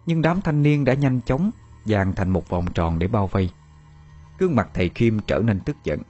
[0.07, 1.51] Nhưng đám thanh niên đã nhanh chóng
[1.85, 3.51] Dàn thành một vòng tròn để bao vây.
[4.39, 6.03] Gương mặt thầy Kim trở nên tức giận.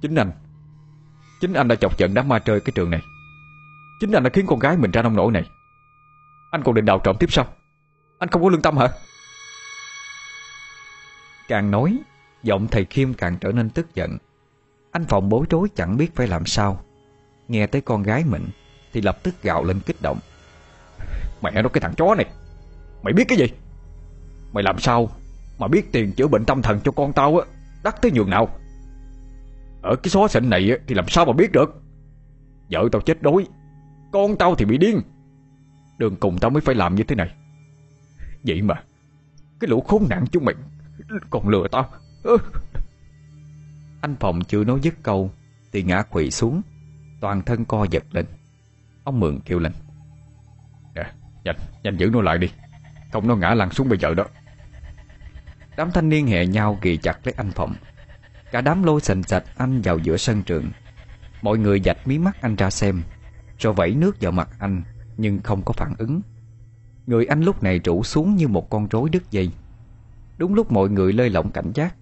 [0.00, 0.32] Chính anh
[1.40, 3.02] Chính anh đã chọc giận đám ma chơi cái trường này.
[4.00, 5.44] Chính anh đã khiến con gái mình ra nông nổi này.
[6.50, 7.46] Anh còn định đào trộm tiếp sao?
[8.18, 8.88] Anh không có lương tâm hả?
[11.48, 11.98] Càng nói
[12.42, 14.18] Giọng thầy Khiêm càng trở nên tức giận
[14.90, 16.80] anh Phòng bối rối chẳng biết phải làm sao.
[17.48, 18.48] Nghe tới con gái mình,
[18.92, 20.18] Thì lập tức gào lên kích động.
[21.42, 22.26] Mẹ nó, cái thằng chó này,
[23.02, 23.46] Mày biết cái gì?
[24.52, 25.10] Mày làm sao
[25.58, 27.46] mà biết tiền chữa bệnh tâm thần cho con tao á?
[27.84, 28.48] Đắt tới nhường nào?
[29.82, 31.82] Ở cái xó xịn này thì làm sao mà biết được?
[32.70, 33.46] Vợ tao chết đói,
[34.12, 35.00] Con tao thì bị điên.
[35.98, 37.30] Đường cùng tao mới phải làm như thế này.
[38.42, 38.82] Vậy mà,
[39.60, 40.54] Cái lũ khốn nạn chúng mày
[41.30, 41.90] Còn lừa tao.
[44.00, 45.30] Anh Phòng chưa nói dứt câu
[45.72, 46.62] Thì ngã quỵ xuống
[47.20, 48.26] Toàn thân co giật lên.
[49.04, 49.72] Ông Mượn kêu lên.
[50.94, 51.12] Nè,
[51.44, 52.50] nhanh, nhanh giữ nó lại đi.
[53.12, 54.24] Không nó ngã lăn xuống bây giờ đó.
[55.76, 57.74] Đám thanh niên hẹ nhau ghi chặt lấy anh Phòng.
[58.52, 60.70] Cả đám lôi sành sạch anh vào giữa sân trường.
[61.42, 63.02] Mọi người dạch mí mắt anh ra xem
[63.58, 64.82] Rồi vẩy nước vào mặt anh
[65.16, 66.20] Nhưng không có phản ứng.
[67.06, 69.50] Người anh lúc này rủ xuống như một con rối đứt dây.
[70.38, 71.94] Đúng lúc mọi người lơi lỏng cảnh giác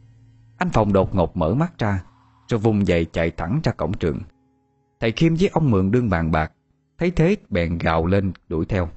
[0.59, 2.05] anh Phòng đột ngột mở mắt ra
[2.49, 4.21] Rồi vùng dậy chạy thẳng ra cổng trường.
[5.01, 6.53] Thầy Kim với ông Mượn đương bàn bạc
[6.99, 8.89] Thấy thế bèn gào lên đuổi theo.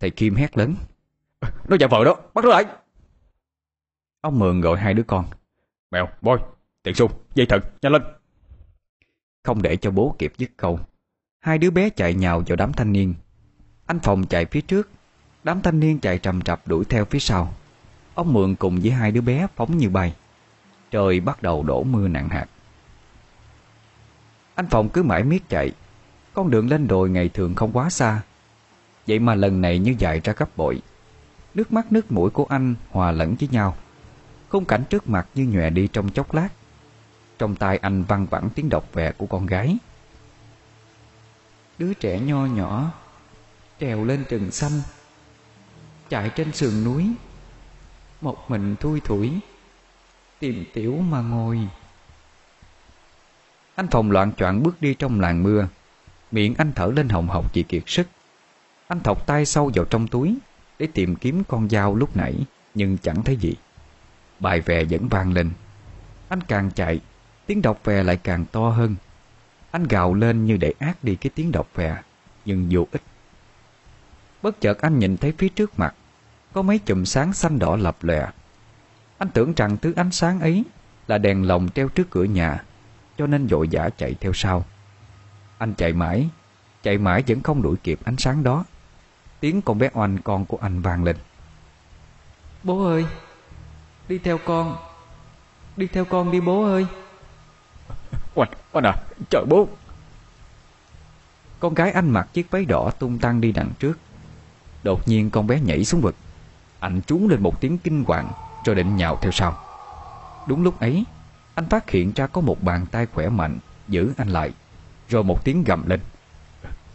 [0.00, 0.74] Thầy Kim hét lớn
[1.68, 2.64] Nó giả vợ đó, bắt nó lại!
[4.20, 5.24] Ông Mượn gọi hai đứa con
[5.90, 6.38] Mèo, bôi
[6.82, 8.02] tiền xu, dây thừng, nhanh lên!
[9.42, 10.80] Không để cho bố kịp dứt câu
[11.40, 13.14] Hai đứa bé chạy nhào vào đám thanh niên.
[13.86, 14.88] Anh Phòng chạy phía trước
[15.44, 17.54] Đám thanh niên chạy trầm trập đuổi theo phía sau.
[18.14, 20.14] Ông Mượn cùng với hai đứa bé phóng như bay.
[20.94, 22.46] Trời bắt đầu đổ mưa nặng hạt.
[24.54, 25.72] Anh Phòng cứ mãi miết chạy,
[26.34, 28.22] Con đường lên đồi ngày thường không quá xa.
[29.06, 30.82] Vậy mà lần này như dài ra gấp bội,
[31.54, 33.76] Nước mắt nước mũi của anh hòa lẫn với nhau.
[34.48, 36.48] Khung cảnh trước mặt như nhòe đi trong chốc lát.
[37.38, 39.76] Trong tay anh văng vẳng tiếng đọc vẹ của con gái.
[41.78, 42.92] Đứa trẻ nho nhỏ,
[43.80, 44.82] Trèo lên rừng xanh,
[46.08, 47.10] Chạy trên sườn núi,
[48.20, 49.40] Một mình thui thủi.
[50.44, 51.60] Tìm tiểu mà ngồi.
[53.74, 55.68] Anh phòng loạn choạng bước đi trong làng mưa.
[56.30, 58.06] Miệng anh thở lên hồng hộc vì kiệt sức.
[58.88, 60.38] Anh thọc tay sâu vào trong túi
[60.78, 62.34] Để tìm kiếm con dao lúc nãy,
[62.74, 63.54] Nhưng chẳng thấy gì.
[64.40, 65.50] Bài vè vẫn vang lên.
[66.28, 67.00] Anh càng chạy,
[67.46, 68.96] Tiếng đọc vè lại càng to hơn.
[69.70, 72.02] Anh gào lên như để át đi cái tiếng đọc vè,
[72.44, 73.02] Nhưng vô ích.
[74.42, 75.94] Bất chợt anh nhìn thấy phía trước mặt,
[76.52, 78.30] Có mấy chùm sáng xanh đỏ lập lòe.
[79.18, 80.64] Anh tưởng rằng thứ ánh sáng ấy
[81.06, 82.64] Là đèn lồng treo trước cửa nhà
[83.18, 84.64] Cho nên vội vã chạy theo sau.
[85.58, 86.28] Anh chạy mãi
[86.82, 88.64] Chạy mãi vẫn không đuổi kịp ánh sáng đó.
[89.40, 91.16] Tiếng con bé oanh con của anh vang lên.
[92.62, 93.06] Bố ơi
[94.08, 94.76] Đi theo con
[95.76, 96.86] Đi theo con đi bố ơi.
[98.34, 98.94] Oanh, Oanh à,
[99.30, 99.68] chờ bố.
[101.60, 103.98] Con gái anh mặc chiếc váy đỏ tung tăng đi đằng trước.
[104.82, 106.14] Đột nhiên con bé nhảy xuống vực.
[106.80, 108.32] Anh trú lên một tiếng kinh hoàng
[108.64, 109.58] rồi định nhào theo sau.
[110.46, 111.04] Đúng lúc ấy,
[111.54, 113.58] Anh phát hiện ra có một bàn tay khỏe mạnh,
[113.88, 114.52] Giữ anh lại,
[115.08, 116.00] Rồi một tiếng gầm lên.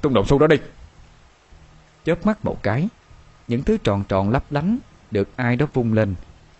[0.01, 0.55] Tung động xu đó đi!
[2.05, 2.89] Chớp mắt một cái,
[3.47, 4.77] Những thứ tròn tròn lấp lánh
[5.11, 6.15] Được ai đó vung lên,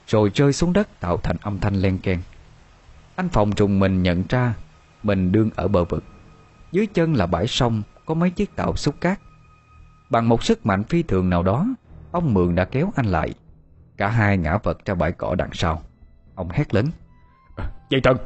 [0.08, 2.22] Rồi rơi xuống đất tạo thành âm thanh len keng.
[3.16, 4.54] Anh phòng trùng mình nhận ra
[5.04, 6.04] Mình đương ở bờ vực.
[6.72, 9.20] Dưới chân là bãi sông, Có mấy chiếc tàu xúc cát.
[10.10, 11.68] Bằng một sức mạnh phi thường nào đó,
[12.12, 13.34] Ông Mường đã kéo anh lại.
[14.00, 15.82] Cả hai ngã vật ra bãi cỏ đằng sau.
[16.36, 16.86] Ông hét lớn.
[17.90, 18.18] Dây thần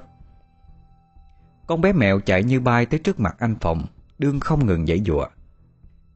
[1.67, 3.85] Con bé mèo chạy như bay tới trước mặt anh Phòng
[4.17, 5.27] Đương không ngừng dãy dụa.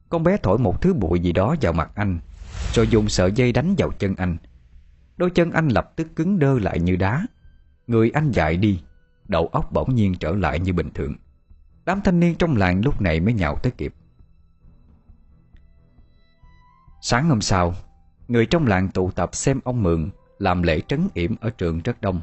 [0.08, 2.18] Con bé thổi một thứ bụi gì đó vào mặt anh
[2.74, 4.36] Rồi dùng sợi dây đánh vào chân anh.
[5.16, 7.26] Đôi chân anh lập tức cứng đơ lại như đá.
[7.86, 8.82] Người anh dại đi
[9.28, 11.14] Đầu óc bỗng nhiên trở lại như bình thường.
[11.84, 13.94] Đám thanh niên trong làng lúc này mới nhạo tới kịp.
[17.00, 17.74] Sáng hôm sau
[18.28, 22.00] Người trong làng tụ tập xem ông Mượn Làm lễ trấn yểm ở trường rất
[22.00, 22.20] đông.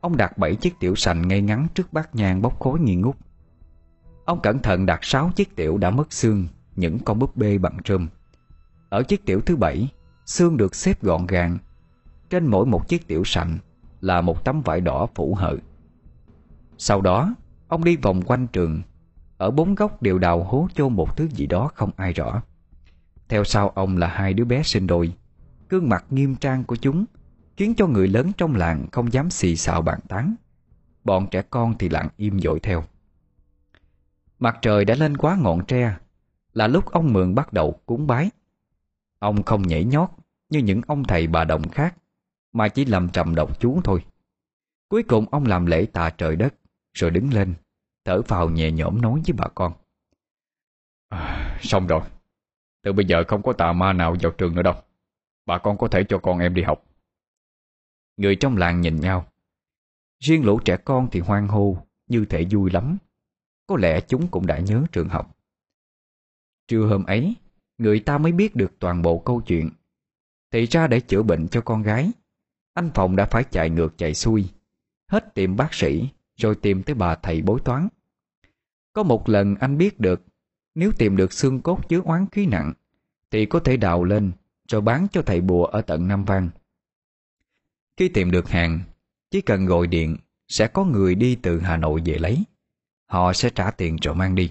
[0.00, 3.16] Ông đặt bảy chiếc tiểu sành ngay ngắn trước bát nhang bốc khói nghi ngút.
[4.24, 6.46] Ông cẩn thận đặt sáu chiếc tiểu đã mất xương,
[6.76, 8.08] Những con búp bê bằng trơm.
[8.88, 9.88] Ở chiếc tiểu thứ bảy,
[10.26, 11.58] Xương được xếp gọn gàng.
[12.30, 13.58] Trên mỗi một chiếc tiểu sành
[14.00, 15.56] Là một tấm vải đỏ phủ hợ
[16.78, 17.34] Sau đó,
[17.68, 18.82] Ông đi vòng quanh trường.
[19.38, 22.42] Ở bốn góc đều đào hố chôn một thứ gì đó không ai rõ.
[23.28, 25.14] Theo sau ông là hai đứa bé sinh đôi.
[25.68, 27.04] Gương mặt nghiêm trang của chúng
[27.56, 30.34] Khiến cho người lớn trong làng không dám xì xào bàn tán.
[31.04, 32.84] Bọn trẻ con thì lặng im dội theo.
[34.38, 35.96] Mặt trời đã lên quá ngọn tre
[36.52, 38.30] Là lúc ông Mượn bắt đầu cúng bái.
[39.18, 40.08] Ông không nhảy nhót
[40.48, 41.94] Như những ông thầy bà đồng khác
[42.52, 44.04] Mà chỉ làm trầm độc chú thôi.
[44.88, 46.54] Cuối cùng ông làm lễ tạ trời đất
[46.92, 47.54] Rồi đứng lên
[48.04, 49.72] Thở phào nhẹ nhõm nói với bà con.
[51.08, 52.02] À, Xong rồi.
[52.84, 54.74] Từ bây giờ không có tà ma nào vào trường nữa đâu.
[55.46, 56.84] Bà con có thể cho con em đi học.
[58.16, 59.26] Người trong làng nhìn nhau.
[60.20, 62.98] Riêng lũ trẻ con thì hoang hô, Như thể vui lắm.
[63.66, 65.36] Có lẽ chúng cũng đã nhớ trường học.
[66.68, 67.34] Trưa hôm ấy,
[67.78, 69.70] Người ta mới biết được toàn bộ câu chuyện.
[70.50, 72.10] Thì ra để chữa bệnh cho con gái.
[72.74, 74.48] Anh Phòng đã phải chạy ngược chạy xuôi.
[75.08, 77.88] Hết tìm bác sĩ, Rồi tìm tới bà thầy bối toán.
[78.92, 80.22] Có một lần anh biết được
[80.74, 82.72] nếu tìm được xương cốt chứa oán khí nặng,
[83.30, 84.32] Thì có thể đào lên,
[84.68, 86.50] Rồi bán cho thầy bùa ở tận Nam Văn
[87.96, 88.80] Khi tìm được hàng,
[89.30, 90.16] Chỉ cần gọi điện,
[90.48, 92.44] Sẽ có người đi từ Hà Nội về lấy.
[93.06, 94.50] Họ sẽ trả tiền rồi mang đi.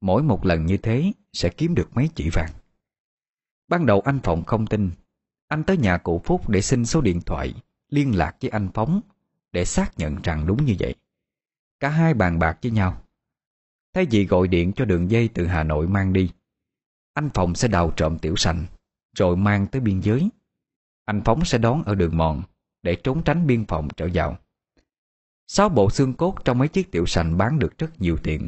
[0.00, 2.50] Mỗi một lần như thế, Sẽ kiếm được mấy chỉ vàng.
[3.68, 4.90] Ban đầu anh Phòng không tin.
[5.48, 7.54] Anh tới nhà cụ Phúc để xin số điện thoại,
[7.88, 9.00] Liên lạc với anh Phóng,
[9.52, 10.94] Để xác nhận rằng đúng như vậy.
[11.80, 13.02] Cả hai bàn bạc với nhau.
[13.96, 16.30] Thay vì gọi điện cho đường dây từ Hà Nội mang đi?
[17.14, 18.66] Anh Phòng sẽ đào trộm tiểu sành,
[19.16, 20.28] Rồi mang tới biên giới.
[21.04, 22.42] Anh Phóng sẽ đón ở đường mòn,
[22.82, 24.36] Để trốn tránh biên phòng trở vào.
[25.46, 28.46] Sáu bộ xương cốt trong mấy chiếc tiểu sành bán được rất nhiều tiền.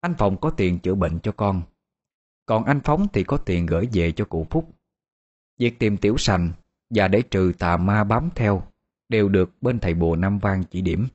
[0.00, 1.62] Anh Phòng có tiền chữa bệnh cho con.
[2.46, 4.70] Còn anh Phóng thì có tiền gửi về cho cụ Phúc.
[5.58, 6.52] Việc tìm tiểu sành
[6.90, 8.62] Và để trừ tà ma bám theo
[9.08, 11.08] Đều được bên thầy bùa Nam Vang chỉ điểm.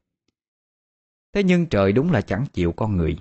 [1.33, 3.17] Thế nhưng trời đúng là chẳng chịu con người.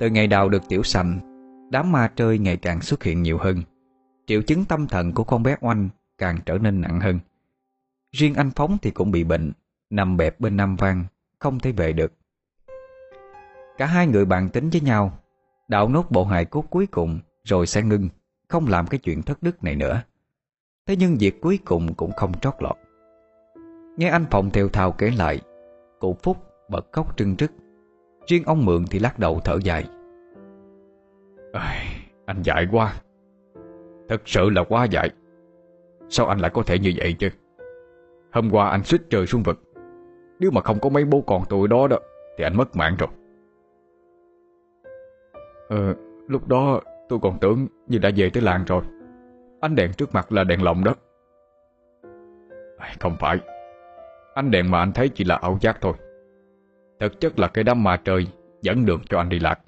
[0.00, 1.18] Từ ngày đào được tiểu sành,
[1.70, 3.62] Đám ma trơi ngày càng xuất hiện nhiều hơn.
[4.26, 7.18] Triệu chứng tâm thần của con bé Oanh Càng trở nên nặng hơn.
[8.12, 9.52] Riêng anh Phóng thì cũng bị bệnh,
[9.90, 11.04] Nằm bẹp bên Nam Vang,
[11.38, 12.12] Không thể về được.
[13.78, 15.18] Cả hai người bàn tính với nhau
[15.68, 18.08] Đạo nốt bộ hài cốt cuối cùng Rồi sẽ ngưng,
[18.48, 20.02] Không làm cái chuyện thất đức này nữa.
[20.86, 22.76] Thế nhưng việc cuối cùng cũng không trót lọt.
[23.96, 25.40] Nghe anh Phòng theo thào kể lại,
[25.98, 26.36] Cụ Phúc
[26.68, 27.52] bật khóc trưng trức.
[28.26, 29.84] Riêng ông Mượn thì lắc đầu thở dài.
[31.52, 31.74] À,
[32.26, 32.94] Anh dại quá.
[34.08, 35.10] Thật sự là quá dại.
[36.08, 37.28] Sao anh lại có thể như vậy chứ?
[38.32, 39.60] Hôm qua anh suýt trời xuống vực.
[40.38, 41.98] Nếu mà không có mấy bố con tụi đó đó
[42.38, 43.08] Thì anh mất mạng rồi.
[45.68, 45.94] Ờ
[46.28, 48.82] Lúc đó tôi còn tưởng như đã về tới làng rồi.
[49.60, 50.94] Ánh đèn trước mặt là đèn lồng đó.
[53.00, 53.38] Không phải.
[54.34, 55.92] Ánh đèn mà anh thấy chỉ là ảo giác thôi.
[57.00, 58.26] Thực chất là cái đám ma trời
[58.62, 59.60] Dẫn đường cho anh đi lạc.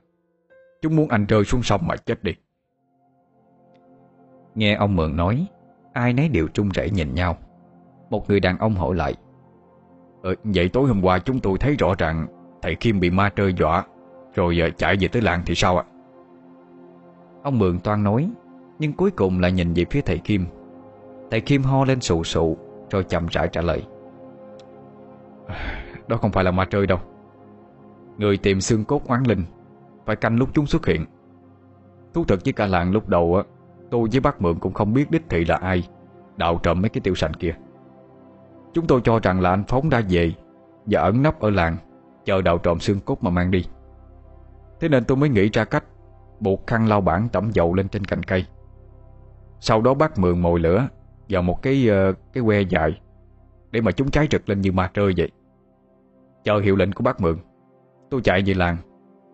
[0.83, 2.35] Chúng muốn anh rơi xuống sông mà chết đi.
[4.55, 5.47] Nghe ông Mượn nói
[5.93, 7.37] Ai nấy đều trung rẩy nhìn nhau.
[8.11, 9.15] Một người đàn ông hỏi lại
[10.23, 12.27] ừ, Vậy tối hôm qua chúng tôi thấy rõ ràng
[12.63, 13.85] Thầy Kim bị ma trơi dọa
[14.35, 15.85] Rồi giờ chạy về tới làng thì sao ạ?
[17.43, 18.31] Ông Mượn toan nói
[18.79, 20.47] Nhưng cuối cùng lại nhìn về phía thầy Kim.
[21.31, 22.57] Thầy Kim ho lên sụ sụ
[22.91, 23.83] Rồi chậm rãi trả lời
[26.09, 26.99] Đó không phải là ma trơi đâu.
[28.23, 29.45] Người tìm xương cốt oán linh.
[30.07, 31.07] Phải canh lúc chúng xuất hiện.
[32.15, 33.43] Thú thật với cả làng lúc đầu á
[33.91, 35.89] Tôi với bác Mượn cũng không biết đích thị là ai
[36.37, 37.55] Đạo trộm mấy cái tiêu sành kia.
[38.75, 40.33] Chúng tôi cho rằng là anh Phóng đã về
[40.87, 41.77] Và ẩn nấp ở làng
[42.25, 43.65] Chờ đạo trộm xương cốt mà mang đi.
[44.81, 45.85] Thế nên tôi mới nghĩ ra cách
[46.41, 48.47] Buộc khăn lau bản tẩm dầu lên trên cành cây.
[49.61, 50.89] Sau đó bác Mượn mồi lửa
[51.29, 53.01] Vào một cái uh, cái que dài
[53.71, 55.31] Để mà chúng cháy rực lên như ma trơi vậy.
[56.45, 57.37] Chờ hiệu lệnh của bác Mượn
[58.13, 58.77] Tôi chạy về làng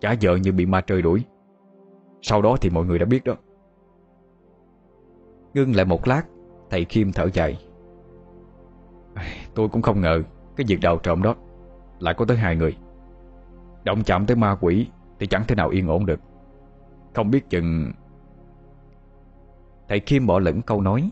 [0.01, 1.25] Chả vợ như bị ma trời đuổi.
[2.23, 3.35] Sau đó thì mọi người đã biết đó.
[5.55, 6.23] Ngưng lại một lát,
[6.71, 7.59] Thầy Khiêm thở dài.
[9.55, 10.23] Tôi cũng không ngờ
[10.57, 11.35] Cái việc đào trộm đó
[11.99, 12.77] Lại có tới hai người.
[13.85, 14.87] Động chạm tới ma quỷ
[15.19, 16.21] Thì chẳng thể nào yên ổn được.
[17.15, 17.93] Không biết chừng
[19.89, 21.11] Thầy Khiêm bỏ lẫn câu nói,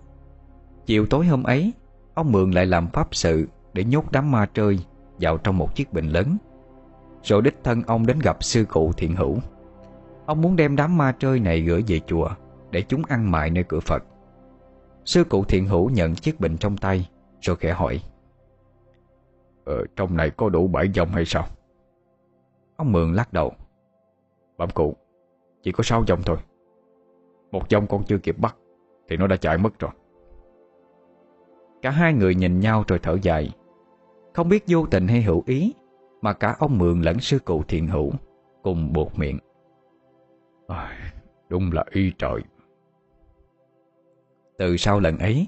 [0.86, 1.72] Chiều tối hôm ấy,
[2.14, 4.78] Ông Mượn lại làm pháp sự Để nhốt đám ma trơi
[5.20, 6.36] Vào trong một chiếc bình lớn.
[7.26, 9.36] Rồi đích thân ông đến gặp sư cụ thiện hữu.
[10.26, 12.30] Ông muốn đem đám ma trơi này gửi về chùa
[12.70, 14.04] Để chúng ăn mại nơi cửa Phật.
[15.04, 17.08] Sư cụ thiện hữu nhận chiếc bình trong tay
[17.40, 18.00] Rồi khẽ hỏi
[19.64, 21.46] Ờ, trong này có đủ bảy dòng hay sao?
[22.76, 23.52] Ông Mượn lắc đầu
[24.56, 24.96] Bẩm cụ
[25.62, 26.36] Chỉ có sáu dòng thôi.
[27.50, 28.56] Một dòng con chưa kịp bắt
[29.08, 29.90] Thì nó đã chạy mất rồi.
[31.82, 33.50] Cả hai người nhìn nhau rồi thở dài.
[34.34, 35.74] Không biết vô tình hay hữu ý
[36.26, 38.12] mà cả ông Mượn lẫn sư cụ thiện hữu
[38.62, 39.38] Cùng buộc miệng.
[40.68, 41.12] À,
[41.48, 42.40] Đúng là y trời.
[44.58, 45.46] Từ sau lần ấy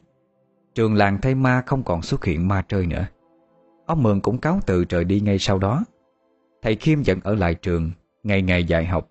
[0.75, 3.07] Trường làng thay ma không còn xuất hiện ma chơi nữa.
[3.87, 5.85] Ông Mượn cũng cáo từ trời đi ngay sau đó.
[6.63, 7.91] Thầy Khiêm vẫn ở lại trường
[8.23, 9.09] Ngày ngày dạy học.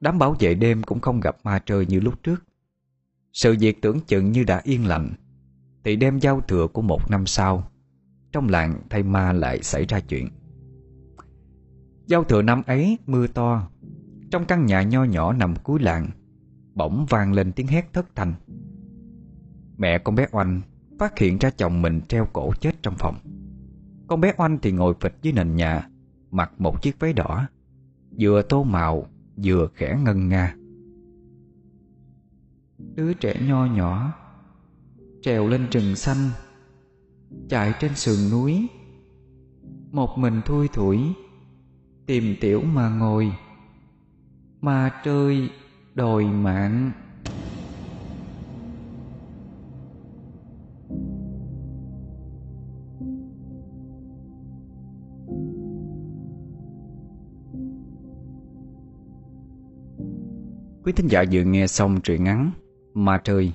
[0.00, 2.44] Đám bảo vệ đêm cũng không gặp ma chơi như lúc trước.
[3.32, 5.12] Sự việc tưởng chừng như đã yên lặng
[5.84, 7.70] Thì đêm giao thừa của một năm sau
[8.32, 10.28] Trong làng thay ma lại xảy ra chuyện.
[12.08, 13.68] Giao thừa năm ấy, mưa to.
[14.30, 16.10] Trong căn nhà nho nhỏ nằm cuối làng,
[16.74, 18.34] Bỗng vang lên tiếng hét thất thanh.
[19.76, 20.60] Mẹ con bé Oanh
[20.98, 23.16] Phát hiện ra chồng mình treo cổ chết trong phòng.
[24.06, 25.88] Con bé Oanh thì ngồi phịch dưới nền nhà,
[26.30, 27.46] Mặc một chiếc váy đỏ,
[28.20, 29.06] Vừa tô màu,
[29.36, 30.54] Vừa khẽ ngân nga.
[32.94, 34.12] Đứa trẻ nho nhỏ
[35.22, 36.30] Trèo lên rừng xanh,
[37.48, 38.68] Chạy trên sườn núi.
[39.90, 40.98] Một mình thui thủi.
[42.08, 43.32] Tìm tiểu mà ngồi.
[44.60, 45.50] Mà chơi
[45.94, 46.92] đòi mạng.
[60.84, 62.50] Quý thính giả vừa nghe xong truyện ngắn
[62.94, 63.52] Ma Trời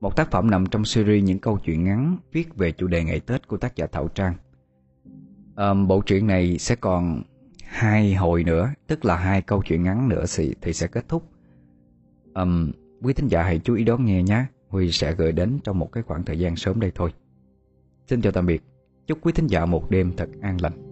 [0.00, 3.20] Một tác phẩm nằm trong series những câu chuyện ngắn Viết về chủ đề ngày
[3.20, 4.34] Tết của tác giả Thảo Trang.
[5.56, 7.22] À, Bộ truyện này sẽ còn
[7.68, 11.22] hai hồi nữa Tức là hai câu chuyện ngắn nữa thì, thì sẽ kết thúc.
[12.34, 12.72] Um,
[13.02, 14.44] Quý thính giả hãy chú ý đón nghe nhé.
[14.68, 17.12] Huy sẽ gửi đến trong một cái khoảng thời gian sớm đây thôi.
[18.06, 18.62] Xin chào tạm biệt.
[19.06, 20.87] Chúc quý thính giả một đêm thật an lành.